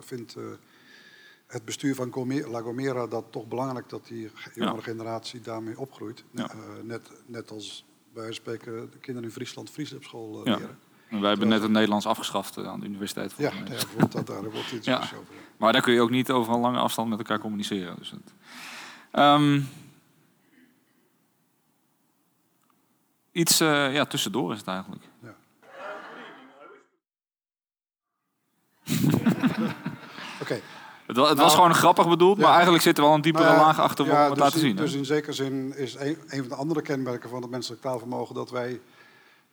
vindt 0.01 0.36
uh, 0.36 0.45
het 1.47 1.64
bestuur 1.64 1.95
van 1.95 2.12
La 2.51 2.61
Gomera 2.61 3.07
dat 3.07 3.24
toch 3.30 3.47
belangrijk 3.49 3.88
dat 3.88 4.07
die 4.07 4.30
jongere 4.55 4.82
generatie 4.82 5.40
daarmee 5.40 5.78
opgroeit. 5.78 6.24
Ja. 6.30 6.55
Uh, 6.55 6.61
net, 6.82 7.11
net 7.26 7.51
als 7.51 7.84
wij 8.12 8.32
spreken 8.32 8.90
de 8.90 8.99
kinderen 8.99 9.28
in 9.28 9.34
Friesland 9.34 9.70
Fries 9.70 9.92
op 9.92 10.05
school 10.05 10.47
uh, 10.47 10.57
leren. 10.59 10.78
Wij 11.21 11.31
hebben 11.31 11.49
net 11.49 11.62
het 11.62 11.71
Nederlands 11.71 12.07
afgeschaft 12.07 12.65
aan 12.65 12.81
de 12.81 12.87
universiteit. 12.87 13.35
Ja, 13.37 13.51
ja 13.51 13.62
bijvoorbeeld 13.65 14.12
dat, 14.12 14.27
daar 14.27 14.51
wordt 14.51 14.73
iets 14.73 14.87
ja. 14.93 14.97
over. 14.97 15.17
Maar 15.57 15.73
daar 15.73 15.83
kun 15.83 15.93
je 15.93 16.01
ook 16.01 16.11
niet 16.11 16.31
over 16.31 16.55
een 16.55 16.61
lange 16.61 16.79
afstand 16.79 17.09
met 17.09 17.19
elkaar 17.19 17.39
communiceren. 17.39 17.97
Dus 17.99 18.11
het, 18.11 18.33
um, 19.12 19.69
iets 23.33 23.61
uh, 23.61 23.95
ja, 23.95 24.05
tussendoor 24.05 24.53
is 24.53 24.59
het 24.59 24.69
eigenlijk. 24.69 25.03
Ja. 25.23 25.35
Oké. 30.41 30.43
Okay. 30.43 30.62
Het, 31.07 31.17
was, 31.17 31.29
het 31.29 31.37
nou, 31.37 31.49
was 31.49 31.55
gewoon 31.55 31.75
grappig 31.75 32.09
bedoeld, 32.09 32.37
ja, 32.37 32.43
maar 32.43 32.53
eigenlijk 32.53 32.83
zit 32.83 32.99
er 32.99 33.05
wel 33.05 33.15
een 33.15 33.21
diepere 33.21 33.45
nou 33.45 33.57
ja, 33.57 33.62
laag 33.65 33.81
achter 33.81 34.07
ja, 34.07 34.12
om 34.12 34.19
het 34.19 34.35
dus 34.35 34.39
laten 34.39 34.61
in, 34.61 34.67
zien. 34.67 34.77
Dus 34.77 34.93
in 34.93 35.05
zekere 35.05 35.33
zin 35.33 35.77
is 35.77 35.95
een, 35.95 36.19
een, 36.29 36.41
van 36.41 36.49
de 36.49 36.55
andere 36.55 36.83
kenmerken 36.83 37.29
van 37.29 37.43
het 37.43 37.51
menselijk 37.51 37.83
taalvermogen 37.83 38.35
dat 38.35 38.51
wij 38.51 38.81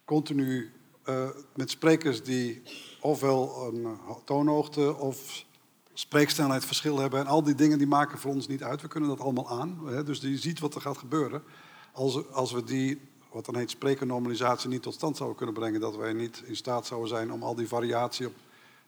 continu 0.06 0.72
uh, 1.06 1.30
met 1.56 1.70
sprekers 1.70 2.24
die 2.24 2.62
ofwel 3.00 3.68
een 3.68 3.98
toonhoogte 4.26 4.96
of 4.96 5.46
spreeksnelheid 5.94 6.66
verschil 6.66 7.00
hebben 7.00 7.20
en 7.20 7.28
al 7.28 7.44
die 7.44 7.56
dingen 7.56 7.78
die 7.78 7.88
maken 7.88 8.18
voor 8.18 8.32
ons 8.32 8.48
niet 8.48 8.64
uit. 8.64 8.82
We 8.82 8.88
kunnen 8.88 9.10
dat 9.10 9.20
allemaal 9.20 9.50
aan. 9.50 9.80
Hè, 9.86 10.04
dus 10.04 10.20
je 10.20 10.38
ziet 10.38 10.60
wat 10.60 10.76
er 10.76 10.82
gaat 10.82 10.98
gebeuren. 10.98 11.44
Als, 11.92 12.32
als 12.32 12.52
we 12.52 12.64
die, 12.64 13.02
wat 13.32 13.46
dan 13.46 13.56
heet 13.56 13.70
sprekernormalisatie, 13.70 14.70
niet 14.70 14.82
tot 14.82 14.94
stand 14.94 15.18
zouden 15.18 15.38
kunnen 15.38 15.56
brengen, 15.56 15.80
dat 15.80 15.96
wij 15.96 16.14
niet 16.14 16.44
in 16.46 16.56
staat 16.56 16.86
zouden 16.86 17.10
zijn 17.10 17.32
om 17.32 17.44
al 17.44 17.56
die 17.56 17.68
variatie 17.68 18.28
op 18.28 18.34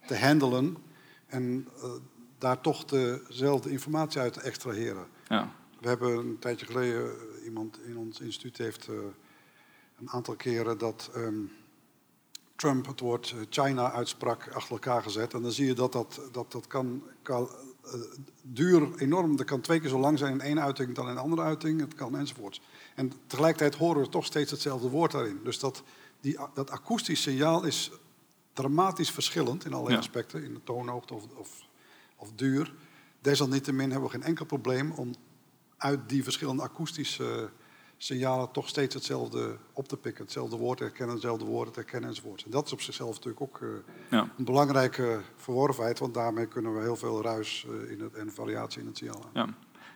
te 0.08 0.18
handelen. 0.18 0.78
En 1.28 1.68
uh, 1.78 1.84
daar 2.38 2.62
toch 2.62 2.86
dezelfde 2.86 3.70
informatie 3.70 4.22
uit 4.22 4.34
te 4.34 4.42
extraheren. 4.42 5.06
Ja. 5.28 5.52
We 5.80 5.88
hebben 5.88 6.18
een 6.18 6.40
tijdje 6.40 6.66
geleden, 6.66 7.12
iemand 7.46 7.80
in 7.86 7.98
ons 7.98 8.20
instituut 8.20 8.58
heeft 8.58 8.88
uh, 8.88 8.96
een 10.00 10.10
aantal 10.10 10.36
keren 10.36 10.78
dat 10.78 11.12
um, 11.16 11.52
Trump 12.56 12.86
het 12.86 13.00
woord 13.00 13.36
China 13.50 13.92
uitsprak 13.92 14.48
achter 14.54 14.72
elkaar 14.72 15.04
gezet. 15.04 15.34
En 15.34 15.42
dan 15.42 15.52
zie 15.52 15.66
je 15.66 15.74
dat 15.74 15.92
dat, 15.92 16.22
dat, 16.32 16.52
dat 16.52 16.68
kan, 16.68 17.04
kan 17.22 17.50
uh, 17.86 17.94
duur 18.42 18.90
enorm, 18.98 19.36
dat 19.36 19.46
kan 19.46 19.62
twee 19.62 19.80
keer 19.80 19.90
zo 19.90 20.00
lang 20.00 20.18
zijn 20.18 20.32
in 20.32 20.42
één 20.42 20.62
uiting 20.62 20.96
dan 20.96 21.06
in 21.06 21.12
een 21.12 21.18
andere 21.18 21.42
uiting. 21.42 21.80
Het 21.80 21.94
kan 21.94 22.18
enzovoorts. 22.18 22.62
En 22.96 23.12
tegelijkertijd 23.28 23.76
horen 23.76 24.02
we 24.02 24.10
toch 24.10 24.26
steeds 24.26 24.52
hetzelfde 24.52 24.90
woord 24.90 25.12
daarin. 25.12 25.40
Dus 25.44 25.60
dat, 25.60 25.84
die, 26.22 26.38
dat 26.54 26.70
akoestisch 26.70 27.22
signaal 27.22 27.64
is 27.64 27.92
dramatisch 28.54 29.12
verschillend 29.12 29.66
in 29.66 29.72
allerlei 29.72 29.96
ja. 29.96 30.02
aspecten. 30.02 30.44
In 30.44 30.54
de 30.54 30.64
toonhoogte 30.64 31.14
of, 31.14 31.24
of 31.36 31.50
of 32.24 32.32
duur. 32.36 32.74
Desalniettemin 33.22 33.92
hebben 33.92 34.10
we 34.10 34.16
geen 34.16 34.28
enkel 34.28 34.46
probleem 34.46 34.92
om 34.92 35.16
uit 35.78 36.10
die 36.10 36.24
verschillende 36.24 36.64
akoestische 36.64 37.50
signalen 37.98 38.52
toch 38.52 38.68
steeds 38.68 38.94
hetzelfde 38.94 39.58
op 39.74 39.88
te 39.88 39.98
pikken. 39.98 40.24
Hetzelfde 40.24 40.58
woord 40.58 40.80
herkennen, 40.80 41.16
hetzelfde 41.16 41.46
woorden 41.46 41.74
te 41.74 41.80
herkennen 41.80 42.10
enzovoort. 42.10 42.44
En 42.44 42.52
dat 42.52 42.66
is 42.66 42.74
op 42.74 42.82
zichzelf 42.82 43.16
natuurlijk 43.16 43.42
ook 43.42 43.60
uh, 43.60 43.70
ja. 44.10 44.30
een 44.38 44.46
belangrijke 44.46 45.22
verworvenheid, 45.36 46.00
want 46.00 46.14
daarmee 46.14 46.46
kunnen 46.46 46.76
we 46.76 46.82
heel 46.82 46.96
veel 46.96 47.22
ruis 47.22 47.66
uh, 47.70 47.92
in 47.92 48.02
het, 48.02 48.14
en 48.14 48.32
variatie 48.32 48.82
in 48.82 48.88
het 48.88 48.98
signaal 48.98 49.26
ja. 49.34 49.48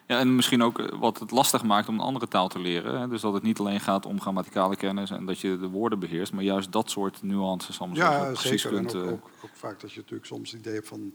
ja, 0.08 0.20
en 0.20 0.36
misschien 0.36 0.64
ook 0.64 0.80
eh, 0.80 1.00
wat 1.00 1.20
het 1.20 1.32
lastig 1.32 1.64
maakt 1.64 1.88
om 1.88 1.94
een 1.94 2.06
andere 2.06 2.28
taal 2.28 2.48
te 2.48 2.60
leren. 2.60 3.00
Hè? 3.00 3.08
Dus 3.08 3.22
dat 3.22 3.34
het 3.34 3.44
niet 3.44 3.60
alleen 3.60 3.80
gaat 3.80 4.06
om 4.06 4.22
grammaticale 4.22 4.76
kennis 4.76 5.10
en 5.10 5.26
dat 5.26 5.40
je 5.40 5.58
de 5.58 5.68
woorden 5.68 6.00
beheerst, 6.00 6.34
maar 6.34 6.44
juist 6.44 6.72
dat 6.72 6.90
soort 6.90 7.24
nuances 7.24 7.80
allemaal 7.80 7.98
ja, 7.98 8.26
precies 8.26 8.62
zeker. 8.62 8.78
kunt... 8.78 8.94
En 8.94 9.02
ook, 9.02 9.10
ook, 9.10 9.30
ook 9.44 9.56
vaak 9.56 9.80
dat 9.80 9.92
je 9.92 10.00
natuurlijk 10.00 10.28
soms 10.28 10.52
het 10.52 10.60
idee 10.60 10.74
hebt 10.74 10.88
van 10.88 11.14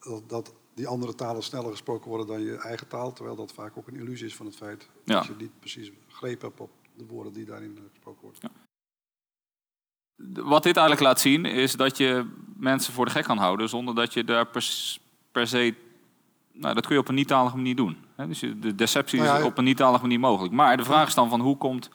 dat, 0.00 0.28
dat, 0.28 0.52
die 0.76 0.86
andere 0.86 1.14
talen 1.14 1.42
sneller 1.42 1.70
gesproken 1.70 2.08
worden 2.08 2.26
dan 2.26 2.40
je 2.40 2.56
eigen 2.56 2.88
taal. 2.88 3.12
Terwijl 3.12 3.36
dat 3.36 3.52
vaak 3.52 3.76
ook 3.76 3.86
een 3.86 3.96
illusie 3.96 4.26
is 4.26 4.36
van 4.36 4.46
het 4.46 4.56
feit 4.56 4.88
ja. 5.04 5.14
dat 5.14 5.26
je 5.26 5.34
niet 5.38 5.58
precies 5.58 5.90
greep 6.08 6.42
hebt 6.42 6.60
op 6.60 6.70
de 6.96 7.06
woorden 7.06 7.32
die 7.32 7.44
daarin 7.44 7.78
gesproken 7.92 8.22
worden. 8.22 8.40
Ja. 8.42 8.50
Wat 10.42 10.62
dit 10.62 10.76
eigenlijk 10.76 11.06
laat 11.06 11.20
zien 11.20 11.44
is 11.44 11.72
dat 11.72 11.96
je 11.96 12.26
mensen 12.56 12.92
voor 12.92 13.04
de 13.04 13.10
gek 13.10 13.24
kan 13.24 13.38
houden 13.38 13.68
zonder 13.68 13.94
dat 13.94 14.12
je 14.12 14.24
daar 14.24 14.46
per, 14.46 14.96
per 15.32 15.46
se. 15.46 15.74
Nou, 16.52 16.74
dat 16.74 16.86
kun 16.86 16.94
je 16.94 17.00
op 17.00 17.08
een 17.08 17.14
niet-talige 17.14 17.56
manier 17.56 17.76
doen. 17.76 17.96
Dus 18.16 18.40
de 18.40 18.74
deceptie 18.74 19.18
nou 19.18 19.30
ja, 19.30 19.38
is 19.38 19.44
op 19.44 19.58
een 19.58 19.64
niet-talige 19.64 20.02
manier 20.02 20.20
mogelijk. 20.20 20.54
Maar 20.54 20.76
de 20.76 20.84
vraag 20.84 21.08
is 21.08 21.14
dan 21.14 21.28
van 21.28 21.40
hoe 21.40 21.56
komt 21.56 21.90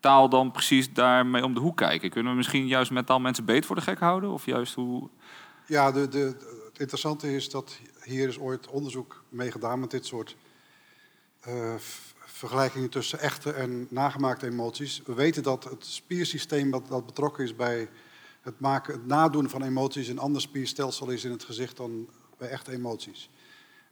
taal 0.00 0.28
dan 0.28 0.50
precies 0.50 0.92
daarmee 0.92 1.44
om 1.44 1.54
de 1.54 1.60
hoek 1.60 1.76
kijken? 1.76 2.10
Kunnen 2.10 2.30
we 2.30 2.36
misschien 2.36 2.66
juist 2.66 2.90
met 2.90 3.06
taal 3.06 3.20
mensen 3.20 3.44
beter 3.44 3.64
voor 3.64 3.76
de 3.76 3.82
gek 3.82 3.98
houden? 3.98 4.30
Of 4.30 4.46
juist 4.46 4.74
hoe... 4.74 5.08
Ja, 5.66 5.92
de, 5.92 6.08
de, 6.08 6.36
het 6.78 6.78
interessante 6.78 7.34
is 7.34 7.50
dat 7.50 7.80
hier 8.08 8.28
is 8.28 8.38
ooit 8.38 8.66
onderzoek 8.66 9.24
mee 9.28 9.50
gedaan 9.50 9.80
met 9.80 9.90
dit 9.90 10.06
soort 10.06 10.36
uh, 11.48 11.74
vergelijkingen 12.18 12.88
tussen 12.88 13.18
echte 13.18 13.52
en 13.52 13.86
nagemaakte 13.90 14.46
emoties. 14.46 15.02
We 15.04 15.14
weten 15.14 15.42
dat 15.42 15.64
het 15.64 15.86
spiersysteem 15.86 16.70
dat, 16.70 16.88
dat 16.88 17.06
betrokken 17.06 17.44
is 17.44 17.56
bij 17.56 17.88
het, 18.40 18.60
maken, 18.60 18.92
het 18.92 19.06
nadoen 19.06 19.48
van 19.48 19.62
emoties 19.62 20.08
een 20.08 20.18
ander 20.18 20.40
spierstelsel 20.40 21.08
is 21.08 21.24
in 21.24 21.30
het 21.30 21.44
gezicht 21.44 21.76
dan 21.76 22.08
bij 22.38 22.48
echte 22.48 22.72
emoties. 22.72 23.30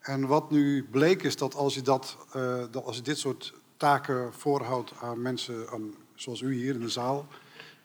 En 0.00 0.26
wat 0.26 0.50
nu 0.50 0.84
bleek 0.90 1.22
is 1.22 1.36
dat 1.36 1.54
als 1.54 1.74
je, 1.74 1.82
dat, 1.82 2.16
uh, 2.36 2.64
dat 2.70 2.84
als 2.84 2.96
je 2.96 3.02
dit 3.02 3.18
soort 3.18 3.52
taken 3.76 4.32
voorhoudt 4.34 4.92
aan 5.00 5.22
mensen, 5.22 5.68
aan, 5.70 5.94
zoals 6.14 6.40
u 6.40 6.54
hier 6.54 6.74
in 6.74 6.80
de 6.80 6.88
zaal, 6.88 7.26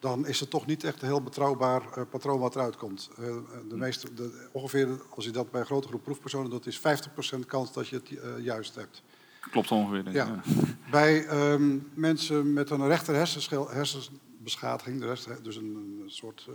dan 0.02 0.28
is 0.28 0.40
het 0.40 0.50
toch 0.50 0.66
niet 0.66 0.84
echt 0.84 1.02
een 1.02 1.08
heel 1.08 1.22
betrouwbaar 1.22 1.82
uh, 1.82 2.04
patroon 2.10 2.40
wat 2.40 2.56
eruit 2.56 2.76
komt. 2.76 3.10
Uh, 3.20 3.26
de 3.70 3.78
meeste, 3.78 4.14
de, 4.14 4.48
ongeveer, 4.52 4.88
als 5.10 5.26
je 5.26 5.32
dat 5.32 5.52
bij 5.52 5.60
een 5.60 5.66
grote 5.66 5.88
groep 5.88 6.04
proefpersonen 6.04 6.50
doet, 6.50 6.66
is 6.66 6.80
50% 6.80 6.82
kans 7.48 7.74
dat 7.74 7.88
je 7.88 7.96
het 7.96 8.10
uh, 8.10 8.20
juist 8.44 8.76
hebt. 8.76 9.04
Klopt 9.52 9.72
ongeveer. 9.72 10.04
Denk 10.04 10.16
ja. 10.16 10.26
ja. 10.26 10.42
Bij 10.92 11.30
um, 11.52 11.90
mensen 11.94 12.54
met 12.54 12.70
een 12.70 12.88
rechter 12.88 13.16
hersenbeschadiging, 13.16 15.00
dus 15.42 15.56
een, 15.56 16.00
een 16.04 16.12
soort 16.12 16.50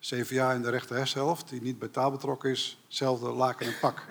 CVA 0.00 0.52
in 0.52 0.62
de 0.62 0.70
rechter 0.70 0.96
hersenhelft, 0.96 1.48
die 1.48 1.62
niet 1.62 1.78
bij 1.78 1.88
taal 1.88 2.10
betrokken 2.10 2.50
is, 2.50 2.78
hetzelfde 2.84 3.30
laken 3.30 3.66
en 3.66 3.78
pak. 3.80 4.06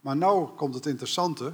Maar 0.00 0.16
nu 0.16 0.46
komt 0.56 0.74
het 0.74 0.86
interessante. 0.86 1.52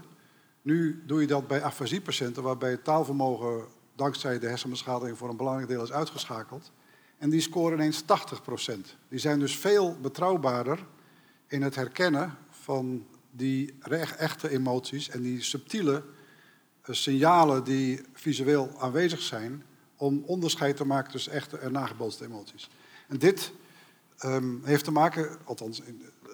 Nu 0.63 1.03
doe 1.07 1.21
je 1.21 1.27
dat 1.27 1.47
bij 1.47 1.63
afasiepatiënten, 1.63 2.43
waarbij 2.43 2.71
het 2.71 2.85
taalvermogen 2.85 3.65
dankzij 3.99 4.39
de 4.39 4.47
hersenbeschadiging 4.47 5.19
voor 5.19 5.29
een 5.29 5.37
belangrijk 5.37 5.69
deel 5.69 5.83
is 5.83 5.93
uitgeschakeld. 5.93 6.73
En 7.19 7.31
die 7.31 7.41
scoren 7.41 7.79
ineens 7.79 8.03
80%. 8.03 8.07
Die 9.09 9.19
zijn 9.19 9.39
dus 9.39 9.57
veel 9.57 9.97
betrouwbaarder 10.01 10.87
in 11.47 11.63
het 11.63 11.75
herkennen 11.75 12.37
van 12.51 13.07
die 13.31 13.75
echte 14.17 14.51
emoties 14.51 15.09
en 15.09 15.23
die 15.23 15.43
subtiele 15.43 16.03
signalen 16.83 17.65
die 17.65 18.01
visueel 18.13 18.71
aanwezig 18.79 19.21
zijn 19.21 19.63
om 19.97 20.23
onderscheid 20.27 20.77
te 20.77 20.85
maken 20.85 21.11
tussen 21.11 21.33
echte 21.33 21.59
en 21.59 21.73
nagebootste 21.73 22.25
emoties. 22.25 22.71
En 23.09 23.19
dit 23.19 23.53
um, 24.25 24.61
heeft 24.65 24.85
te 24.85 24.91
maken, 24.91 25.39
althans 25.45 25.83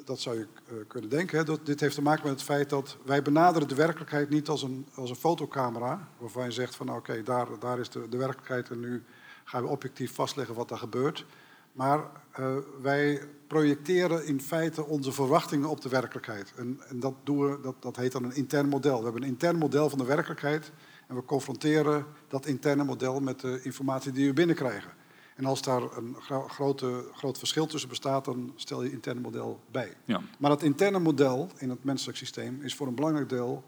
dat 0.05 0.20
zou 0.20 0.38
je 0.38 0.46
uh, 0.72 0.78
kunnen 0.88 1.11
denken, 1.11 1.38
hè, 1.38 1.44
dat 1.44 1.66
dit 1.66 1.80
heeft 1.80 1.94
te 1.94 2.02
maken 2.02 2.22
met 2.22 2.32
het 2.32 2.42
feit 2.42 2.70
dat 2.70 2.96
wij 3.05 3.22
benaderen 3.22 3.68
de 3.68 3.74
werkelijkheid 3.74 4.30
niet 4.30 4.48
als 4.48 4.62
een, 4.62 4.86
als 4.94 5.11
een 5.11 5.16
fotocamera, 5.16 6.09
waarvan 6.18 6.44
je 6.44 6.50
zegt 6.50 6.76
van 6.76 6.94
oké, 6.94 7.22
daar, 7.22 7.46
daar 7.61 7.78
is 7.78 7.90
de, 7.90 8.09
de 8.09 8.16
werkelijkheid 8.16 8.70
en 8.70 8.80
nu 8.80 9.02
gaan 9.44 9.62
we 9.62 9.68
objectief 9.68 10.14
vastleggen 10.14 10.55
wat 10.55 10.70
er 10.70 10.78
gebeurt. 10.78 11.26
Maar 11.72 11.98
uh, 12.40 12.57
wij 12.82 13.20
projecteren 13.46 14.26
in 14.26 14.40
feite 14.40 14.86
onze 14.86 15.12
verwachtingen 15.12 15.68
op 15.68 15.80
de 15.80 15.88
werkelijkheid. 15.88 16.52
En, 16.57 16.80
en 16.88 17.00
dat, 17.00 17.14
doen 17.24 17.50
we, 17.50 17.59
dat, 17.62 17.74
dat 17.78 17.96
heet 17.96 18.12
dan 18.12 18.24
een 18.24 18.34
intern 18.34 18.68
model. 18.68 18.98
We 18.98 19.05
hebben 19.05 19.22
een 19.22 19.28
intern 19.28 19.57
model 19.57 19.88
van 19.88 19.98
de 19.98 20.05
werkelijkheid. 20.05 20.72
En 21.07 21.14
we 21.14 21.24
confronteren 21.24 22.07
dat 22.28 22.46
interne 22.46 22.84
model 22.84 23.20
met 23.20 23.40
de 23.40 23.61
informatie 23.62 24.12
die 24.12 24.26
we 24.26 24.32
binnenkrijgen. 24.32 24.90
En 25.35 25.45
als 25.45 25.62
daar 25.62 25.82
een 25.82 26.16
gro 26.20 26.49
grote, 26.49 27.05
groot 27.14 27.39
verschil 27.39 27.66
tussen 27.66 27.89
bestaat, 27.89 28.24
dan 28.24 28.53
stel 28.57 28.82
je 28.82 28.91
interne 28.91 29.20
model 29.20 29.61
bij. 29.70 29.93
Ja. 30.05 30.20
Maar 30.39 30.51
dat 30.51 30.62
interne 30.62 30.99
model 30.99 31.49
in 31.57 31.70
het 31.70 31.85
menselijk 31.85 32.18
systeem 32.18 32.62
is 32.62 32.74
voor 32.74 32.87
een 32.87 32.95
belangrijk 32.95 33.28
deel 33.28 33.64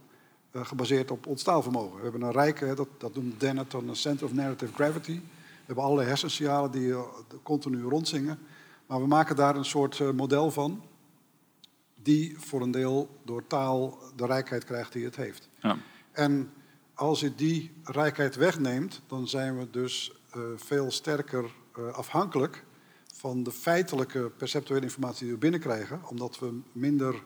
uh, 0.53 0.67
gebaseerd 0.67 1.11
op 1.11 1.27
ons 1.27 1.43
taalvermogen. 1.43 1.97
We 1.97 2.03
hebben 2.03 2.23
een 2.23 2.33
rijke, 2.33 2.75
dat, 2.75 2.89
dat 2.99 3.15
noemt 3.15 3.41
Dennett 3.41 3.73
een 3.73 3.97
Center 3.97 4.27
of 4.27 4.33
Narrative 4.33 4.73
Gravity. 4.73 5.13
We 5.13 5.63
hebben 5.67 5.85
allerlei 5.85 6.09
hersensialen 6.09 6.71
die 6.71 6.89
uh, 6.89 7.01
continu 7.43 7.83
rondzingen. 7.83 8.39
Maar 8.87 9.01
we 9.01 9.07
maken 9.07 9.37
daar 9.37 9.57
een 9.57 9.65
soort 9.65 9.99
uh, 9.99 10.11
model 10.11 10.51
van, 10.51 10.83
die 12.03 12.39
voor 12.39 12.63
een 12.63 12.71
deel 12.71 13.21
door 13.25 13.47
taal 13.47 13.99
de 14.17 14.27
rijkheid 14.27 14.65
krijgt 14.65 14.93
die 14.93 15.05
het 15.05 15.17
heeft. 15.17 15.49
Ja. 15.61 15.77
En 16.13 16.53
als 16.95 17.21
je 17.21 17.35
die 17.35 17.73
rijkheid 17.85 18.37
wegneemt, 18.37 19.03
dan 19.07 19.29
zijn 19.29 19.59
we 19.59 19.71
dus 19.71 20.13
veel 20.57 20.91
sterker 20.91 21.55
uh, 21.79 21.93
afhankelijk 21.93 22.65
van 23.15 23.43
de 23.43 23.53
feitelijke 23.53 24.31
perceptuele 24.37 24.85
informatie 24.85 25.25
die 25.25 25.33
we 25.33 25.39
binnenkrijgen, 25.39 26.01
omdat 26.09 26.39
we 26.39 26.61
minder 26.73 27.23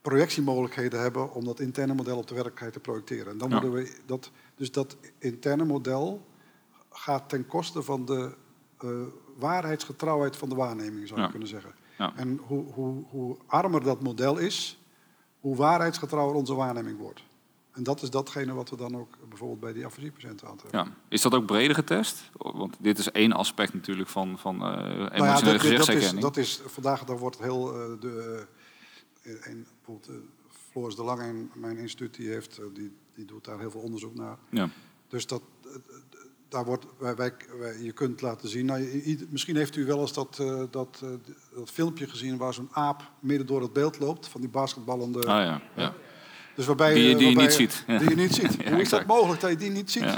projectiemogelijkheden 0.00 1.00
hebben 1.00 1.32
om 1.32 1.44
dat 1.44 1.60
interne 1.60 1.94
model 1.94 2.16
op 2.16 2.26
de 2.26 2.34
werkelijkheid 2.34 2.72
te 2.72 2.80
projecteren. 2.80 3.32
En 3.32 3.38
dan 3.38 3.50
ja. 3.50 3.68
we 3.70 3.96
dat, 4.06 4.30
dus 4.54 4.72
dat 4.72 4.96
interne 5.18 5.64
model 5.64 6.26
gaat 6.90 7.28
ten 7.28 7.46
koste 7.46 7.82
van 7.82 8.04
de 8.04 8.34
uh, 8.84 8.90
waarheidsgetrouwheid 9.36 10.36
van 10.36 10.48
de 10.48 10.54
waarneming, 10.54 11.08
zou 11.08 11.20
je 11.20 11.30
kunnen 11.30 11.48
zeggen. 11.48 11.74
Ja. 11.98 12.12
En 12.16 12.40
hoe, 12.46 12.64
hoe, 12.72 13.04
hoe 13.08 13.36
armer 13.46 13.82
dat 13.82 14.02
model 14.02 14.38
is, 14.38 14.80
hoe 15.40 15.56
waarheidsgetrouwer 15.56 16.34
onze 16.34 16.54
waarneming 16.54 16.98
wordt. 16.98 17.22
En 17.76 17.82
dat 17.82 18.02
is 18.02 18.10
datgene 18.10 18.52
wat 18.52 18.70
we 18.70 18.76
dan 18.76 18.96
ook 18.96 19.16
bijvoorbeeld 19.28 19.60
bij 19.60 19.72
die 19.72 19.86
afasiepatiënten 19.86 20.48
aantreffen. 20.48 20.78
Ja. 20.78 20.86
Is 21.08 21.22
dat 21.22 21.34
ook 21.34 21.46
breder 21.46 21.74
getest? 21.74 22.30
Want 22.32 22.76
dit 22.80 22.98
is 22.98 23.10
één 23.10 23.32
aspect 23.32 23.74
natuurlijk 23.74 24.08
van, 24.08 24.38
van 24.38 24.54
uh, 24.54 24.62
emotionele 24.62 25.20
nou 25.20 25.52
ja, 25.52 25.58
gezichtsherkenning. 25.58 26.20
Dat 26.20 26.36
is, 26.36 26.56
dat 26.56 26.66
is, 26.66 26.72
vandaag 26.72 27.04
daar 27.04 27.18
wordt 27.18 27.38
heel... 27.38 27.74
Uh, 27.74 28.00
de, 28.00 28.46
een, 29.22 29.66
bijvoorbeeld 29.74 30.22
Floris 30.70 30.94
de 30.94 31.02
Lange 31.02 31.28
in 31.28 31.50
mijn 31.54 31.76
instituut, 31.76 32.14
die, 32.14 32.28
heeft, 32.28 32.60
die, 32.74 32.92
die 33.14 33.24
doet 33.24 33.44
daar 33.44 33.58
heel 33.58 33.70
veel 33.70 33.80
onderzoek 33.80 34.14
naar. 34.14 34.36
Ja. 34.50 34.68
Dus 35.08 35.26
dat, 35.26 35.42
daar 36.48 36.64
wordt, 36.64 36.86
wij, 36.98 37.14
wij, 37.14 37.32
je 37.80 37.92
kunt 37.92 38.20
laten 38.20 38.48
zien... 38.48 38.66
Nou, 38.66 39.26
misschien 39.30 39.56
heeft 39.56 39.76
u 39.76 39.86
wel 39.86 40.00
eens 40.00 40.12
dat, 40.12 40.36
dat, 40.70 41.04
dat 41.54 41.70
filmpje 41.70 42.08
gezien 42.08 42.36
waar 42.36 42.54
zo'n 42.54 42.68
aap 42.72 43.10
midden 43.20 43.46
door 43.46 43.62
het 43.62 43.72
beeld 43.72 43.98
loopt... 43.98 44.28
van 44.28 44.40
die 44.40 44.50
basketballende... 44.50 45.18
Ah, 45.18 45.26
ja. 45.26 45.62
ja. 45.76 45.94
Dus 46.56 46.66
waarbij, 46.66 46.94
die, 46.94 47.16
die 47.16 47.34
waarbij, 47.34 47.42
je 47.42 47.48
niet 47.48 47.52
ziet. 47.52 47.84
Die 47.86 48.08
je 48.08 48.16
niet 48.16 48.34
ziet. 48.34 48.68
Hoe 48.68 48.80
is 48.80 48.88
dat 48.88 49.06
mogelijk 49.06 49.40
dat 49.40 49.50
je 49.50 49.56
die 49.56 49.70
niet 49.70 49.90
ziet? 49.90 50.16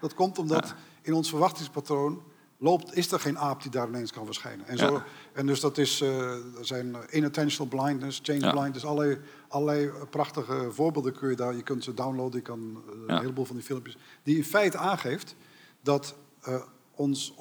Dat 0.00 0.14
komt 0.14 0.38
omdat 0.38 0.74
in 1.02 1.12
ons 1.12 1.28
verwachtingspatroon 1.28 2.22
loopt, 2.58 2.96
is 2.96 3.12
er 3.12 3.20
geen 3.20 3.38
aap 3.38 3.62
die 3.62 3.70
daar 3.70 3.88
ineens 3.88 4.12
kan 4.12 4.24
verschijnen. 4.24 4.66
En, 4.66 4.78
zo, 4.78 5.02
en 5.32 5.46
dus 5.46 5.60
dat 5.60 5.78
is, 5.78 6.00
uh, 6.00 6.34
zijn 6.60 6.96
inattentional 7.10 7.68
blindness, 7.76 8.20
change 8.22 8.50
blindness, 8.50 8.84
allerlei, 8.84 9.18
allerlei 9.48 9.90
prachtige 10.10 10.68
voorbeelden 10.70 11.12
kun 11.12 11.30
je 11.30 11.36
daar, 11.36 11.54
je 11.54 11.62
kunt 11.62 11.84
ze 11.84 11.94
downloaden, 11.94 12.36
je 12.36 12.42
kan 12.42 12.82
uh, 12.86 13.02
een 13.06 13.18
heleboel 13.18 13.44
van 13.44 13.56
die 13.56 13.64
filmpjes, 13.64 13.96
die 14.22 14.36
in 14.36 14.44
feite 14.44 14.78
aangeeft 14.78 15.34
dat 15.80 16.14
uh, 16.48 16.62
ons, 16.94 17.34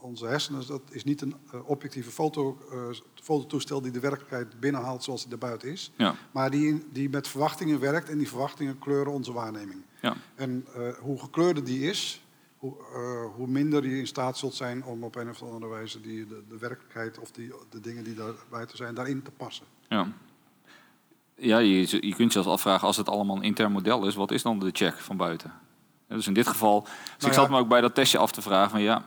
onze 0.00 0.26
hersenen, 0.26 0.66
dat 0.66 0.82
is 0.90 1.04
niet 1.04 1.20
een 1.20 1.34
uh, 1.54 1.68
objectieve 1.68 2.10
foto, 2.10 2.58
uh, 2.72 2.78
fototoestel 3.14 3.80
die 3.80 3.92
de 3.92 4.00
werkelijkheid 4.00 4.60
binnenhaalt 4.60 5.04
zoals 5.04 5.22
die 5.22 5.32
erbuiten 5.32 5.70
is. 5.70 5.92
Ja. 5.96 6.14
Maar 6.32 6.50
die, 6.50 6.84
die 6.92 7.08
met 7.08 7.28
verwachtingen 7.28 7.80
werkt 7.80 8.08
en 8.08 8.18
die 8.18 8.28
verwachtingen 8.28 8.78
kleuren 8.78 9.12
onze 9.12 9.32
waarneming. 9.32 9.82
Ja. 10.00 10.16
En 10.34 10.66
uh, 10.76 10.94
hoe 10.98 11.18
gekleurder 11.18 11.64
die 11.64 11.80
is, 11.80 12.20
hoe, 12.56 12.74
hoe, 13.36 13.46
minder 13.46 13.88
je 13.88 13.98
in 13.98 14.06
staat 14.06 14.38
zult 14.38 14.54
zijn 14.54 14.84
om 14.84 15.04
op 15.04 15.16
een 15.16 15.28
of 15.28 15.42
andere 15.42 15.68
wijze 15.68 16.00
die, 16.00 16.26
de, 16.26 16.42
de 16.48 16.58
werkelijkheid 16.58 17.18
of 17.18 17.30
die, 17.30 17.52
de 17.70 17.80
dingen 17.80 18.04
die 18.04 18.14
daar 18.14 18.34
buiten 18.50 18.76
zijn, 18.76 18.94
daarin 18.94 19.22
te 19.22 19.30
passen. 19.30 19.66
Ja. 19.88 20.12
Ja, 21.38 21.58
je, 21.58 21.78
je 21.78 22.14
kunt 22.14 22.18
je 22.18 22.30
zelfs 22.30 22.48
afvragen, 22.48 22.86
als 22.86 22.96
het 22.96 23.08
allemaal 23.08 23.36
een 23.36 23.42
intern 23.42 23.72
model 23.72 24.06
is, 24.06 24.14
wat 24.14 24.30
is 24.30 24.42
dan 24.42 24.58
de 24.58 24.70
check 24.72 24.94
van 24.94 25.16
buiten? 25.16 25.52
Dus 26.08 26.26
in 26.26 26.34
dit 26.34 26.46
geval, 26.46 26.82
dus 26.82 26.92
nou 27.18 27.32
ik 27.32 27.38
zat 27.38 27.48
me 27.50 27.58
ook 27.58 27.68
bij 27.68 27.80
dat 27.80 27.94
testje 27.94 28.18
af 28.18 28.32
te 28.32 28.42
vragen 28.42 28.70
van 28.70 28.82
ja, 28.82 29.02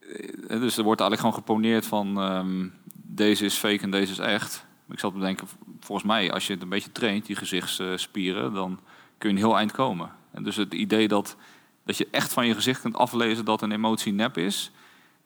eh, 0.00 0.60
dus 0.60 0.76
er 0.76 0.84
wordt 0.84 1.00
eigenlijk 1.00 1.20
gewoon 1.20 1.34
geponeerd 1.34 1.86
van 1.86 2.18
um, 2.18 2.74
deze 2.92 3.44
is 3.44 3.54
fake 3.54 3.82
en 3.82 3.90
deze 3.90 4.12
is 4.12 4.18
echt. 4.18 4.64
Ik 4.90 4.98
zat 4.98 5.14
me 5.14 5.20
denken, 5.20 5.48
volgens 5.80 6.08
mij 6.08 6.32
als 6.32 6.46
je 6.46 6.52
het 6.52 6.62
een 6.62 6.68
beetje 6.68 6.92
traint, 6.92 7.26
die 7.26 7.36
gezichtsspieren, 7.36 8.52
dan 8.52 8.80
kun 9.18 9.30
je 9.30 9.34
een 9.34 9.42
heel 9.42 9.56
eind 9.56 9.72
komen. 9.72 10.10
En 10.30 10.42
dus 10.42 10.56
het 10.56 10.74
idee 10.74 11.08
dat, 11.08 11.36
dat 11.84 11.96
je 11.96 12.08
echt 12.10 12.32
van 12.32 12.46
je 12.46 12.54
gezicht 12.54 12.80
kunt 12.80 12.96
aflezen 12.96 13.44
dat 13.44 13.62
een 13.62 13.72
emotie 13.72 14.12
nep 14.12 14.36
is, 14.36 14.72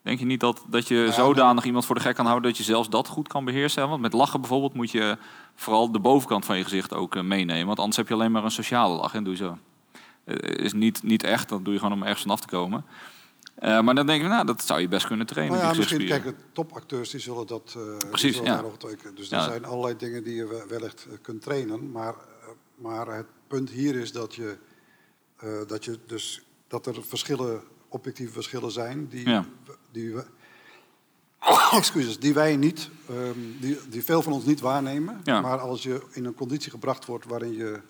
Denk 0.07 0.19
je 0.19 0.25
niet 0.25 0.41
dat, 0.41 0.65
dat 0.69 0.89
je 0.89 0.95
ja, 0.95 1.13
zodanig 1.13 1.65
iemand 1.65 1.87
voor 1.87 1.95
de 1.95 2.01
gek 2.01 2.15
kan 2.15 2.27
houden 2.27 2.49
dat 2.49 2.59
je 2.59 2.65
zelfs 2.65 2.89
dat 2.89 3.09
goed 3.09 3.29
kan 3.29 3.45
beheersen? 3.45 3.89
Want 3.89 4.01
met 4.01 4.13
lachen 4.13 4.41
bijvoorbeeld 4.41 4.75
moet 4.75 4.91
je 4.91 5.19
vooral 5.55 5.93
de 5.93 5.99
bovenkant 5.99 6.45
van 6.45 6.57
je 6.57 6.63
gezicht 6.63 6.95
ook 6.95 7.15
uh, 7.15 7.23
meenemen. 7.23 7.67
Want 7.67 7.79
anders 7.79 7.97
heb 7.97 8.09
je 8.09 8.15
alleen 8.15 8.33
maar 8.33 8.45
een 8.45 8.51
sociale 8.51 8.97
lach 8.97 9.15
en 9.15 9.25
doe 9.25 9.33
je 9.33 9.39
zo. 9.39 9.59
Uh, 10.27 10.65
is 10.65 10.73
niet, 10.73 11.03
niet 11.03 11.23
echt, 11.23 11.49
dat 11.49 11.65
doe 11.65 11.73
je 11.73 11.79
gewoon 11.79 11.95
om 11.95 12.03
ergens 12.03 12.23
vanaf 12.23 12.41
te 12.41 12.47
komen. 12.47 12.85
Uh, 13.63 13.81
maar 13.81 13.95
dan 13.95 14.07
denk 14.07 14.23
ik, 14.23 14.29
nou, 14.29 14.47
dat 14.47 14.63
zou 14.63 14.81
je 14.81 14.89
best 14.89 15.07
kunnen 15.07 15.27
trainen. 15.27 15.59
Nou 15.59 15.71
ja, 15.71 15.79
misschien, 15.79 16.07
kijk, 16.07 16.35
topacteurs 16.53 17.11
die 17.11 17.21
zullen 17.21 17.47
dat 17.47 17.75
uh, 17.77 17.99
Precies, 18.11 18.37
zullen 18.37 18.53
ja. 18.53 18.63
Dus 19.15 19.31
er 19.31 19.43
zijn 19.43 19.65
allerlei 19.65 19.97
dingen 19.97 20.25
die 20.25 20.35
je 20.35 20.65
wellicht 20.69 21.07
kunt 21.23 21.43
trainen. 21.43 21.91
Maar, 21.91 22.15
maar 22.75 23.07
het 23.07 23.27
punt 23.47 23.71
hier 23.71 23.95
is 23.95 24.13
dat 24.13 24.35
je, 24.35 24.57
dat 25.67 25.85
je 25.85 25.99
dus 26.07 26.47
dat 26.69 26.87
er 26.87 27.05
verschillen, 27.05 27.63
objectieve 27.89 28.33
verschillen 28.33 28.71
zijn 28.71 29.09
die, 29.09 29.29
ja. 29.29 29.45
die, 29.91 30.15
we, 30.15 30.25
excuses, 31.79 32.19
die 32.19 32.35
wij 32.35 32.57
niet, 32.57 32.91
um, 33.11 33.57
die, 33.61 33.79
die 33.89 34.05
veel 34.05 34.23
van 34.23 34.33
ons 34.33 34.45
niet 34.45 34.61
waarnemen. 34.61 35.21
Ja. 35.25 35.41
Maar 35.41 35.59
als 35.59 35.83
je 35.83 36.03
in 36.13 36.25
een 36.25 36.35
conditie 36.35 36.71
gebracht 36.71 37.05
wordt 37.05 37.27
waarin 37.27 37.53
je 37.53 37.81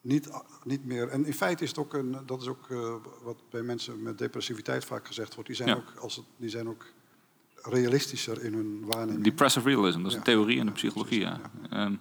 niet, 0.00 0.30
niet 0.64 0.84
meer. 0.84 1.08
En 1.08 1.24
in 1.24 1.34
feite 1.34 1.62
is 1.62 1.68
het 1.68 1.78
ook 1.78 1.94
een, 1.94 2.16
dat 2.26 2.40
is 2.40 2.48
ook 2.48 2.68
uh, 2.68 2.94
wat 3.22 3.36
bij 3.50 3.62
mensen 3.62 4.02
met 4.02 4.18
depressiviteit 4.18 4.84
vaak 4.84 5.06
gezegd 5.06 5.34
wordt. 5.34 5.48
Die 5.48 5.56
zijn, 5.56 5.68
ja. 5.68 5.74
ook, 5.74 5.92
als 6.00 6.16
het, 6.16 6.24
die 6.36 6.50
zijn 6.50 6.68
ook 6.68 6.86
realistischer 7.62 8.44
in 8.44 8.54
hun 8.54 8.84
waarneming. 8.86 9.24
Depressive 9.24 9.68
realism, 9.68 9.98
dat 9.98 10.06
is 10.06 10.12
ja. 10.12 10.18
een 10.18 10.24
theorie 10.24 10.58
in 10.58 10.66
de 10.66 10.72
psychologie. 10.72 11.20
Ja. 11.20 11.40
Um, 11.72 12.00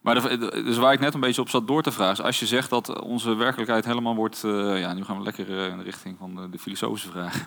maar 0.00 0.14
de, 0.38 0.62
dus 0.64 0.76
waar 0.76 0.92
ik 0.92 1.00
net 1.00 1.14
een 1.14 1.20
beetje 1.20 1.40
op 1.40 1.48
zat 1.48 1.66
door 1.66 1.82
te 1.82 1.92
vragen, 1.92 2.12
is 2.12 2.22
als 2.22 2.38
je 2.38 2.46
zegt 2.46 2.70
dat 2.70 3.00
onze 3.00 3.34
werkelijkheid 3.34 3.84
helemaal 3.84 4.14
wordt. 4.14 4.42
Uh, 4.44 4.80
ja, 4.80 4.94
nu 4.94 5.04
gaan 5.04 5.16
we 5.16 5.22
lekker 5.22 5.50
uh, 5.50 5.66
in 5.66 5.76
de 5.76 5.82
richting 5.82 6.16
van 6.18 6.34
de, 6.34 6.50
de 6.50 6.58
filosofische 6.58 7.10
vraag. 7.10 7.46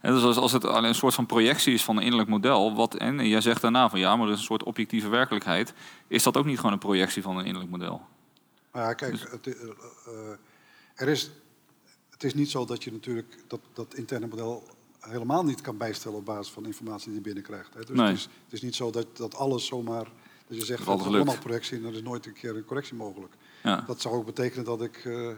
En 0.00 0.12
dus 0.12 0.22
als, 0.22 0.36
als 0.36 0.52
het 0.52 0.64
alleen 0.64 0.84
een 0.84 0.94
soort 0.94 1.14
van 1.14 1.26
projectie 1.26 1.74
is 1.74 1.84
van 1.84 1.96
een 1.96 2.02
innerlijk 2.02 2.30
model, 2.30 2.74
wat, 2.74 2.94
en 2.94 3.28
jij 3.28 3.40
zegt 3.40 3.62
daarna 3.62 3.88
van 3.88 3.98
ja, 3.98 4.16
maar 4.16 4.26
er 4.26 4.32
is 4.32 4.38
een 4.38 4.44
soort 4.44 4.62
objectieve 4.62 5.08
werkelijkheid, 5.08 5.74
is 6.08 6.22
dat 6.22 6.36
ook 6.36 6.44
niet 6.44 6.56
gewoon 6.56 6.72
een 6.72 6.78
projectie 6.78 7.22
van 7.22 7.38
een 7.38 7.44
innerlijk 7.44 7.70
model? 7.70 8.02
Ja, 8.74 8.92
kijk, 8.92 9.12
dus... 9.12 9.30
het, 9.30 9.46
uh, 9.46 9.54
er 10.94 11.08
is, 11.08 11.30
het 12.10 12.24
is 12.24 12.34
niet 12.34 12.50
zo 12.50 12.64
dat 12.64 12.84
je 12.84 12.92
natuurlijk 12.92 13.44
dat, 13.46 13.60
dat 13.72 13.94
interne 13.94 14.26
model 14.26 14.62
helemaal 15.00 15.44
niet 15.44 15.60
kan 15.60 15.76
bijstellen 15.76 16.18
op 16.18 16.24
basis 16.24 16.52
van 16.52 16.66
informatie 16.66 17.06
die 17.06 17.14
je 17.14 17.20
binnenkrijgt. 17.20 17.74
Hè. 17.74 17.80
Dus 17.80 17.96
nee. 17.96 18.06
het, 18.06 18.16
is, 18.16 18.28
het 18.44 18.52
is 18.52 18.62
niet 18.62 18.74
zo 18.74 18.90
dat, 18.90 19.16
dat 19.16 19.34
alles 19.34 19.66
zomaar, 19.66 20.10
dat 20.46 20.58
je 20.58 20.64
zegt 20.64 20.84
dat 20.84 21.00
is 21.00 21.06
allemaal 21.06 21.38
projectie 21.38 21.78
en 21.78 21.84
er 21.84 21.92
is 21.92 22.02
nooit 22.02 22.26
een 22.26 22.32
keer 22.32 22.56
een 22.56 22.64
correctie 22.64 22.94
mogelijk. 22.94 23.34
Ja. 23.62 23.80
Dat 23.80 24.00
zou 24.00 24.14
ook 24.14 24.26
betekenen 24.26 24.64
dat 24.64 24.82
ik... 24.82 25.04
Uh, 25.04 25.32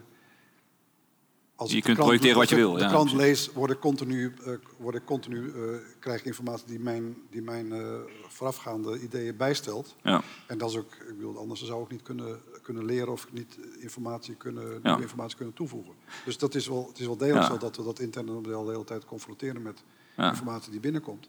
als 1.56 1.72
je 1.72 1.82
kunt 1.82 1.96
projecteren 1.96 2.36
wat 2.36 2.48
je 2.48 2.54
wil. 2.54 2.72
De 2.72 2.80
ja, 2.80 2.88
krant 2.88 3.12
lees, 3.12 3.52
word 3.52 3.70
ik 3.70 3.78
continu, 3.78 4.34
uh, 4.46 4.54
word 4.76 4.94
ik 4.94 5.04
continu 5.04 5.42
uh, 5.42 5.76
krijg 5.98 6.20
ik 6.20 6.26
informatie 6.26 6.66
die 6.66 6.80
mijn, 6.80 7.16
die 7.30 7.42
mijn 7.42 7.66
uh, 7.66 7.98
voorafgaande 8.28 9.00
ideeën 9.00 9.36
bijstelt. 9.36 9.96
Ja. 10.02 10.22
En 10.46 10.58
dat 10.58 10.70
is 10.70 10.76
ook, 10.76 10.94
ik 10.94 11.16
bedoel, 11.16 11.38
anders 11.38 11.62
zou 11.62 11.82
ik 11.82 11.90
niet 11.90 12.02
kunnen, 12.02 12.40
kunnen 12.66 12.84
leren 12.84 13.12
of 13.12 13.26
niet 13.30 13.58
informatie 13.78 14.34
kunnen, 14.34 14.82
informatie 14.82 15.36
kunnen 15.36 15.54
toevoegen. 15.54 15.92
Dus 16.24 16.38
dat 16.38 16.54
is 16.54 16.66
wel, 16.66 16.86
het 16.88 16.98
is 16.98 17.06
wel 17.06 17.16
degelijk 17.16 17.46
zo 17.46 17.58
dat 17.58 17.76
we 17.76 17.82
dat 17.82 17.98
interne 17.98 18.32
model 18.32 18.64
de 18.64 18.70
hele 18.70 18.84
tijd 18.84 19.04
confronteren 19.04 19.62
met 19.62 19.82
informatie 20.16 20.70
die 20.70 20.80
binnenkomt. 20.80 21.28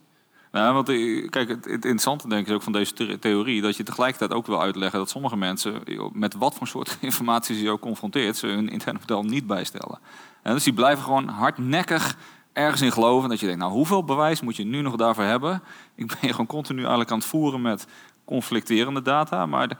Ja, 0.51 0.73
want 0.73 0.87
kijk, 1.29 1.49
het, 1.49 1.65
interessante 1.65 2.27
denk 2.27 2.47
ik 2.47 2.53
ook 2.53 2.61
van 2.61 2.71
deze 2.71 3.19
theorie, 3.19 3.61
dat 3.61 3.77
je 3.77 3.83
tegelijkertijd 3.83 4.33
ook 4.33 4.47
wil 4.47 4.61
uitleggen 4.61 4.99
dat 4.99 5.09
sommige 5.09 5.37
mensen, 5.37 5.81
met 6.13 6.33
wat 6.33 6.55
voor 6.55 6.67
soort 6.67 6.97
informatie 7.09 7.57
ze 7.57 7.69
ook 7.69 7.81
confronteert, 7.81 8.37
ze 8.37 8.47
hun 8.47 8.69
interne 8.69 8.99
model 8.99 9.23
niet 9.23 9.47
bijstellen. 9.47 9.99
En 10.41 10.53
dus 10.53 10.63
die 10.63 10.73
blijven 10.73 11.03
gewoon 11.03 11.27
hardnekkig 11.27 12.17
ergens 12.53 12.81
in 12.81 12.91
geloven. 12.91 13.29
Dat 13.29 13.39
je 13.39 13.45
denkt, 13.45 13.61
nou 13.61 13.73
hoeveel 13.73 14.03
bewijs 14.03 14.41
moet 14.41 14.55
je 14.55 14.65
nu 14.65 14.81
nog 14.81 14.95
daarvoor 14.95 15.23
hebben? 15.23 15.61
Ik 15.95 16.07
ben 16.07 16.17
je 16.21 16.31
gewoon 16.31 16.45
continu 16.45 16.79
eigenlijk 16.79 17.11
aan 17.11 17.17
het 17.17 17.27
voeren 17.27 17.61
met 17.61 17.87
conflicterende 18.25 19.01
data. 19.01 19.45
Maar 19.45 19.77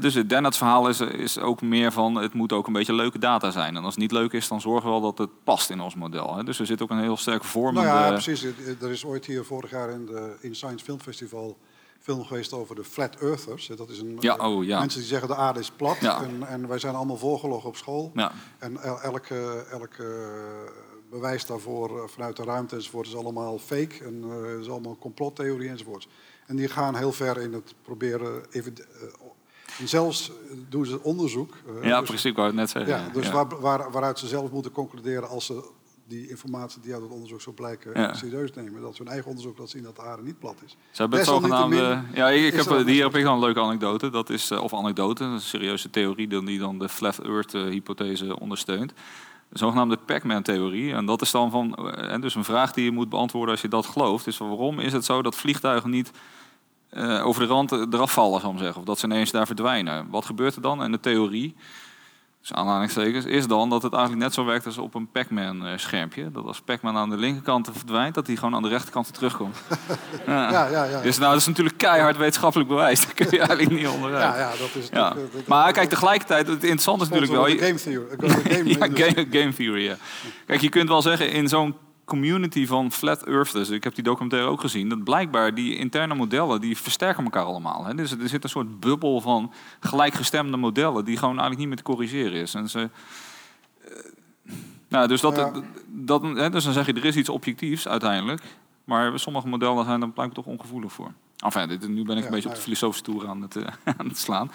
dus 0.00 0.14
het 0.14 0.28
Dennett 0.28 0.56
verhaal 0.56 0.88
is, 0.88 1.00
is 1.00 1.38
ook 1.38 1.62
meer 1.62 1.92
van 1.92 2.14
het 2.14 2.34
moet 2.34 2.52
ook 2.52 2.66
een 2.66 2.72
beetje 2.72 2.94
leuke 2.94 3.18
data 3.18 3.50
zijn. 3.50 3.76
En 3.76 3.84
als 3.84 3.94
het 3.94 4.02
niet 4.02 4.12
leuk 4.12 4.32
is, 4.32 4.48
dan 4.48 4.60
zorgen 4.60 4.84
we 4.84 4.90
wel 4.90 5.00
dat 5.00 5.18
het 5.18 5.44
past 5.44 5.70
in 5.70 5.80
ons 5.80 5.94
model. 5.94 6.36
Hè. 6.36 6.44
Dus 6.44 6.60
er 6.60 6.66
zit 6.66 6.82
ook 6.82 6.90
een 6.90 7.00
heel 7.00 7.16
sterke 7.16 7.46
vorm. 7.46 7.74
Nou 7.74 7.86
ja, 7.86 8.10
precies. 8.10 8.44
Er 8.80 8.90
is 8.90 9.04
ooit 9.04 9.26
hier 9.26 9.44
vorig 9.44 9.70
jaar 9.70 9.90
in 9.90 10.06
de 10.06 10.36
in 10.40 10.54
Science 10.54 10.84
Film 10.84 11.00
Festival 11.00 11.58
film 12.00 12.24
geweest 12.24 12.52
over 12.52 12.74
de 12.74 12.84
Flat 12.84 13.16
Earthers. 13.16 13.70
Dat 13.76 13.88
is 13.90 13.98
een 13.98 14.16
ja, 14.20 14.36
oh, 14.36 14.64
ja. 14.64 14.78
mensen 14.78 15.00
die 15.00 15.08
zeggen 15.08 15.28
de 15.28 15.36
aarde 15.36 15.60
is 15.60 15.70
plat. 15.70 15.96
En, 15.96 16.46
en, 16.46 16.68
wij 16.68 16.78
zijn 16.78 16.94
allemaal 16.94 17.16
volgelogd 17.16 17.64
op 17.64 17.76
school. 17.76 18.12
En 18.58 18.82
elke, 19.02 19.66
elke 19.70 20.28
bewijs 21.10 21.46
daarvoor 21.46 22.10
vanuit 22.10 22.36
de 22.36 22.44
ruimte 22.44 22.76
enzovoort 22.76 23.06
is 23.06 23.16
allemaal 23.16 23.58
fake. 23.58 24.04
En 24.04 24.24
uh, 24.24 24.60
is 24.60 24.68
allemaal 24.68 24.96
complottheorie 24.96 25.68
enzovoort. 25.68 26.08
En 26.46 26.56
die 26.56 26.68
gaan 26.68 26.96
heel 26.96 27.12
ver 27.12 27.40
in 27.40 27.52
het 27.52 27.74
proberen 27.82 28.42
even, 28.50 28.74
en 29.78 29.88
zelfs 29.88 30.30
doen 30.68 30.86
ze 30.86 31.02
onderzoek. 31.02 31.54
ja, 31.82 31.98
dus, 31.98 32.08
precies, 32.08 32.30
ik 32.30 32.36
wou 32.36 32.46
het 32.46 32.56
net 32.56 32.70
zeggen. 32.70 32.92
Ja, 32.92 33.08
dus 33.12 33.30
Waar, 33.30 33.60
waar, 33.60 33.90
waaruit 33.90 34.18
ze 34.18 34.26
zelf 34.26 34.50
moeten 34.50 34.72
concluderen 34.72 35.28
als 35.28 35.46
ze 35.46 35.62
die 36.10 36.28
informatie 36.28 36.80
die 36.80 36.92
uit 36.92 37.02
het 37.02 37.10
onderzoek 37.10 37.40
zo 37.40 37.52
blijken 37.52 38.16
serieus 38.16 38.52
nemen. 38.52 38.80
Dat 38.80 38.96
ze 38.96 39.02
hun 39.02 39.12
eigen 39.12 39.28
onderzoek 39.28 39.58
laat 39.58 39.70
zien 39.70 39.82
dat 39.82 39.96
de 39.96 40.02
aarde 40.02 40.22
niet 40.22 40.38
plat 40.38 40.56
is. 40.64 40.76
Ze 40.90 41.00
hebben 41.00 41.18
het 41.18 41.28
zogenaamde... 41.28 42.02
Ja, 42.14 42.28
ik, 42.28 42.54
heb, 42.54 42.86
hier 42.86 43.04
heb 43.04 43.16
ik 43.16 43.24
dan 43.24 43.34
een 43.34 43.40
leuke 43.40 43.60
anekdote. 43.60 44.10
Dat 44.10 44.30
is, 44.30 44.50
of 44.50 44.74
anekdote, 44.74 45.24
een 45.24 45.40
serieuze 45.40 45.90
theorie 45.90 46.44
die 46.44 46.58
dan 46.58 46.78
de 46.78 46.88
Flat 46.88 47.18
Earth-hypothese 47.18 48.40
ondersteunt. 48.40 48.92
De 49.48 49.58
zogenaamde 49.58 49.96
Pac-Man-theorie. 49.96 50.92
En 50.92 51.06
dat 51.06 51.22
is 51.22 51.30
dan 51.30 51.50
van... 51.50 51.88
En 51.96 52.20
dus 52.20 52.34
een 52.34 52.44
vraag 52.44 52.72
die 52.72 52.84
je 52.84 52.90
moet 52.90 53.08
beantwoorden 53.08 53.50
als 53.50 53.62
je 53.62 53.68
dat 53.68 53.86
gelooft. 53.86 54.26
Is 54.26 54.38
waarom 54.38 54.78
is 54.78 54.92
het 54.92 55.04
zo 55.04 55.22
dat 55.22 55.36
vliegtuigen 55.36 55.90
niet 55.90 56.10
uh, 56.92 57.26
over 57.26 57.42
de 57.42 57.48
rand 57.48 57.72
eraf 57.72 58.12
vallen, 58.12 58.40
zal 58.40 58.52
ik 58.52 58.58
zeggen. 58.58 58.80
Of 58.80 58.86
dat 58.86 58.98
ze 58.98 59.06
ineens 59.06 59.30
daar 59.30 59.46
verdwijnen. 59.46 60.06
Wat 60.10 60.24
gebeurt 60.24 60.56
er 60.56 60.62
dan? 60.62 60.82
En 60.82 60.92
de 60.92 61.00
theorie, 61.00 61.56
dus 62.40 62.52
aanhalingstekens, 62.52 63.24
is 63.24 63.46
dan 63.46 63.70
dat 63.70 63.82
het 63.82 63.92
eigenlijk 63.92 64.22
net 64.22 64.34
zo 64.34 64.44
werkt 64.44 64.66
als 64.66 64.78
op 64.78 64.94
een 64.94 65.10
Pac-Man 65.10 65.64
schermpje. 65.76 66.30
Dat 66.30 66.44
als 66.44 66.60
Pac-Man 66.60 66.96
aan 66.96 67.10
de 67.10 67.16
linkerkant 67.16 67.68
verdwijnt, 67.72 68.14
dat 68.14 68.26
hij 68.26 68.36
gewoon 68.36 68.54
aan 68.54 68.62
de 68.62 68.68
rechterkant 68.68 69.14
terugkomt. 69.14 69.56
ja. 70.26 70.50
Ja, 70.50 70.68
ja, 70.68 70.84
ja, 70.84 71.00
Dus 71.00 71.18
nou, 71.18 71.32
dat 71.32 71.40
is 71.40 71.46
natuurlijk 71.46 71.78
keihard 71.78 72.16
wetenschappelijk 72.16 72.68
bewijs. 72.68 73.00
Daar 73.00 73.14
kun 73.14 73.26
je 73.30 73.38
eigenlijk 73.38 73.70
niet 73.70 73.88
onderuit. 73.88 74.34
Ja, 74.34 74.38
ja, 74.38 74.50
dat 74.50 74.74
is 74.74 74.88
ja. 74.92 75.14
maar 75.46 75.72
kijk, 75.72 75.88
tegelijkertijd, 75.88 76.46
het 76.46 76.62
interessante 76.62 77.04
is 77.04 77.08
natuurlijk 77.08 77.32
wel... 77.32 77.68
Game 77.68 77.80
theory. 77.80 78.76
Game, 78.78 78.96
game, 79.02 79.26
game 79.30 79.54
theory, 79.54 79.84
ja. 79.84 79.96
Kijk, 80.46 80.60
je 80.60 80.68
kunt 80.68 80.88
wel 80.88 81.02
zeggen, 81.02 81.30
in 81.30 81.48
zo'n 81.48 81.74
community 82.10 82.66
van 82.66 82.92
flat 82.92 83.26
earthers. 83.26 83.70
Ik 83.70 83.84
heb 83.84 83.94
die 83.94 84.04
documentaire 84.04 84.48
ook 84.48 84.60
gezien. 84.60 84.88
Dat 84.88 85.04
blijkbaar 85.04 85.54
die 85.54 85.76
interne 85.76 86.14
modellen 86.14 86.60
die 86.60 86.76
versterken 86.76 87.24
elkaar 87.24 87.44
allemaal. 87.44 87.84
Hè. 87.84 87.94
Dus 87.94 88.10
er 88.10 88.28
zit 88.28 88.44
een 88.44 88.50
soort 88.50 88.80
bubbel 88.80 89.20
van 89.20 89.52
gelijkgestemde 89.80 90.56
modellen 90.56 91.04
die 91.04 91.16
gewoon 91.16 91.38
eigenlijk 91.38 91.58
niet 91.58 91.68
meer 91.68 91.76
te 91.76 91.82
corrigeren 91.82 92.32
is. 92.32 92.54
En 92.54 92.68
ze, 92.68 92.90
uh, 93.88 93.94
nou, 94.88 95.08
dus, 95.08 95.20
dat, 95.20 95.62
dat, 95.86 96.22
hè, 96.22 96.50
dus 96.50 96.64
dan 96.64 96.72
zeg 96.72 96.86
je 96.86 96.92
er 96.92 97.04
is 97.04 97.16
iets 97.16 97.28
objectiefs 97.28 97.88
uiteindelijk. 97.88 98.42
Maar 98.84 99.18
sommige 99.18 99.48
modellen 99.48 99.84
zijn 99.84 100.00
dan 100.00 100.12
blijkbaar 100.12 100.44
toch 100.44 100.52
ongevoelig 100.52 100.92
voor. 100.92 101.12
Enfin, 101.36 101.68
dit, 101.68 101.88
nu 101.88 102.04
ben 102.04 102.16
ik 102.16 102.24
een 102.24 102.30
beetje 102.30 102.48
op 102.48 102.54
de 102.54 102.60
filosofische 102.60 103.04
toer 103.04 103.28
aan 103.28 103.42
het, 103.42 103.56
uh, 103.56 103.66
aan 103.98 104.08
het 104.08 104.18
slaan. 104.18 104.50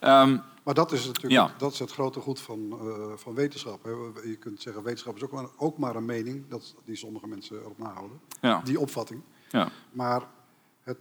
Um, 0.00 0.42
maar 0.64 0.74
dat 0.74 0.92
is 0.92 1.06
natuurlijk 1.06 1.58
dat 1.58 1.72
is 1.72 1.78
het 1.78 1.92
grote 1.92 2.20
goed 2.20 2.40
van, 2.40 2.80
uh, 2.82 3.16
van 3.16 3.34
wetenschap. 3.34 3.84
Hè. 3.84 3.90
Je 4.28 4.36
kunt 4.36 4.62
zeggen, 4.62 4.82
wetenschap 4.82 5.16
is 5.16 5.22
ook 5.22 5.32
maar, 5.32 5.46
ook 5.56 5.78
maar 5.78 5.96
een 5.96 6.04
mening, 6.04 6.48
dat, 6.48 6.74
die 6.84 6.96
sommige 6.96 7.26
mensen 7.26 7.60
erop 7.60 7.78
nahouden. 7.78 8.20
Ja. 8.40 8.60
Die 8.64 8.80
opvatting. 8.80 9.22
Ja. 9.48 9.68
Maar, 9.92 10.22
het, 10.82 10.98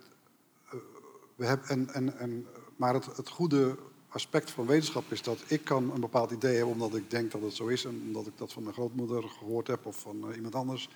uh, 0.66 0.80
we 1.36 1.46
hebben, 1.46 1.68
en, 1.68 1.94
en, 1.94 2.18
en, 2.18 2.48
maar 2.76 2.94
het, 2.94 3.06
het 3.16 3.30
goede 3.30 3.78
aspect 4.10 4.52
van 4.52 4.66
wetenschap 4.66 5.12
is 5.12 5.22
dat 5.22 5.44
ik 5.48 5.64
kan 5.64 5.92
een 5.94 6.02
bepaald 6.02 6.32
idee 6.32 6.56
hebben 6.56 6.74
omdat 6.74 6.96
ik 6.96 7.10
denk 7.10 7.32
dat 7.32 7.42
het 7.42 7.54
zo 7.54 7.68
is 7.68 7.86
en 7.86 8.02
omdat 8.08 8.28
ik 8.28 8.38
dat 8.38 8.54
van 8.54 8.64
mijn 8.64 8.76
grootmoeder 8.76 9.24
gehoord 9.24 9.68
heb 9.68 9.86
of 9.86 10.00
van 10.00 10.30
uh, 10.30 10.36
iemand 10.36 10.56
anders. 10.56 10.90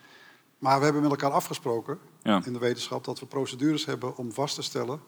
Maar 0.59 0.78
we 0.78 0.84
hebben 0.84 1.01
met 1.01 1.11
elkaar 1.11 1.32
afgesproken 1.32 1.99
ja. 2.22 2.41
in 2.45 2.53
de 2.53 2.59
wetenschap 2.59 3.03
dat 3.03 3.20
we 3.20 3.26
procedures 3.26 3.86
hebben 3.86 4.18
om 4.18 4.32
vast 4.32 4.55
te 4.55 4.61
stellen 4.61 4.99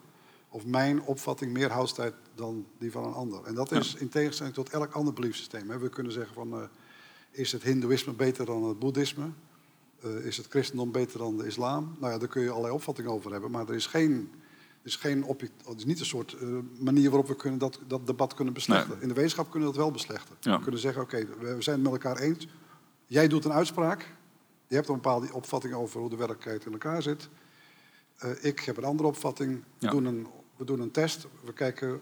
of 0.50 0.66
mijn 0.66 1.02
opvatting 1.02 1.54
meer 1.54 1.72
houdstijd 1.72 2.14
dan 2.36 2.66
die 2.78 2.92
van 2.92 3.06
een 3.06 3.14
ander. 3.14 3.44
En 3.44 3.54
dat 3.54 3.72
is 3.72 3.96
in 3.96 4.10
tegenstelling 4.10 4.56
tot 4.56 4.70
elk 4.70 4.94
ander 4.94 5.14
beliefsysteem. 5.14 5.80
We 5.80 5.90
kunnen 5.90 6.12
zeggen 6.12 6.34
van, 6.34 6.54
uh, 6.54 6.64
is 7.32 7.52
het 7.52 7.64
hindoeïsme 7.64 8.14
beter 8.14 8.46
dan 8.46 8.64
het 8.64 8.80
boeddhisme? 8.80 9.30
Uh, 10.06 10.26
is 10.26 10.38
het 10.38 10.48
christendom 10.48 10.92
beter 10.92 11.20
dan 11.20 11.38
de 11.38 11.46
islam? 11.46 11.96
Nou 12.00 12.14
ja, 12.14 12.20
daar 12.20 12.28
kun 12.28 12.42
je 12.42 12.50
allerlei 12.50 12.74
opvattingen 12.74 13.12
over 13.12 13.32
hebben. 13.32 13.52
Maar 13.52 13.70
er 13.70 13.76
is 13.76 13.88
geen, 13.88 14.32
is 14.82 14.96
geen 14.96 15.24
object, 15.24 15.68
het 15.68 15.78
is 15.78 15.86
niet 15.86 16.00
een 16.00 16.06
soort 16.06 16.38
uh, 16.42 16.58
manier 16.80 17.10
waarop 17.10 17.28
we 17.28 17.36
kunnen 17.36 17.60
dat, 17.60 17.80
dat 17.88 18.08
debat 18.08 18.34
kunnen 18.34 18.54
beslechten. 18.54 18.92
Nee. 18.92 19.02
In 19.02 19.08
de 19.08 19.14
wetenschap 19.14 19.52
kunnen 19.52 19.70
we 19.70 19.76
dat 19.76 19.84
wel 19.84 19.94
beslechten. 19.94 20.36
Ja. 20.40 20.58
We 20.58 20.64
kunnen 20.64 20.82
zeggen, 20.82 21.02
oké, 21.02 21.16
okay, 21.16 21.56
we 21.56 21.62
zijn 21.62 21.76
het 21.76 21.92
met 21.92 22.04
elkaar 22.04 22.18
eens. 22.18 22.48
Jij 23.06 23.28
doet 23.28 23.46
een 23.46 23.54
uitspraak. 23.54 24.14
Je 24.68 24.76
hebt 24.76 24.88
een 24.88 24.94
bepaalde 24.96 25.34
opvatting 25.34 25.74
over 25.74 26.00
hoe 26.00 26.10
de 26.10 26.16
werkelijkheid 26.16 26.66
in 26.66 26.72
elkaar 26.72 27.02
zit. 27.02 27.30
ik 28.42 28.60
heb 28.60 28.78
een 28.78 28.84
andere 28.84 29.10
opvatting. 29.10 29.64
We 29.78 29.88
doen 29.88 30.06
een 30.06 30.28
we 30.60 30.66
doen 30.66 30.80
een 30.80 30.92
test. 30.92 31.28
We 31.44 31.54
kijken 31.54 32.02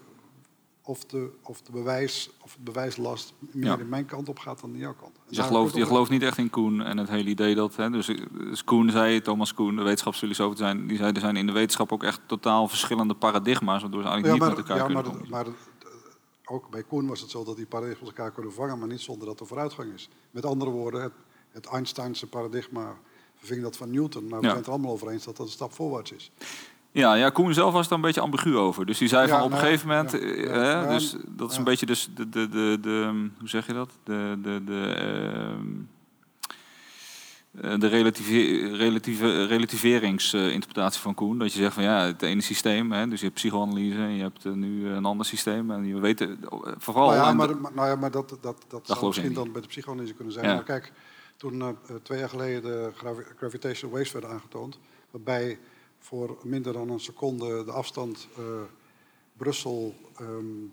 of 0.82 1.04
de, 1.04 1.30
of 1.42 1.62
de 1.62 1.72
bewijs, 1.72 2.30
of 2.42 2.52
het 2.52 2.64
bewijslast 2.64 3.34
meer 3.38 3.80
in 3.80 3.88
mijn 3.88 4.06
kant 4.06 4.28
op 4.28 4.38
gaat 4.38 4.60
dan 4.60 4.72
in 4.72 4.78
jouw 4.78 4.94
kant. 4.94 5.12
je 5.28 5.42
gelooft, 5.42 5.74
je 5.74 5.86
gelooft 5.86 6.10
niet 6.10 6.22
echt 6.22 6.38
in 6.38 6.50
Koen 6.50 6.82
en 6.82 6.98
het 6.98 7.08
hele 7.08 7.28
idee 7.28 7.54
dat... 7.54 7.76
Hè, 7.76 7.90
dus, 7.90 8.06
dus 8.32 8.64
Koen 8.64 8.90
zei, 8.90 9.20
Thomas 9.20 9.54
Koen, 9.54 9.76
de 9.76 9.82
wetenschapsfilosoof 9.82 10.56
zijn... 10.56 10.86
die 10.86 10.96
zei, 10.96 11.12
er 11.12 11.20
zijn 11.20 11.36
in 11.36 11.46
de 11.46 11.52
wetenschap 11.52 11.92
ook 11.92 12.02
echt 12.02 12.20
totaal 12.26 12.68
verschillende 12.68 13.14
paradigma's... 13.14 13.80
waardoor 13.80 14.02
ze 14.02 14.08
eigenlijk 14.08 14.40
niet 14.40 14.48
met 14.48 14.58
elkaar 14.58 14.76
ja, 14.76 14.84
kunnen 14.84 15.28
maar, 15.28 15.44
maar 15.44 15.54
ook 16.44 16.70
bij 16.70 16.82
Koen 16.82 17.06
was 17.06 17.20
het 17.20 17.30
zo 17.30 17.44
dat 17.44 17.56
die 17.56 17.66
paradigma's 17.66 18.08
elkaar 18.08 18.30
kunnen 18.30 18.52
vangen... 18.52 18.78
maar 18.78 18.88
niet 18.88 19.00
zonder 19.00 19.26
dat 19.26 19.40
er 19.40 19.46
vooruitgang 19.46 19.92
is. 19.94 20.08
Met 20.30 20.44
andere 20.44 20.70
woorden, 20.70 21.02
het, 21.02 21.12
het 21.50 21.66
Einsteinse 21.66 22.26
paradigma 22.26 22.96
verving 23.34 23.62
dat 23.62 23.76
van 23.76 23.90
Newton... 23.90 24.28
maar 24.28 24.40
we 24.40 24.44
zijn 24.44 24.56
het 24.56 24.66
er 24.66 24.72
allemaal 24.72 24.92
over 24.92 25.08
eens 25.08 25.24
dat 25.24 25.36
dat 25.36 25.46
een 25.46 25.52
stap 25.52 25.72
voorwaarts 25.72 26.12
is. 26.12 26.30
Ja, 26.92 27.14
ja, 27.14 27.30
Koen 27.30 27.54
zelf 27.54 27.72
was 27.72 27.86
er 27.86 27.92
een 27.92 28.00
beetje 28.00 28.20
ambigu 28.20 28.56
over. 28.56 28.86
Dus 28.86 28.98
die 28.98 29.08
zei 29.08 29.28
van 29.28 29.42
op 29.42 29.52
een 29.52 29.58
gegeven 29.58 29.88
moment, 29.88 30.20
eh, 30.20 30.88
dus 30.88 31.16
dat 31.26 31.50
is 31.50 31.56
een 31.56 31.64
beetje 31.64 31.86
dus 31.86 32.08
de, 32.14 32.28
de, 32.28 32.48
de, 32.48 32.78
de, 32.80 33.28
hoe 33.38 33.48
zeg 33.48 33.66
je 33.66 33.72
dat? 33.72 33.90
De, 34.04 34.38
de, 34.42 34.64
de, 34.64 34.94
ehm, 34.94 35.66
eh, 37.60 37.80
de 37.80 37.86
relatieve, 37.86 38.76
relatieve, 38.76 39.44
relativeringsinterpretatie 39.44 41.00
van 41.00 41.14
Koen. 41.14 41.38
Dat 41.38 41.52
je 41.52 41.58
zegt 41.58 41.74
van 41.74 41.82
ja, 41.82 42.06
het 42.06 42.22
ene 42.22 42.40
systeem, 42.40 42.92
hè, 42.92 43.08
dus 43.08 43.18
je 43.18 43.26
hebt 43.26 43.38
psychoanalyse 43.38 43.98
en 43.98 44.14
je 44.14 44.22
hebt 44.22 44.44
uh, 44.44 44.52
nu 44.52 44.88
een 44.88 45.04
ander 45.04 45.26
systeem. 45.26 45.70
En 45.70 45.86
je 45.86 46.00
weet 46.00 46.26
vooral... 46.78 47.06
Nou 47.06 47.16
ja, 47.16 47.32
maar, 47.32 47.48
nou 47.74 47.88
ja, 47.88 47.96
maar 47.96 48.10
dat, 48.10 48.28
dat, 48.28 48.42
dat, 48.42 48.64
dat 48.68 48.86
zou 48.86 49.06
misschien 49.06 49.32
dan 49.32 49.52
bij 49.52 49.60
de 49.60 49.68
psychoanalyse 49.68 50.14
kunnen 50.14 50.32
zijn. 50.32 50.46
Maar 50.46 50.62
kijk, 50.62 50.92
toen 51.36 51.76
twee 52.02 52.18
jaar 52.18 52.28
geleden 52.28 52.62
de 52.62 52.92
gravitational 53.36 53.94
waves 53.94 54.12
werden 54.12 54.30
aangetoond, 54.30 54.78
waarbij 55.10 55.58
voor 55.98 56.38
minder 56.42 56.72
dan 56.72 56.90
een 56.90 57.00
seconde 57.00 57.64
de 57.64 57.72
afstand 57.72 58.28
uh, 58.38 58.44
Brussel, 59.36 59.94
um, 60.20 60.72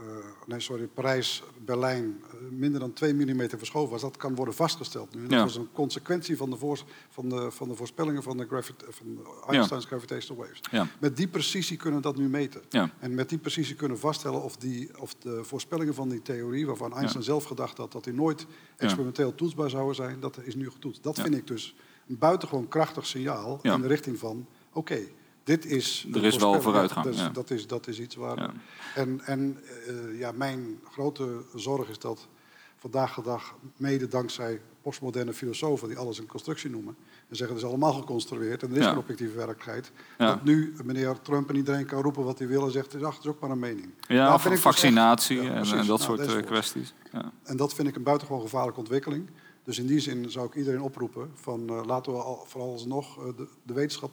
uh, 0.00 0.06
nee 0.46 0.60
sorry, 0.60 0.86
Parijs, 0.86 1.42
Berlijn, 1.64 2.04
uh, 2.04 2.50
minder 2.50 2.80
dan 2.80 2.92
2 2.92 3.14
mm 3.14 3.48
verschoven 3.48 3.90
was. 3.90 4.00
Dat 4.00 4.16
kan 4.16 4.34
worden 4.34 4.54
vastgesteld 4.54 5.14
nu. 5.14 5.26
Dat 5.26 5.40
was 5.40 5.56
een 5.56 5.68
consequentie 5.72 6.36
van 6.36 6.50
de, 6.50 6.56
voor, 6.56 6.84
van 7.08 7.28
de, 7.28 7.50
van 7.50 7.68
de 7.68 7.74
voorspellingen 7.74 8.22
van, 8.22 8.36
de 8.36 8.46
gravit 8.46 8.84
van 8.88 9.26
Einstein's 9.48 9.82
ja. 9.82 9.88
gravitational 9.88 10.42
waves. 10.42 10.60
Ja. 10.70 10.88
Met 10.98 11.16
die 11.16 11.28
precisie 11.28 11.76
kunnen 11.76 12.00
we 12.00 12.06
dat 12.06 12.16
nu 12.16 12.28
meten. 12.28 12.62
En 12.98 13.14
met 13.14 13.28
die 13.28 13.38
precisie 13.38 13.74
kunnen 13.74 13.96
we 13.96 14.02
vaststellen 14.02 14.42
of, 14.42 14.56
die, 14.56 15.00
of 15.00 15.14
de 15.14 15.44
voorspellingen 15.44 15.94
van 15.94 16.08
die 16.08 16.22
theorie, 16.22 16.66
waarvan 16.66 16.96
Einstein 16.96 17.24
zelf 17.24 17.44
gedacht 17.44 17.76
had 17.76 17.92
dat 17.92 18.04
die 18.04 18.12
nooit 18.12 18.46
experimenteel 18.76 19.34
toetsbaar 19.34 19.70
zouden 19.70 19.94
zijn, 19.94 20.20
dat 20.20 20.38
is 20.42 20.54
nu 20.54 20.70
getoetst. 20.70 21.02
Dat 21.02 21.20
vind 21.20 21.36
ik 21.36 21.46
dus 21.46 21.74
een 22.08 22.18
buitengewoon 22.18 22.68
krachtig 22.68 23.06
signaal 23.06 23.58
in 23.62 23.80
de 23.80 23.86
richting 23.86 24.18
van 24.18 24.46
oké, 24.76 24.98
dit 25.44 25.64
is... 25.64 26.06
Er 26.12 26.24
is 26.24 26.36
wel 26.36 26.60
vooruitgang. 26.62 27.06
Dus 27.06 27.28
dat, 27.32 27.50
is, 27.50 27.66
dat 27.66 27.86
is 27.86 28.00
iets 28.00 28.14
waar... 28.14 28.38
Ja. 28.38 28.52
En, 28.94 29.20
en 29.24 29.58
uh, 29.88 30.18
ja, 30.18 30.32
mijn 30.32 30.80
grote 30.90 31.42
zorg 31.54 31.88
is 31.88 31.98
dat 31.98 32.28
vandaag 32.76 33.14
de 33.14 33.22
dag, 33.22 33.54
mede 33.76 34.08
dankzij 34.08 34.60
postmoderne 34.82 35.32
filosofen 35.32 35.88
die 35.88 35.98
alles 35.98 36.18
een 36.18 36.26
constructie 36.26 36.70
noemen, 36.70 36.96
en 37.28 37.36
zeggen 37.36 37.56
het 37.56 37.64
is 37.64 37.70
allemaal 37.70 37.92
geconstrueerd 37.92 38.62
en 38.62 38.70
er 38.70 38.76
is 38.76 38.82
ja. 38.82 38.88
geen 38.88 38.98
objectieve 38.98 39.36
werkelijkheid, 39.36 39.92
ja. 40.18 40.26
dat 40.26 40.44
nu 40.44 40.74
meneer 40.84 41.20
Trump 41.20 41.48
en 41.48 41.56
iedereen 41.56 41.86
kan 41.86 42.02
roepen 42.02 42.24
wat 42.24 42.38
hij 42.38 42.48
wil 42.48 42.64
en 42.64 42.70
zegt, 42.70 42.92
het 42.92 43.02
is 43.02 43.26
ook 43.26 43.40
maar 43.40 43.50
een 43.50 43.58
mening. 43.58 43.88
Ja, 44.08 44.28
nou, 44.28 44.40
vind 44.40 44.60
vaccinatie 44.60 45.40
dus 45.40 45.48
echt, 45.48 45.72
en, 45.72 45.78
en, 45.78 45.86
dat 45.86 45.98
nou, 45.98 46.18
soort 46.18 46.36
uh, 46.36 46.42
kwesties. 46.42 46.94
En 47.42 47.56
dat 47.56 47.74
vind 47.74 47.88
ik 47.88 47.96
een 47.96 48.02
buitengewoon 48.02 48.42
gevaarlijke 48.42 48.80
ontwikkeling. 48.80 49.30
Dus 49.64 49.78
in 49.78 49.86
die 49.86 50.00
zin 50.00 50.30
zou 50.30 50.46
ik 50.46 50.54
iedereen 50.54 50.82
oproepen 50.82 51.30
van 51.34 51.60
uh, 51.70 51.84
laten 51.86 52.12
we 52.12 52.18
al, 52.18 52.44
vooral 52.46 52.72
alsnog 52.72 53.14
de, 53.36 53.48
de 53.62 53.72
wetenschap 53.72 54.10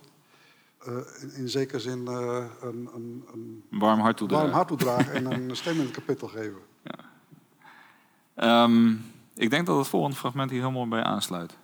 uh, 0.88 1.38
in, 1.38 1.49
zekere 1.49 1.79
zin 1.79 2.05
uh, 2.09 2.45
een, 2.61 2.89
een, 2.95 3.25
een, 3.34 3.63
warm 3.69 3.99
hart 3.99 4.17
toedragen, 4.17 4.45
warm 4.45 4.57
hart 4.57 4.67
toedragen 4.67 5.13
en 5.13 5.31
een 5.31 5.55
stem 5.61 5.73
in 5.73 5.86
het 5.86 5.91
kapitel 5.91 6.27
geven. 6.27 6.61
Ja. 8.36 8.63
Um, 8.63 9.05
ik 9.36 9.49
denk 9.49 9.65
dat 9.65 9.77
het 9.77 9.88
volgende 9.88 10.15
fragment 10.15 10.49
hier 10.49 10.59
helemaal 10.59 10.88
bij 10.88 11.03
aansluit. 11.03 11.57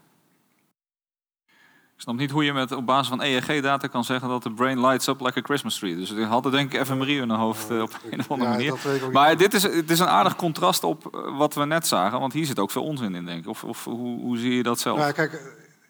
Ik 1.99 2.05
snap 2.05 2.17
niet 2.17 2.31
hoe 2.31 2.43
je 2.43 2.53
met, 2.53 2.71
op 2.71 2.85
basis 2.85 3.07
van 3.07 3.21
EEG-data 3.21 3.87
kan 3.87 4.03
zeggen 4.03 4.29
dat 4.29 4.43
de 4.43 4.51
brain 4.51 4.81
lights 4.81 5.07
up 5.07 5.21
like 5.21 5.39
a 5.39 5.41
Christmas 5.41 5.79
tree. 5.79 5.95
Dus 5.95 6.11
ik 6.11 6.25
had 6.25 6.45
er 6.45 6.51
denk 6.51 6.73
ik 6.73 6.85
fMRI 6.85 7.17
in 7.19 7.27
mijn 7.27 7.39
hoofd 7.39 7.71
uh, 7.71 7.81
op 7.81 7.99
een 8.11 8.19
of 8.19 8.31
andere 8.31 8.49
Ja, 8.63 8.73
manier. 8.73 9.11
Maar 9.11 9.37
dit 9.37 9.53
is, 9.53 9.63
het 9.63 9.89
is 9.89 9.99
een 9.99 10.07
aardig 10.07 10.35
contrast 10.35 10.83
op 10.83 11.15
eh, 11.15 11.37
wat 11.37 11.53
we 11.53 11.65
net 11.65 11.87
zagen, 11.87 12.19
want 12.19 12.33
hier 12.33 12.45
zit 12.45 12.59
ook 12.59 12.71
veel 12.71 12.83
onzin 12.83 13.15
in, 13.15 13.25
denk 13.25 13.39
ik. 13.39 13.47
Of, 13.47 13.63
of 13.63 13.83
hoe, 13.83 14.19
hoe 14.21 14.37
zie 14.37 14.55
je 14.55 14.63
dat 14.63 14.79
zelf? 14.79 14.97
Nou, 14.97 15.11
kijk, 15.11 15.33
eh, 15.33 15.39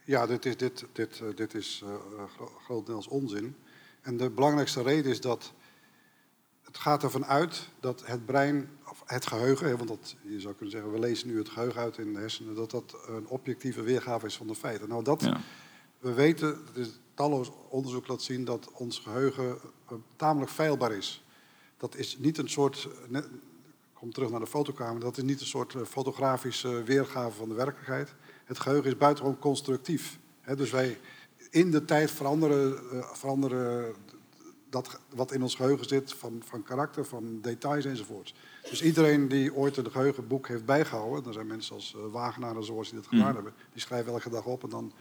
ja, 0.09 0.25
dit 0.25 0.45
is, 0.45 0.57
dit, 0.57 0.85
dit, 0.91 1.19
eh, 1.21 1.27
dit 1.35 1.53
is 1.53 1.83
gro- 2.35 2.51
grotendeels 2.63 3.07
onzin. 3.07 3.55
En 4.01 4.17
de 4.17 4.29
belangrijkste 4.29 4.81
reden 4.81 5.11
is 5.11 5.21
dat 5.21 5.53
het 6.61 6.77
gaat 6.77 7.03
ervan 7.03 7.25
uit 7.25 7.69
dat 7.79 8.05
het 8.05 8.25
brein, 8.25 8.69
of 8.89 9.03
het 9.05 9.25
geheugen, 9.27 9.77
want 9.77 9.89
dat, 9.89 10.15
je 10.21 10.39
zou 10.39 10.53
kunnen 10.53 10.71
zeggen, 10.71 10.91
we 10.91 10.99
lezen 10.99 11.27
nu 11.27 11.37
het 11.37 11.49
geheugen 11.49 11.81
uit 11.81 11.97
in 11.97 12.13
de 12.13 12.19
hersenen, 12.19 12.55
dat 12.55 12.71
dat 12.71 12.95
een 13.07 13.27
objectieve 13.27 13.81
weergave 13.81 14.25
is 14.25 14.37
van 14.37 14.47
de 14.47 14.55
feiten. 14.55 14.89
Nou, 14.89 15.03
dat, 15.03 15.21
Ja. 15.21 15.41
we 15.99 16.13
weten, 16.13 16.47
het 16.65 16.75
is 16.77 16.99
talloos 17.13 17.51
onderzoek 17.69 18.07
laat 18.07 18.21
zien 18.21 18.45
dat 18.45 18.71
ons 18.71 18.99
geheugen 18.99 19.57
eh, 19.89 19.95
tamelijk 20.15 20.51
feilbaar 20.51 20.91
is. 20.91 21.23
Dat 21.77 21.95
is 21.95 22.17
niet 22.17 22.37
een 22.37 22.49
soort, 22.49 22.87
net, 23.07 23.25
ik 23.25 23.31
kom 23.93 24.11
terug 24.13 24.29
naar 24.29 24.39
de 24.39 24.47
fotokamer, 24.47 25.01
dat 25.01 25.17
is 25.17 25.23
niet 25.23 25.39
een 25.39 25.45
soort 25.45 25.75
fotografische 25.87 26.83
weergave 26.83 27.37
van 27.37 27.49
de 27.49 27.55
werkelijkheid. 27.55 28.15
Het 28.49 28.59
geheugen 28.59 28.89
is 28.91 28.97
buitengewoon 28.97 29.39
constructief. 29.39 30.19
Dus 30.55 30.71
wij 30.71 30.97
in 31.49 31.71
de 31.71 31.85
tijd 31.85 32.11
veranderen, 32.11 32.77
eh, 32.91 33.13
veranderen 33.13 33.95
dat 34.69 34.99
wat 35.15 35.31
in 35.31 35.41
ons 35.41 35.55
geheugen 35.55 35.87
zit 35.87 36.13
van, 36.13 36.41
van 36.45 36.63
karakter, 36.63 37.05
van 37.05 37.41
details 37.41 37.85
enzovoorts. 37.85 38.33
Dus 38.69 38.81
iedereen 38.81 39.27
die 39.27 39.55
ooit 39.55 39.77
een 39.77 39.91
geheugenboek 39.91 40.47
heeft 40.47 40.65
bijgehouden, 40.65 41.25
er 41.27 41.33
zijn 41.33 41.47
mensen 41.47 41.75
als 41.75 41.95
eh, 41.95 42.11
Wagenaar 42.11 42.55
en 42.55 42.63
zoals 42.63 42.89
die 42.89 42.99
dat 42.99 43.07
gedaan 43.07 43.25
Mhm. 43.25 43.33
hebben, 43.33 43.53
die 43.71 43.81
schrijven 43.81 44.11
elke 44.13 44.29
dag 44.29 44.45
op 44.45 44.63
en 44.63 44.69
dan 44.69 44.93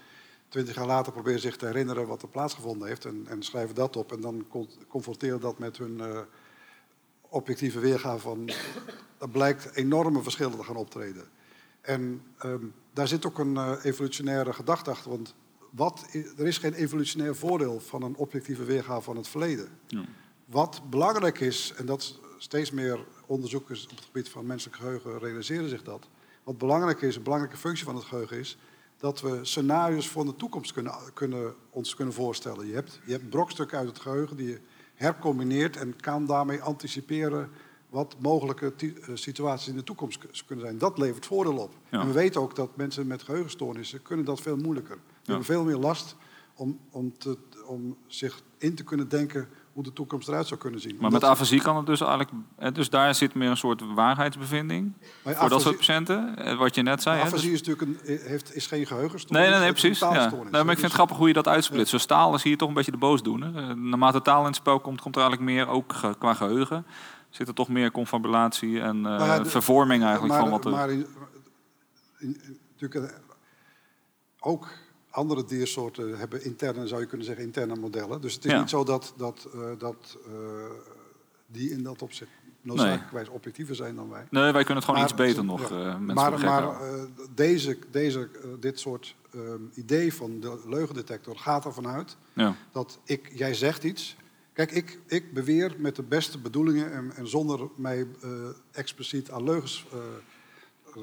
twintig 0.48 0.74
jaar 0.74 0.86
later 0.86 1.12
proberen 1.12 1.40
zich 1.40 1.56
te 1.56 1.66
herinneren 1.66 2.06
wat 2.06 2.22
er 2.22 2.28
plaatsgevonden 2.28 2.88
heeft 2.88 3.04
en, 3.04 3.24
en 3.28 3.42
schrijven 3.42 3.74
dat 3.74 3.96
op 3.96 4.12
en 4.12 4.20
dan 4.20 4.44
con- 4.48 4.68
confronteren 4.88 5.40
dat 5.40 5.58
met 5.58 5.78
hun 5.78 6.00
eh, 6.00 6.20
objectieve 7.28 7.78
weergave 7.78 8.18
van, 8.18 8.50
dat 9.18 9.32
blijkt 9.32 9.74
enorme 9.76 10.22
verschillen 10.22 10.56
te 10.58 10.64
gaan 10.64 10.76
optreden. 10.76 11.24
En 11.80 12.22
ehm, 12.38 12.64
daar 12.98 13.08
zit 13.08 13.26
ook 13.26 13.38
een 13.38 13.56
eh, 13.56 13.72
evolutionaire 13.82 14.52
gedachte 14.52 14.90
achter, 14.90 15.10
want 15.10 15.34
wat, 15.70 16.06
er 16.36 16.46
is 16.46 16.58
geen 16.58 16.72
evolutionair 16.72 17.36
voordeel 17.36 17.80
van 17.80 18.02
een 18.02 18.16
objectieve 18.16 18.64
weergave 18.64 19.00
van 19.00 19.16
het 19.16 19.28
verleden. 19.28 19.68
Ja. 19.86 20.04
Wat 20.44 20.82
belangrijk 20.90 21.40
is, 21.40 21.72
en 21.76 21.86
dat 21.86 22.18
steeds 22.38 22.70
meer 22.70 22.98
onderzoekers 23.26 23.84
op 23.84 23.90
het 23.96 24.04
gebied 24.04 24.28
van 24.28 24.46
menselijk 24.46 24.76
geheugen 24.76 25.18
realiseren 25.18 25.68
zich 25.68 25.82
dat. 25.82 26.08
Wat 26.44 26.58
belangrijk 26.58 27.02
is, 27.02 27.16
een 27.16 27.22
belangrijke 27.22 27.56
functie 27.56 27.84
van 27.84 27.94
het 27.94 28.04
geheugen 28.04 28.38
is, 28.38 28.58
dat 28.96 29.20
we 29.20 29.38
scenario's 29.42 30.08
voor 30.08 30.24
de 30.24 30.36
toekomst 30.36 30.72
kunnen, 30.72 30.94
kunnen, 31.14 31.54
ons 31.70 31.94
kunnen 31.94 32.14
voorstellen. 32.14 32.66
Je 32.66 32.74
hebt, 32.74 33.00
je 33.04 33.12
hebt 33.12 33.30
brokstukken 33.30 33.78
uit 33.78 33.88
het 33.88 33.98
geheugen 33.98 34.36
die 34.36 34.48
je 34.48 34.60
hercombineert 34.94 35.76
en 35.76 35.96
kan 36.00 36.26
daarmee 36.26 36.62
anticiperen 36.62 37.50
wat 37.90 38.16
mogelijke 38.18 38.72
eh, 38.78 39.08
situaties 39.14 39.68
in 39.68 39.76
de 39.76 39.82
toekomst 39.82 40.18
kunnen 40.46 40.64
zijn. 40.64 40.78
Dat 40.78 40.98
levert 40.98 41.26
voordeel 41.26 41.56
op. 41.56 41.74
Ja. 41.90 42.00
En 42.00 42.06
we 42.06 42.12
weten 42.12 42.40
ook 42.40 42.56
dat 42.56 42.76
mensen 42.76 43.06
met 43.06 43.22
geheugenstoornissen 43.22 44.02
kunnen 44.02 44.24
dat 44.24 44.40
veel 44.40 44.56
moeilijker. 44.56 44.94
Die 44.96 45.04
Ja. 45.14 45.20
hebben 45.24 45.44
veel 45.44 45.64
meer 45.64 45.76
last 45.76 46.16
om, 46.54 46.78
om, 46.90 47.18
te, 47.18 47.38
om 47.66 47.96
zich 48.06 48.40
in 48.58 48.74
te 48.74 48.84
kunnen 48.84 49.08
denken 49.08 49.48
hoe 49.72 49.82
de 49.82 49.92
toekomst 49.92 50.28
eruit 50.28 50.46
zou 50.46 50.60
kunnen 50.60 50.80
zien. 50.80 50.96
Maar 51.00 51.10
met 51.10 51.24
afasie 51.24 51.60
kan 51.62 51.76
het 51.76 51.86
dus 51.86 52.00
eigenlijk... 52.00 52.30
Dus 52.74 52.90
daar 52.90 53.14
zit 53.14 53.34
meer 53.34 53.50
een 53.50 53.56
soort 53.56 53.82
waarheidsbevinding 53.94 54.92
voor 55.22 55.32
dat 55.32 55.42
afasie- 55.42 55.60
soort 55.60 55.76
patiënten. 55.76 56.36
eh, 56.36 56.58
Wat 56.58 56.74
je 56.74 56.82
net 56.82 57.02
zei. 57.02 57.16
hè, 57.16 57.22
dus- 57.22 57.32
Afasie 57.32 57.52
is 57.52 57.62
natuurlijk 57.62 58.00
een, 58.04 58.18
heeft, 58.20 58.54
is 58.54 58.66
geen 58.66 58.86
geheugenstoornis. 58.86 59.42
Nee, 59.42 59.50
nee, 59.54 59.60
nee, 59.64 59.70
precies. 59.70 59.98
Ja. 59.98 60.10
Nee, 60.30 60.30
maar 60.30 60.60
ik 60.60 60.64
vind 60.64 60.68
het 60.68 60.80
Dus- 60.80 60.92
grappig 60.92 61.16
hoe 61.16 61.26
je 61.28 61.32
dat 61.32 61.48
uitsplitst. 61.48 61.90
Zo 61.90 61.98
staal 61.98 62.34
is 62.34 62.42
hier 62.42 62.56
toch 62.56 62.68
een 62.68 62.74
beetje 62.74 62.90
de 62.90 62.96
boosdoener. 62.96 63.56
Eh, 63.56 63.74
Naarmate 63.74 64.22
taal 64.22 64.40
in 64.40 64.46
het 64.46 64.56
spel 64.56 64.80
komt, 64.80 65.00
komt 65.00 65.16
er 65.16 65.22
eigenlijk 65.22 65.50
meer, 65.52 65.68
ook 65.68 65.94
qua 66.18 66.34
geheugen, 66.34 66.86
zit 67.30 67.48
er 67.48 67.54
toch 67.54 67.68
meer 67.68 67.90
confabulatie 67.90 68.80
en 68.80 69.06
eh, 69.06 69.36
de- 69.36 69.44
vervorming 69.44 70.02
eigenlijk 70.02 70.32
maar, 70.32 70.42
van 70.42 70.50
wat 70.50 70.64
er... 70.64 70.70
Maar 70.70 70.90
in, 70.90 71.06
in- 72.18 72.40
in- 72.42 72.58
natuurlijk, 72.78 73.12
eh, 73.12 73.18
ook 74.40 74.68
andere 75.10 75.44
diersoorten 75.44 76.18
hebben 76.18 76.44
interne, 76.44 76.86
zou 76.86 77.00
je 77.00 77.06
kunnen 77.06 77.26
zeggen, 77.26 77.44
interne 77.44 77.74
modellen. 77.76 78.20
Dus 78.20 78.34
het 78.34 78.44
is 78.44 78.50
Ja. 78.50 78.58
niet 78.58 78.70
zo 78.70 78.84
dat, 78.84 79.14
dat, 79.16 79.48
eh, 79.54 79.60
dat 79.78 80.18
die 81.46 81.70
in 81.70 81.82
dat 81.82 82.02
opzicht 82.02 82.30
noodzakelijkerwijs 82.60 83.28
objectiever 83.28 83.74
zijn 83.74 83.94
dan 83.96 84.08
wij. 84.10 84.26
Nee, 84.30 84.42
wij 84.42 84.64
kunnen 84.64 84.74
het 84.74 84.84
gewoon 84.84 85.00
Maar- 85.00 85.08
iets 85.10 85.18
beter 85.18 85.44
nog, 85.44 85.68
ja. 85.70 85.98
mensen 85.98 86.14
maar 86.14 86.40
maar 86.40 86.76
deze, 87.34 87.78
deze, 87.90 88.30
dit 88.60 88.78
soort 88.80 89.14
ehm, 89.34 89.62
idee 89.74 90.14
van 90.14 90.40
de 90.40 90.62
leugendetector 90.66 91.36
gaat 91.36 91.64
ervan 91.64 91.86
uit 91.88 92.16
ja. 92.32 92.54
dat 92.72 92.98
ik, 93.04 93.30
jij 93.34 93.54
zegt 93.54 93.84
iets. 93.84 94.16
Kijk, 94.58 94.70
ik, 94.72 94.98
ik 95.06 95.32
beweer 95.32 95.74
met 95.76 95.96
de 95.96 96.02
beste 96.02 96.38
bedoelingen 96.38 96.92
en, 96.92 97.12
en 97.16 97.28
zonder 97.28 97.60
mij 97.76 98.06
eh, 98.22 98.30
expliciet 98.72 99.30
aan 99.30 99.44
leugens. 99.44 99.86
eh, 99.92 101.02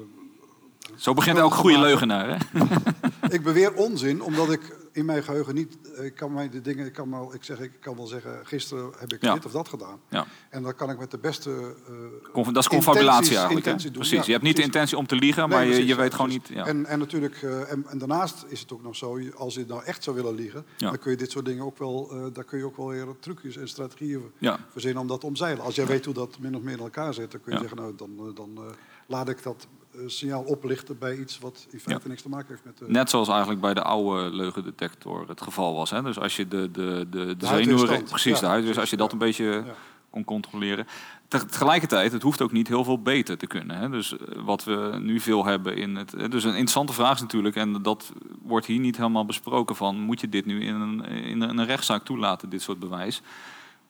Zo 0.96 1.14
begint 1.14 1.38
elke 1.38 1.54
goede 1.56 1.78
leugenaar, 1.78 2.28
hè? 2.28 2.60
ik 3.36 3.42
beweer 3.42 3.74
onzin, 3.74 4.22
omdat 4.22 4.52
ik 4.52 4.76
in 4.96 5.04
mijn 5.04 5.22
geheugen 5.22 5.54
niet. 5.54 5.76
Ik 6.02 6.14
kan 6.14 6.32
mij 6.32 6.48
de 6.50 6.60
dingen. 6.60 6.86
Ik 6.86 6.92
kan, 6.92 7.10
wel, 7.10 7.34
ik, 7.34 7.44
zeg, 7.44 7.60
ik 7.60 7.72
kan 7.80 7.96
wel 7.96 8.06
zeggen. 8.06 8.40
Gisteren 8.46 8.90
heb 8.98 9.12
ik 9.12 9.22
Ja. 9.22 9.34
dit 9.34 9.44
of 9.44 9.52
dat 9.52 9.68
gedaan. 9.68 10.00
Ja. 10.08 10.26
En 10.50 10.62
dan 10.62 10.74
kan 10.74 10.90
ik 10.90 10.98
met 10.98 11.10
de 11.10 11.18
beste. 11.18 11.50
eh, 11.50 12.30
Conf- 12.32 12.46
Dat 12.48 12.62
is 12.62 12.68
confabulatie 12.68 13.36
eigenlijk, 13.36 13.66
hè? 13.66 13.74
Precies. 13.90 14.10
Ja, 14.18 14.22
je 14.26 14.32
hebt 14.32 14.42
niet 14.44 14.56
de 14.56 14.62
intentie 14.62 14.96
om 14.96 15.06
te 15.06 15.14
liegen, 15.16 15.48
Nee, 15.48 15.56
maar 15.56 15.64
je, 15.66 15.70
precies, 15.70 15.88
je 15.88 15.96
weet 15.96 16.14
gewoon 16.14 16.28
niet... 16.30 16.48
Ja. 16.48 16.66
En, 16.66 16.86
en 16.86 16.98
natuurlijk, 16.98 17.42
eh, 17.42 17.70
en, 17.72 17.86
en 17.88 17.98
daarnaast 17.98 18.44
is 18.48 18.60
het 18.60 18.72
ook 18.72 18.82
nog 18.82 18.96
zo, 18.96 19.18
als 19.36 19.54
je 19.54 19.64
nou 19.68 19.84
echt 19.84 20.02
zou 20.04 20.16
willen 20.16 20.34
liegen, 20.34 20.64
dan 20.76 20.98
kun 20.98 21.10
je 21.10 21.16
dit 21.16 21.30
soort 21.30 21.44
dingen 21.44 21.64
ook 21.64 21.78
wel, 21.78 22.10
eh, 22.12 22.24
daar 22.32 22.44
kun 22.44 22.58
je 22.58 22.64
ook 22.64 22.76
wel 22.76 22.88
weer 22.88 23.06
trucjes 23.20 23.56
en 23.56 23.68
strategieën 23.68 24.22
verzinnen 24.70 25.02
om 25.02 25.08
dat 25.08 25.24
omzeilen. 25.24 25.64
Als 25.64 25.74
jij 25.74 25.86
weet 25.86 26.04
hoe 26.04 26.14
dat 26.14 26.38
min 26.38 26.56
of 26.56 26.62
meer 26.62 26.72
in 26.72 26.78
elkaar 26.80 27.14
zit, 27.14 27.30
dan 27.30 27.40
kun 27.40 27.52
je 27.52 27.58
zeggen, 27.58 27.76
nou 27.76 27.94
dan, 27.96 28.10
eh, 28.18 28.34
dan 28.34 28.50
eh, 28.56 28.62
laat 29.06 29.28
ik 29.28 29.42
dat 29.42 29.66
eh, 29.66 29.85
signaal 30.06 30.42
oplichten 30.42 30.98
bij 30.98 31.16
iets 31.18 31.38
wat 31.38 31.66
in 31.70 31.80
feite 31.80 32.02
Ja. 32.02 32.08
niks 32.08 32.22
te 32.22 32.28
maken 32.28 32.46
heeft 32.48 32.64
met 32.64 32.78
de. 32.78 32.84
Net 32.88 33.10
zoals 33.10 33.28
eigenlijk 33.28 33.60
bij 33.60 33.74
de 33.74 33.82
oude 33.82 34.30
leugendetector 34.36 35.28
het 35.28 35.40
geval 35.40 35.74
was. 35.74 35.90
Hè? 35.90 36.02
Dus 36.02 36.18
als 36.18 36.36
je 36.36 36.48
de, 36.48 36.70
de, 36.70 37.06
de, 37.10 37.36
de, 37.36 37.46
zenuwen... 37.46 38.04
Precies, 38.04 38.34
Ja, 38.34 38.40
de 38.40 38.46
huid, 38.46 38.64
dus 38.66 38.78
als 38.78 38.90
je 38.90 38.96
dat 38.96 39.06
ja. 39.06 39.12
een 39.12 39.18
beetje 39.18 39.44
Ja. 39.44 39.64
kon 40.10 40.24
controleren. 40.24 40.86
Te- 41.28 41.44
Tegelijkertijd, 41.46 42.12
het 42.12 42.22
hoeft 42.22 42.42
ook 42.42 42.52
niet 42.52 42.68
heel 42.68 42.84
veel 42.84 43.02
beter 43.02 43.38
te 43.38 43.46
kunnen. 43.46 43.78
Hè? 43.78 43.90
Dus 43.90 44.18
eh, 44.18 44.42
wat 44.44 44.64
we 44.64 44.96
nu 45.00 45.20
veel 45.20 45.44
hebben 45.44 45.76
in 45.76 45.96
het... 45.96 46.14
eh, 46.14 46.30
Dus 46.30 46.44
een 46.44 46.50
interessante 46.50 46.92
vraag 46.92 47.14
is 47.14 47.20
natuurlijk, 47.20 47.56
en 47.56 47.82
dat 47.82 48.12
wordt 48.42 48.66
hier 48.66 48.78
niet 48.80 48.96
helemaal 48.96 49.24
besproken 49.24 49.76
van... 49.76 50.00
moet 50.00 50.20
je 50.20 50.28
dit 50.28 50.46
nu 50.46 50.62
in 50.64 50.74
een, 50.74 51.04
in 51.04 51.40
een 51.40 51.64
rechtszaak 51.64 52.04
toelaten, 52.04 52.48
dit 52.48 52.62
soort 52.62 52.78
bewijs? 52.78 53.22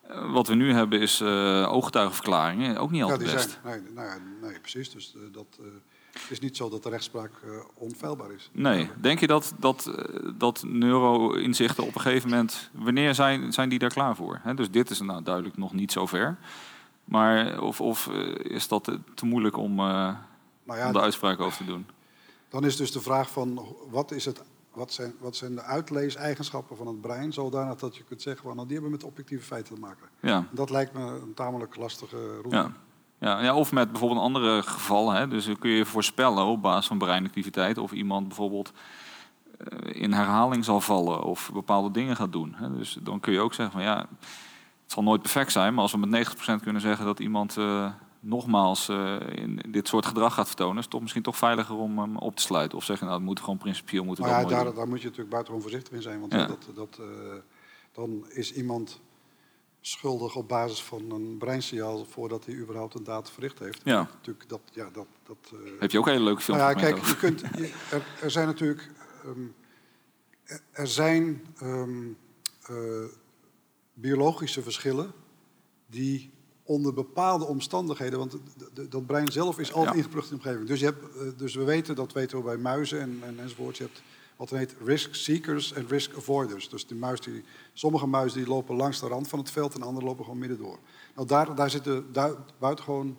Eh, 0.07 0.31
Wat 0.31 0.47
we 0.47 0.55
nu 0.55 0.73
hebben 0.73 0.99
is 0.99 1.21
eh 1.21 1.67
ooggetuigenverklaringen, 1.71 2.77
ook 2.77 2.91
niet 2.91 2.99
ja, 2.99 3.03
altijd 3.11 3.25
die 3.25 3.33
best. 3.35 3.59
zijn. 3.63 3.81
Nee, 3.83 3.93
nou 3.93 4.07
ja, 4.07 4.17
nee, 4.47 4.59
precies. 4.59 4.91
Dus 4.91 5.13
eh, 5.15 5.21
dat, 5.31 5.45
eh, 5.59 5.65
het 6.21 6.31
is 6.31 6.39
niet 6.39 6.57
zo 6.57 6.69
dat 6.69 6.83
de 6.83 6.89
rechtspraak 6.89 7.31
eh, 7.43 7.49
onfeilbaar 7.73 8.31
is. 8.31 8.49
Nee, 8.51 8.89
denk 9.01 9.19
je 9.19 9.27
dat, 9.27 9.53
dat, 9.59 9.85
eh, 9.85 10.29
dat 10.35 10.63
neuro-inzichten 10.65 11.83
op 11.83 11.95
een 11.95 12.01
gegeven 12.01 12.29
moment, 12.29 12.69
wanneer 12.73 13.15
zijn, 13.15 13.53
zijn 13.53 13.69
die 13.69 13.79
daar 13.79 13.89
klaar 13.93 14.15
voor? 14.15 14.41
Dus 14.55 14.71
dit 14.71 14.89
is 14.89 15.01
nou 15.01 15.23
duidelijk 15.23 15.57
nog 15.57 15.73
niet 15.73 15.91
zo 15.91 16.05
ver. 16.05 16.37
Maar 17.03 17.61
of, 17.61 17.81
of 17.81 18.07
eh, 18.07 18.51
is 18.55 18.67
dat 18.67 18.83
te, 19.15 19.25
moeilijk 19.25 19.57
om, 19.57 19.75
Nou 19.75 20.15
ja, 20.65 20.87
om 20.87 20.93
de 20.93 21.01
uitspraak 21.01 21.39
over 21.39 21.57
te 21.57 21.65
doen? 21.65 21.85
Dan 22.49 22.65
is 22.65 22.75
dus 22.75 22.91
de 22.91 23.01
vraag 23.01 23.31
van 23.31 23.75
wat, 23.89 24.11
is 24.11 24.25
het, 24.25 24.43
wat, 24.73 24.93
zijn, 24.93 25.13
wat 25.19 25.35
zijn 25.35 25.55
de 25.55 25.61
uitleeseigenschappen 25.61 26.77
van 26.77 26.87
het 26.87 27.01
brein, 27.01 27.33
zodanig 27.33 27.75
dat 27.75 27.95
je 27.95 28.03
kunt 28.03 28.21
zeggen 28.21 28.43
van 28.43 28.55
nou, 28.55 28.67
die 28.67 28.75
hebben 28.75 28.93
met 28.93 29.03
objectieve 29.03 29.45
feiten 29.45 29.75
te 29.75 29.79
maken. 29.81 30.07
Ja, 30.19 30.45
Dat 30.51 30.69
lijkt 30.69 30.93
me 30.93 31.01
een 31.01 31.33
tamelijk 31.33 31.75
lastige 31.75 32.17
route. 32.17 32.55
ja. 32.55 32.71
Ja, 33.19 33.41
ja, 33.43 33.55
of 33.55 33.71
met 33.71 33.91
bijvoorbeeld 33.91 34.21
andere 34.21 34.61
gevallen. 34.63 35.15
Hè, 35.15 35.27
dus 35.27 35.45
dan 35.45 35.57
kun 35.57 35.69
je 35.69 35.85
voorspellen 35.85 36.45
op 36.45 36.61
basis 36.61 36.87
van 36.87 36.97
breinactiviteit 36.97 37.77
of 37.77 37.91
iemand 37.91 38.27
bijvoorbeeld 38.27 38.71
eh, 39.57 40.01
in 40.01 40.13
herhaling 40.13 40.65
zal 40.65 40.81
vallen 40.81 41.23
of 41.23 41.49
bepaalde 41.53 41.91
dingen 41.91 42.15
gaat 42.15 42.31
doen. 42.31 42.53
Hè. 42.55 42.77
Dus 42.77 42.97
dan 43.01 43.19
kun 43.19 43.33
je 43.33 43.39
ook 43.39 43.53
zeggen 43.53 43.75
van 43.75 43.83
ja, 43.83 43.97
het 44.83 44.95
zal 44.95 45.03
nooit 45.03 45.21
perfect 45.21 45.51
zijn, 45.51 45.73
maar 45.73 45.81
als 45.81 45.91
we 45.91 45.97
met 45.97 46.35
90% 46.59 46.63
kunnen 46.63 46.81
zeggen 46.81 47.05
dat 47.05 47.19
iemand 47.19 47.57
eh, 47.57 47.91
nogmaals 48.19 48.89
eh, 48.89 49.15
in 49.29 49.61
dit 49.67 49.87
soort 49.87 50.05
gedrag 50.05 50.33
gaat 50.33 50.47
vertonen, 50.47 50.75
is 50.75 50.81
het 50.81 50.91
toch 50.91 51.01
misschien 51.01 51.23
toch 51.23 51.37
veiliger 51.37 51.75
om 51.75 51.99
hem 51.99 52.17
op 52.17 52.35
te 52.35 52.41
sluiten. 52.41 52.77
Of 52.77 52.83
zeggen, 52.83 53.05
nou, 53.07 53.19
het 53.19 53.27
moet 53.27 53.39
gewoon 53.39 53.57
principieel 53.57 54.03
moeten 54.03 54.23
Maar 54.23 54.41
dat 54.41 54.49
ja, 54.49 54.63
daar, 54.63 54.73
daar 54.73 54.87
moet 54.87 54.99
je 54.99 55.05
natuurlijk 55.05 55.29
buitengewoon 55.29 55.69
voorzichtig 55.69 55.93
in 55.93 56.01
zijn. 56.01 56.19
Want 56.19 56.33
Ja. 56.33 56.45
dat, 56.45 56.69
dat, 56.75 56.97
eh, 56.99 57.05
dan 57.91 58.25
is 58.29 58.53
iemand 58.53 59.01
schuldig 59.89 60.35
op 60.35 60.47
basis 60.47 60.83
van 60.83 61.11
een 61.11 61.37
breinsignaal 61.37 62.05
voordat 62.05 62.45
hij 62.45 62.55
überhaupt 62.55 62.93
een 62.95 63.03
daad 63.03 63.31
verricht 63.31 63.59
heeft. 63.59 63.81
Ja. 63.83 63.97
Natuurlijk, 64.13 64.49
dat, 64.49 64.61
ja, 64.71 64.89
dat, 64.93 65.05
dat, 65.23 65.37
eh. 65.51 65.57
Heb 65.79 65.91
je 65.91 65.97
ook 65.97 66.05
een 66.05 66.11
hele 66.11 66.23
leuke 66.23 66.41
film 66.41 66.57
Nou 66.57 66.69
ja, 66.69 66.79
kijk, 66.79 67.05
je 67.05 67.15
kunt, 67.17 67.39
je- 67.39 67.73
er, 67.95 68.05
er 68.21 68.31
zijn 68.31 68.47
natuurlijk. 68.47 68.89
ehm, 69.23 69.45
er- 70.71 70.87
zijn 70.87 71.45
ehm, 71.59 72.05
eh, 72.61 72.75
biologische 73.93 74.61
verschillen 74.61 75.11
die 75.85 76.29
onder 76.63 76.93
bepaalde 76.93 77.45
omstandigheden, 77.45 78.19
want 78.19 78.37
dat 78.89 79.05
brein 79.05 79.31
zelf 79.31 79.59
is 79.59 79.73
altijd 79.73 79.95
Ja. 79.95 80.01
ingeplucht 80.01 80.31
in 80.31 80.37
de 80.37 80.43
omgeving. 80.43 80.67
Dus, 80.67 80.79
je 80.79 80.85
hebt, 80.85 81.15
eh, 81.15 81.21
dus 81.37 81.55
we 81.55 81.63
weten, 81.63 81.95
dat 81.95 82.13
weten 82.13 82.37
we 82.37 82.43
bij 82.43 82.57
muizen 82.57 82.99
en, 83.01 83.19
en 83.23 83.39
enzovoort. 83.39 83.77
Je 83.77 83.83
hebt 83.83 84.01
wat 84.37 84.49
heet 84.49 84.75
risk 84.83 85.15
seekers 85.15 85.73
en 85.73 85.87
risk 85.87 86.15
avoiders. 86.15 86.69
Dus 86.69 86.87
die 86.87 86.97
muis 86.97 87.21
die, 87.21 87.43
sommige 87.73 88.07
muizen 88.07 88.39
die 88.39 88.47
lopen 88.47 88.75
langs 88.75 88.99
de 88.99 89.07
rand 89.07 89.27
van 89.27 89.39
het 89.39 89.51
veld 89.51 89.75
en 89.75 89.81
andere 89.81 90.05
lopen 90.05 90.23
gewoon 90.23 90.39
midden 90.39 90.57
door. 90.57 90.79
Nou, 91.15 91.27
daar, 91.27 91.55
daar 91.55 91.69
zitten 91.69 92.05
buitengewoon 92.59 93.17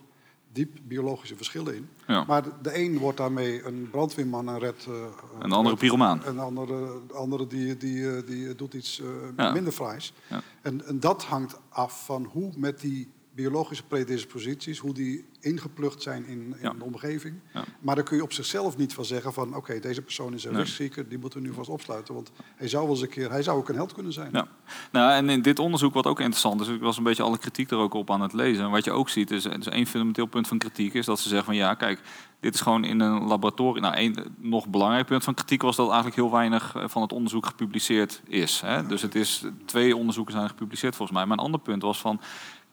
diep 0.52 0.78
biologische 0.82 1.36
verschillen 1.36 1.74
in. 1.74 1.88
Maar 2.26 2.42
de, 2.62 2.78
een 2.78 2.98
wordt 2.98 3.18
daarmee 3.18 3.64
een 3.64 3.88
brandweerman 3.90 4.48
en 4.48 4.58
redt... 4.58 4.86
Uh, 4.86 4.94
een 5.38 5.52
andere 5.52 5.76
pyromaan. 5.76 6.22
Een 6.24 6.38
andere, 6.38 7.00
andere 7.14 7.46
die, 7.46 7.76
die, 7.76 8.16
eh, 8.16 8.26
die 8.26 8.54
doet 8.54 8.74
iets 8.74 9.00
uh, 9.36 9.52
minder 9.52 9.72
fraais. 9.72 10.12
Ja. 10.26 10.42
En, 10.62 10.86
en 10.86 11.00
dat 11.00 11.24
hangt 11.24 11.58
af 11.68 12.04
van 12.04 12.24
hoe 12.24 12.52
met 12.56 12.80
die 12.80 13.08
biologische 13.42 13.84
predisposities, 13.84 14.78
hoe 14.78 14.94
die 14.94 15.24
ingeplucht 15.40 16.02
zijn 16.02 16.26
in, 16.26 16.54
in 16.60 16.78
de 16.78 16.84
omgeving. 16.84 17.34
Maar 17.80 17.94
daar 17.94 18.04
kun 18.04 18.16
je 18.16 18.22
op 18.22 18.32
zichzelf 18.32 18.76
niet 18.76 18.94
van 18.94 19.04
zeggen 19.04 19.32
van 19.32 19.54
oké, 19.54 19.80
deze 19.80 20.02
persoon 20.02 20.34
is 20.34 20.44
een 20.44 20.52
nee. 20.52 20.62
ristzieker, 20.62 21.08
die 21.08 21.18
moeten 21.18 21.40
we 21.40 21.46
nu 21.46 21.54
vast 21.54 21.68
opsluiten. 21.68 22.14
Want 22.14 22.30
hij 22.56 22.68
zou 22.68 22.82
wel 22.82 22.92
eens 22.92 23.02
een 23.02 23.08
keer, 23.08 23.30
hij 23.30 23.42
zou 23.42 23.58
ook 23.58 23.68
een 23.68 23.74
held 23.74 23.92
kunnen 23.92 24.12
zijn. 24.12 24.30
Ja. 24.32 24.48
Nou, 24.92 25.12
en 25.12 25.28
in 25.28 25.42
dit 25.42 25.58
onderzoek 25.58 25.94
wat 25.94 26.06
ook 26.06 26.20
interessant 26.20 26.60
is, 26.60 26.68
ik 26.68 26.80
was 26.80 26.96
een 26.96 27.02
beetje 27.02 27.22
alle 27.22 27.38
kritiek 27.38 27.70
er 27.70 27.76
ook 27.76 27.94
op 27.94 28.10
aan 28.10 28.20
het 28.20 28.32
lezen. 28.32 28.64
En 28.64 28.70
wat 28.70 28.84
je 28.84 28.90
ook 28.90 29.08
ziet, 29.08 29.30
is, 29.30 29.44
is 29.44 29.66
één 29.66 29.86
fundamenteel 29.86 30.26
punt 30.26 30.48
van 30.48 30.58
kritiek, 30.58 30.94
is 30.94 31.06
dat 31.06 31.20
ze 31.20 31.28
zeggen 31.28 31.46
van 31.46 31.56
ja, 31.56 31.74
kijk, 31.74 32.00
dit 32.40 32.54
is 32.54 32.60
gewoon 32.60 32.84
in 32.84 33.00
een 33.00 33.22
laboratorium. 33.22 33.82
Nou, 33.82 33.94
één 33.94 34.36
nog 34.36 34.68
belangrijk 34.68 35.06
punt 35.06 35.24
van 35.24 35.34
kritiek 35.34 35.62
was 35.62 35.76
dat 35.76 35.86
eigenlijk 35.86 36.16
heel 36.16 36.30
weinig 36.30 36.74
eh, 36.74 36.84
van 36.86 37.02
het 37.02 37.12
onderzoek 37.12 37.46
gepubliceerd 37.46 38.20
is. 38.26 38.60
Hè? 38.60 38.86
Dus 38.86 39.02
het 39.02 39.14
is, 39.14 39.44
twee 39.64 39.96
onderzoeken 39.96 40.34
zijn 40.34 40.48
gepubliceerd 40.48 40.96
volgens 40.96 41.18
mij. 41.18 41.26
Maar 41.26 41.38
een 41.38 41.44
ander 41.44 41.60
punt 41.60 41.82
was 41.82 42.00
van 42.00 42.20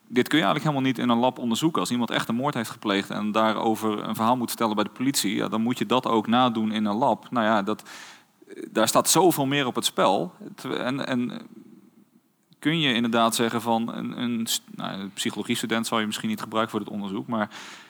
dit 0.07 0.27
kun 0.27 0.37
je 0.37 0.43
eigenlijk 0.43 0.63
helemaal 0.63 0.91
niet 0.91 0.99
in 0.99 1.09
een 1.09 1.23
lab 1.23 1.39
onderzoeken. 1.39 1.79
Als 1.79 1.91
iemand 1.91 2.11
echt 2.11 2.29
een 2.29 2.35
moord 2.35 2.53
heeft 2.53 2.69
gepleegd 2.69 3.09
en 3.09 3.31
daarover 3.31 4.03
een 4.03 4.15
verhaal 4.15 4.37
moet 4.37 4.49
vertellen 4.49 4.75
bij 4.75 4.83
de 4.83 4.89
politie, 4.89 5.35
ja, 5.35 5.47
dan 5.47 5.61
moet 5.61 5.77
je 5.77 5.85
dat 5.85 6.05
ook 6.05 6.27
nadoen 6.27 6.71
in 6.71 6.85
een 6.85 6.95
lab. 6.95 7.31
Nou 7.31 7.45
ja, 7.45 7.61
dat, 7.61 7.89
daar 8.71 8.87
staat 8.87 9.09
zoveel 9.09 9.45
meer 9.45 9.65
op 9.65 9.75
het 9.75 9.85
spel. 9.85 10.33
En, 10.63 11.07
en 11.07 11.47
kun 12.59 12.79
je 12.79 12.93
inderdaad 12.93 13.35
zeggen 13.35 13.61
van 13.61 13.93
een, 13.93 14.21
een, 14.21 14.47
nou, 14.75 14.99
een 14.99 15.11
psychologie-student 15.13 15.87
zal 15.87 15.99
je 15.99 16.05
misschien 16.05 16.29
niet 16.29 16.41
gebruiken 16.41 16.71
voor 16.71 16.83
dit 16.83 16.93
onderzoek, 16.93 17.27
maar 17.27 17.49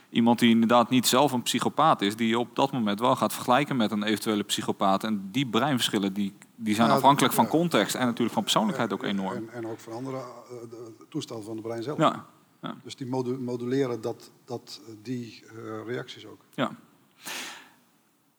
iemand 0.10 0.40
die 0.40 0.50
inderdaad 0.50 0.90
niet 0.90 1.08
zelf 1.08 1.32
een 1.32 1.42
psychopaat 1.42 2.02
is, 2.02 2.16
die 2.16 2.28
je 2.28 2.40
op 2.40 2.56
dat 2.56 2.72
moment 2.72 3.00
wel 3.00 3.16
gaat 3.16 3.34
vergelijken 3.34 3.76
met 3.76 3.92
een 3.92 4.04
eventuele 4.04 4.44
psychopaat. 4.44 5.04
En 5.04 5.30
die 5.32 5.46
breinverschillen 5.46 6.14
die, 6.14 6.34
die 6.56 6.76
zijn 6.76 6.90
afhankelijk 6.90 7.34
van 7.34 7.48
context 7.48 7.96
en 7.96 8.06
natuurlijk 8.06 8.34
van 8.34 8.44
persoonlijkheid 8.44 8.94
ook 8.94 9.04
enorm. 9.04 9.36
En, 9.36 9.50
en 9.54 9.68
ook 9.68 9.80
van 9.80 9.94
andere 9.94 10.18
uh, 10.18 10.80
toestanden 11.10 11.46
van 11.46 11.56
de 11.56 11.62
brein 11.62 11.84
zelf. 11.84 11.98
Ja. 11.98 12.26
ja. 12.62 12.76
Dus 12.84 12.96
die 12.96 13.08
moduleren 13.40 14.02
dat, 14.02 14.32
dat, 14.46 14.82
die 15.02 15.44
uh, 15.54 15.86
reacties 15.86 16.26
ook. 16.26 16.42
Ja. 16.54 16.72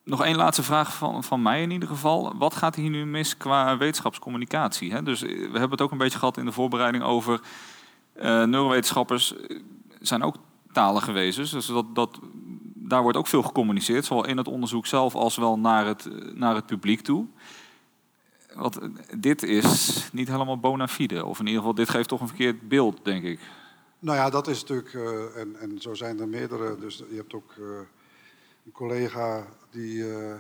Nog 0.03 0.25
één 0.25 0.37
laatste 0.37 0.63
vraag 0.63 0.95
van, 0.95 1.25
van 1.25 1.43
mij 1.43 1.63
in 1.63 1.71
ieder 1.71 1.89
geval. 1.89 2.37
Wat 2.37 2.55
gaat 2.55 2.75
hier 2.75 2.91
nu 2.91 3.07
mis 3.07 3.37
qua 3.37 3.77
wetenschapscommunicatie? 3.77 4.93
Hè? 4.93 5.03
Dus 5.03 5.21
we 5.21 5.49
hebben 5.53 5.71
het 5.71 5.81
ook 5.81 5.91
een 5.91 5.99
beetje 5.99 6.19
gehad 6.19 6.37
in 6.37 6.45
de 6.45 6.53
voorbereiding 6.53 7.05
over 7.05 7.41
uh, 8.17 8.23
neurowetenschappers 8.23 9.35
zijn 10.01 10.23
ook 10.23 10.37
talen 10.73 11.03
geweest. 11.03 11.37
Dus 11.37 11.67
dat, 11.67 11.95
dat, 11.95 12.19
daar 12.75 13.03
wordt 13.03 13.19
ook 13.19 13.27
veel 13.27 13.43
gecommuniceerd, 13.43 14.05
zowel 14.05 14.27
in 14.27 14.37
het 14.37 14.49
onderzoek 14.49 14.87
zelf 14.87 15.15
als 15.15 15.37
wel 15.37 15.59
naar 15.59 15.87
het, 15.87 16.09
naar 16.35 16.55
het 16.55 16.67
publiek 16.67 17.01
toe. 17.01 17.27
Want 18.57 18.79
dit 19.15 19.43
is 19.43 20.09
niet 20.13 20.29
helemaal 20.29 20.61
bona 20.61 20.89
fide, 20.89 21.25
of 21.25 21.39
in 21.39 21.47
ieder 21.47 21.61
geval, 21.61 21.75
dit 21.75 21.89
geeft 21.89 22.09
toch 22.09 22.21
een 22.21 22.29
verkeerd 22.29 22.69
beeld, 22.69 23.05
denk 23.05 23.25
ik. 23.25 23.41
Nou 23.99 24.19
ja, 24.19 24.31
dat 24.31 24.49
is 24.49 24.61
natuurlijk, 24.61 24.93
uh, 24.93 25.37
en, 25.37 25.57
en 25.61 25.81
zo 25.81 25.95
zijn 25.95 26.21
er 26.21 26.29
meerdere. 26.29 26.79
Dus 26.79 26.97
je 26.97 27.17
hebt 27.17 27.35
ook 27.35 27.55
uh, 27.59 27.67
een 28.65 28.73
collega 28.73 29.47
die 29.71 29.95
uh, 29.97 30.35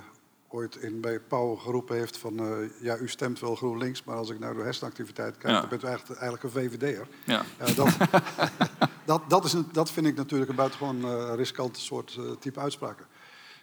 ooit 0.48 0.76
in, 0.76 1.00
bij 1.00 1.20
Pauw 1.20 1.54
geroepen 1.54 1.96
heeft 1.96 2.18
van... 2.18 2.40
ja, 2.80 2.98
u 2.98 3.08
stemt 3.08 3.40
wel 3.40 3.56
GroenLinks, 3.56 4.04
maar 4.04 4.16
als 4.16 4.30
ik 4.30 4.38
naar 4.38 4.54
de 4.54 4.62
hersenactiviteit 4.62 5.38
kijk... 5.38 5.60
dan 5.60 5.68
bent 5.68 5.82
u 5.82 5.86
eigenlijk, 5.86 6.20
eigenlijk 6.20 6.54
een 6.54 6.62
VVD'er. 6.62 7.06
Ja. 7.24 7.42
dat, 7.74 7.96
dat, 9.04 9.30
dat, 9.30 9.44
is, 9.44 9.54
dat 9.72 9.90
vind 9.90 10.06
ik 10.06 10.16
natuurlijk 10.16 10.50
een 10.50 10.56
buitengewoon 10.56 11.34
riskante 11.34 11.80
soort 11.80 12.18
type 12.40 12.60
uitspraken. 12.60 13.06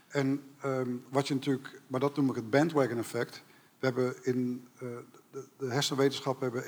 En 0.08 0.43
um, 0.66 1.06
wat 1.10 1.28
je 1.28 1.34
natuurlijk, 1.34 1.82
maar 1.88 1.99
dat 1.99 2.16
noem 2.16 2.30
ik 2.30 2.36
het 2.36 2.49
bandwagon 2.49 2.97
effect. 2.97 3.43
We 3.84 3.90
hebben 3.90 4.26
in 4.26 4.68
uh, 4.76 4.98
de, 5.32 5.48
de 5.58 5.66
hersenwetenschap 5.66 6.40
hebben, 6.40 6.64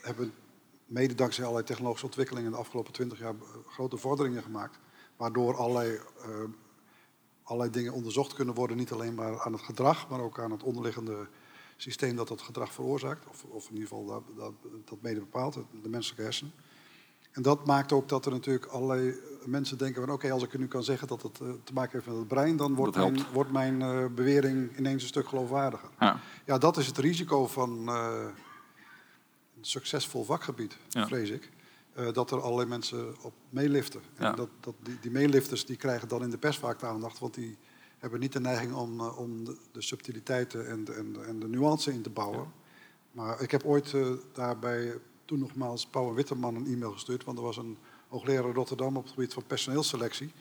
hebben 0.00 0.32
mede 0.86 1.14
dankzij 1.14 1.44
allerlei 1.44 1.66
technologische 1.66 2.06
ontwikkelingen 2.06 2.46
in 2.46 2.52
de 2.52 2.62
afgelopen 2.62 2.92
twintig 2.92 3.18
jaar 3.18 3.34
grote 3.66 3.96
vorderingen 3.96 4.42
gemaakt. 4.42 4.78
Waardoor 5.16 5.56
allerlei, 5.56 5.98
allerlei 7.42 7.70
dingen 7.70 7.92
onderzocht 7.92 8.34
kunnen 8.34 8.54
worden. 8.54 8.76
Niet 8.76 8.92
alleen 8.92 9.14
maar 9.14 9.40
aan 9.40 9.52
het 9.52 9.62
gedrag, 9.62 10.08
maar 10.08 10.20
ook 10.20 10.38
aan 10.38 10.50
het 10.50 10.62
onderliggende 10.62 11.26
systeem 11.76 12.16
dat 12.16 12.28
dat 12.28 12.40
gedrag 12.40 12.72
veroorzaakt. 12.72 13.26
Of, 13.26 13.44
of 13.44 13.68
in 13.68 13.74
ieder 13.74 13.88
geval 13.88 14.06
dat, 14.06 14.22
dat, 14.36 14.52
dat 14.84 15.02
mede 15.02 15.20
bepaalt, 15.20 15.54
de 15.82 15.88
menselijke 15.88 16.22
hersenen. 16.22 16.52
En 17.32 17.42
dat 17.42 17.66
maakt 17.66 17.92
ook 17.92 18.08
dat 18.08 18.26
er 18.26 18.32
natuurlijk 18.32 18.66
allerlei 18.66 19.14
mensen 19.50 19.78
denken 19.78 20.04
van 20.04 20.14
oké, 20.14 20.32
als 20.32 20.42
ik 20.42 20.58
nu 20.58 20.68
kan 20.68 20.84
zeggen 20.84 21.08
dat 21.08 21.22
het 21.22 21.40
uh, 21.42 21.48
te 21.64 21.72
maken 21.72 21.92
heeft 21.92 22.06
met 22.06 22.16
het 22.16 22.28
brein, 22.28 22.56
dan 22.56 22.74
wordt 22.74 22.96
mijn, 22.96 23.24
wordt 23.32 23.52
mijn 23.52 23.80
uh, 23.80 24.06
bewering 24.14 24.78
ineens 24.78 25.02
een 25.02 25.08
stuk 25.08 25.28
geloofwaardiger. 25.28 25.88
Ja. 26.00 26.20
ja, 26.44 26.58
dat 26.58 26.76
is 26.76 26.86
het 26.86 26.98
risico 26.98 27.46
van 27.46 27.88
uh, 27.88 28.26
een 29.56 29.64
succesvol 29.64 30.24
vakgebied, 30.24 30.76
ja. 30.88 31.06
vrees 31.06 31.30
ik. 31.30 31.50
dat 32.12 32.30
er 32.30 32.40
allerlei 32.40 32.68
mensen 32.68 33.14
op 33.22 33.32
meeliften. 33.48 34.00
Ja. 34.18 34.30
En 34.30 34.36
dat, 34.36 34.48
dat 34.60 34.74
die, 34.82 34.98
die 35.00 35.10
meelifters 35.10 35.66
die 35.66 35.76
krijgen 35.76 36.08
dan 36.08 36.22
in 36.22 36.30
de 36.30 36.38
pers 36.38 36.58
vaak 36.58 36.78
de 36.78 36.86
aandacht, 36.86 37.18
want 37.18 37.34
die 37.34 37.56
hebben 37.98 38.20
niet 38.20 38.32
de 38.32 38.40
neiging 38.40 38.72
om, 38.72 39.00
om 39.00 39.44
de, 39.44 39.56
de, 39.72 39.82
subtiliteiten 39.82 40.68
en 40.68 40.84
de, 40.84 40.92
en, 40.92 41.12
de, 41.12 41.20
en 41.20 41.38
de 41.38 41.48
nuance 41.48 41.92
in 41.92 42.02
te 42.02 42.10
bouwen. 42.10 42.52
Maar 43.12 43.40
ik 43.40 43.50
heb 43.50 43.64
ooit 43.64 43.94
daarbij 44.32 44.94
toen 45.24 45.38
nogmaals 45.38 45.86
Pauw 45.86 46.08
en 46.08 46.14
Witteman 46.14 46.54
een 46.54 46.66
e-mail 46.66 46.92
gestuurd. 46.92 47.24
Want 47.24 47.38
er 47.38 47.44
was 47.44 47.56
een 47.56 47.78
hoogleraar 48.08 48.52
Rotterdam 48.52 48.96
op 48.96 49.02
het 49.02 49.12
gebied 49.12 49.32
van 49.32 49.44
personeelsselectie. 49.46 50.32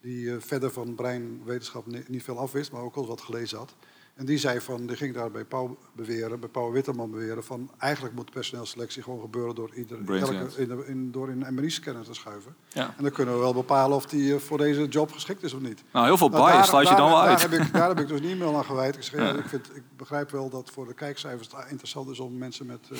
Die 0.00 0.24
uh, 0.24 0.36
verder 0.38 0.70
van 0.70 0.94
breinwetenschap 0.94 1.86
niet 2.06 2.22
veel 2.22 2.38
afwist, 2.38 2.72
maar 2.72 2.82
ook 2.82 2.96
al 2.96 3.06
wat 3.06 3.20
gelezen 3.20 3.58
had. 3.58 3.74
En 4.20 4.26
die 4.26 4.38
zei 4.38 4.60
van, 4.60 4.86
die 4.86 4.96
ging 4.96 5.14
daar 5.14 5.30
bij 5.30 5.44
Pauw 5.44 5.78
beweren, 5.92 6.40
bij 6.40 6.48
Pauw 6.48 6.70
Witteman 6.70 7.10
beweren 7.10 7.44
van 7.44 7.70
eigenlijk 7.78 8.14
moet 8.14 8.30
personeelsselectie 8.30 9.02
gewoon 9.02 9.20
gebeuren 9.20 9.54
door 9.54 9.70
ieder 9.74 10.20
elke, 10.20 10.48
in, 10.56 10.86
in, 10.86 11.12
door 11.12 11.30
in 11.30 11.42
een 11.42 11.54
MRI-scanner 11.54 12.04
te 12.04 12.14
schuiven. 12.14 12.54
Ja. 12.68 12.94
En 12.96 13.02
dan 13.02 13.12
kunnen 13.12 13.34
we 13.34 13.40
wel 13.40 13.54
bepalen 13.54 13.96
of 13.96 14.06
die 14.06 14.32
uh, 14.32 14.36
voor 14.36 14.58
deze 14.58 14.88
job 14.88 15.12
geschikt 15.12 15.42
is 15.42 15.52
of 15.52 15.60
niet. 15.60 15.82
Nou, 15.92 16.06
heel 16.06 16.16
veel 16.16 16.28
nou, 16.28 16.50
bias 16.50 16.68
sluit 16.68 16.88
je 16.88 16.94
dan 16.94 17.08
wel 17.08 17.20
uit. 17.20 17.40
Daar 17.40 17.50
heb, 17.50 17.60
ik, 17.60 17.72
daar 17.72 17.88
heb 17.88 18.00
ik 18.00 18.08
dus 18.08 18.20
een 18.20 18.30
e-mail 18.30 18.56
aan 18.56 18.64
gewijd. 18.64 18.96
Ik, 18.96 19.02
zeg, 19.02 19.20
ja. 19.20 19.32
ik, 19.32 19.48
vind, 19.48 19.76
ik 19.76 19.82
begrijp 19.96 20.30
wel 20.30 20.50
dat 20.50 20.70
voor 20.70 20.86
de 20.86 20.94
kijkcijfers 20.94 21.48
het 21.52 21.70
interessant 21.70 22.10
is 22.10 22.18
om 22.18 22.38
mensen 22.38 22.66
met... 22.66 22.88
Uh, 22.92 22.98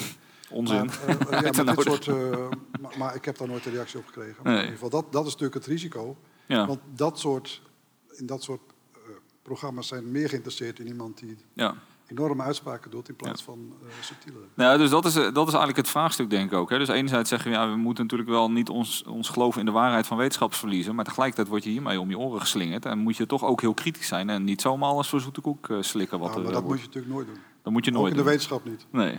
Onzin. 0.50 0.90
Maar, 1.06 1.08
uh, 1.08 1.40
ja, 1.52 1.64
dit 1.64 1.80
soort, 1.82 2.06
uh, 2.06 2.48
maar, 2.80 2.94
maar, 2.98 3.14
ik 3.14 3.24
heb 3.24 3.38
daar 3.38 3.48
nooit 3.48 3.66
een 3.66 3.72
reactie 3.72 3.98
op 3.98 4.06
gekregen. 4.06 4.44
Nee. 4.44 4.54
in 4.54 4.60
ieder 4.60 4.72
geval, 4.72 4.90
dat, 4.90 5.12
dat 5.12 5.26
is 5.26 5.32
natuurlijk 5.32 5.54
het 5.54 5.66
risico. 5.66 6.16
Ja. 6.46 6.66
Want 6.66 6.80
dat 6.94 7.18
soort, 7.18 7.62
in 8.10 8.26
dat 8.26 8.42
soort 8.42 8.60
uh, 8.92 9.00
programma's 9.42 9.88
zijn 9.88 10.10
meer 10.10 10.28
geïnteresseerd 10.28 10.78
in 10.78 10.86
iemand 10.86 11.18
die 11.18 11.36
ja. 11.52 11.74
enorme 12.06 12.42
uitspraken 12.42 12.90
doet 12.90 13.08
in 13.08 13.16
plaats 13.16 13.42
van 13.42 13.72
uh, 13.82 13.88
subtiele. 14.00 14.38
Nou, 14.54 14.78
dus 14.78 14.90
dat 14.90 15.04
is, 15.04 15.14
dat 15.14 15.26
is 15.26 15.34
eigenlijk 15.36 15.76
het 15.76 15.88
vraagstuk, 15.88 16.30
denk 16.30 16.52
ik 16.52 16.58
ook. 16.58 16.70
Hè. 16.70 16.78
Dus 16.78 16.88
enerzijds 16.88 17.28
zeggen 17.28 17.50
we, 17.50 17.56
ja, 17.56 17.70
we 17.70 17.76
moeten 17.76 18.04
natuurlijk 18.04 18.30
wel 18.30 18.50
niet 18.50 18.68
ons, 18.68 19.04
ons 19.04 19.28
geloven 19.28 19.60
in 19.60 19.66
de 19.66 19.72
waarheid 19.72 20.06
van 20.06 20.16
wetenschaps 20.16 20.58
verliezen. 20.58 20.94
Maar 20.94 21.04
tegelijkertijd 21.04 21.48
word 21.48 21.64
je 21.64 21.70
hiermee 21.70 22.00
om 22.00 22.10
je 22.10 22.18
oren 22.18 22.40
geslingerd. 22.40 22.84
En 22.86 22.98
moet 22.98 23.16
je 23.16 23.26
toch 23.26 23.44
ook 23.44 23.60
heel 23.60 23.74
kritisch 23.74 24.06
zijn 24.06 24.30
en 24.30 24.44
niet 24.44 24.60
zomaar 24.60 24.88
alles 24.88 25.08
voor 25.08 25.20
zoete 25.20 25.40
koek 25.40 25.68
slikken. 25.80 26.18
Wat 26.18 26.30
nou, 26.30 26.42
maar 26.42 26.52
dat 26.52 26.64
moet 26.64 26.78
je 26.78 26.86
natuurlijk 26.86 27.14
nooit 27.14 27.26
doen. 27.26 27.38
Dat 27.62 27.72
moet 27.72 27.84
je 27.84 27.90
nooit 27.90 28.04
ook 28.04 28.18
in 28.18 28.24
de 28.24 28.30
wetenschap 28.30 28.64
niet. 28.64 28.86
Nee. 28.90 29.18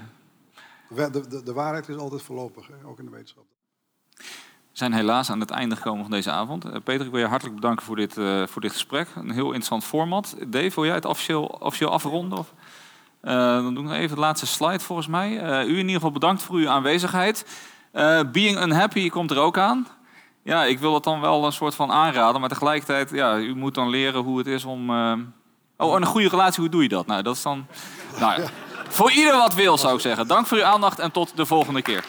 De, 0.96 1.28
de, 1.28 1.44
de 1.44 1.54
waarheid 1.54 1.90
is 1.90 1.96
altijd 1.96 2.22
voorlopig, 2.22 2.68
hè? 2.68 2.88
ook 2.88 3.00
in 3.00 3.06
de 3.06 3.12
wetenschap. 3.12 3.46
We 4.72 4.78
zijn 4.78 4.94
helaas 4.94 5.30
aan 5.30 5.40
het 5.40 5.50
einde 5.50 5.76
gekomen 5.76 6.02
van 6.02 6.12
deze 6.12 6.32
avond. 6.32 6.66
Uh, 6.66 6.72
Peter, 6.84 7.06
ik 7.06 7.12
wil 7.12 7.20
je 7.20 7.28
hartelijk 7.28 7.56
bedanken 7.56 7.86
voor 7.86 7.96
dit, 7.96 8.18
uh, 8.18 8.48
voor 8.48 8.62
dit 8.62 8.72
gesprek. 8.72 9.08
Een 9.16 9.32
heel 9.32 9.46
interessant 9.46 9.84
format. 9.84 10.36
Dave, 10.48 10.76
wil 10.76 10.86
jij 10.86 10.96
het 10.96 11.06
officieel, 11.06 11.44
officieel 11.44 11.92
afronden? 11.92 12.38
Of? 12.38 12.54
Uh, 13.24 13.34
dan 13.34 13.74
doen 13.74 13.88
we 13.88 13.96
even 13.96 14.16
de 14.16 14.22
laatste 14.22 14.48
slide 14.48 14.80
volgens 14.80 15.08
mij. 15.08 15.32
u 15.66 15.70
in 15.70 15.78
ieder 15.78 15.94
geval 15.94 16.12
bedankt 16.12 16.42
voor 16.42 16.56
uw 16.56 16.70
aanwezigheid. 16.70 17.46
being 18.32 18.62
unhappy 18.62 19.10
komt 19.10 19.32
er 19.32 19.40
ook 19.40 19.58
aan. 19.58 19.88
Ja, 20.44 20.64
ik 20.64 20.80
wil 20.80 20.94
het 20.94 21.04
dan 21.04 21.22
wel 21.22 21.46
een 21.46 21.52
soort 21.52 21.76
van 21.76 21.92
aanraden, 21.92 22.40
maar 22.40 22.50
tegelijkertijd, 22.50 23.10
ja, 23.10 23.38
u 23.38 23.56
moet 23.56 23.76
dan 23.76 23.90
leren 23.90 24.22
hoe 24.22 24.38
het 24.38 24.48
is 24.48 24.66
om... 24.66 24.90
Oh, 25.78 26.00
een 26.00 26.06
goede 26.06 26.30
relatie, 26.30 26.62
hoe 26.62 26.70
doe 26.70 26.84
je 26.84 26.90
dat? 26.90 27.06
Nou, 27.06 27.22
dat 27.22 27.36
is 27.36 27.42
dan... 27.42 27.66
Nou, 28.20 28.42
ja. 28.42 28.50
Voor 28.92 29.12
ieder 29.12 29.38
wat 29.38 29.54
wil, 29.54 29.78
zou 29.78 29.96
ik 29.96 30.02
zeggen. 30.02 30.28
Dank 30.28 30.48
voor 30.48 30.58
uw 30.58 30.64
aandacht 30.64 31.00
en 31.00 31.12
tot 31.12 31.32
de 31.36 31.46
volgende 31.46 31.82
keer. 31.82 32.04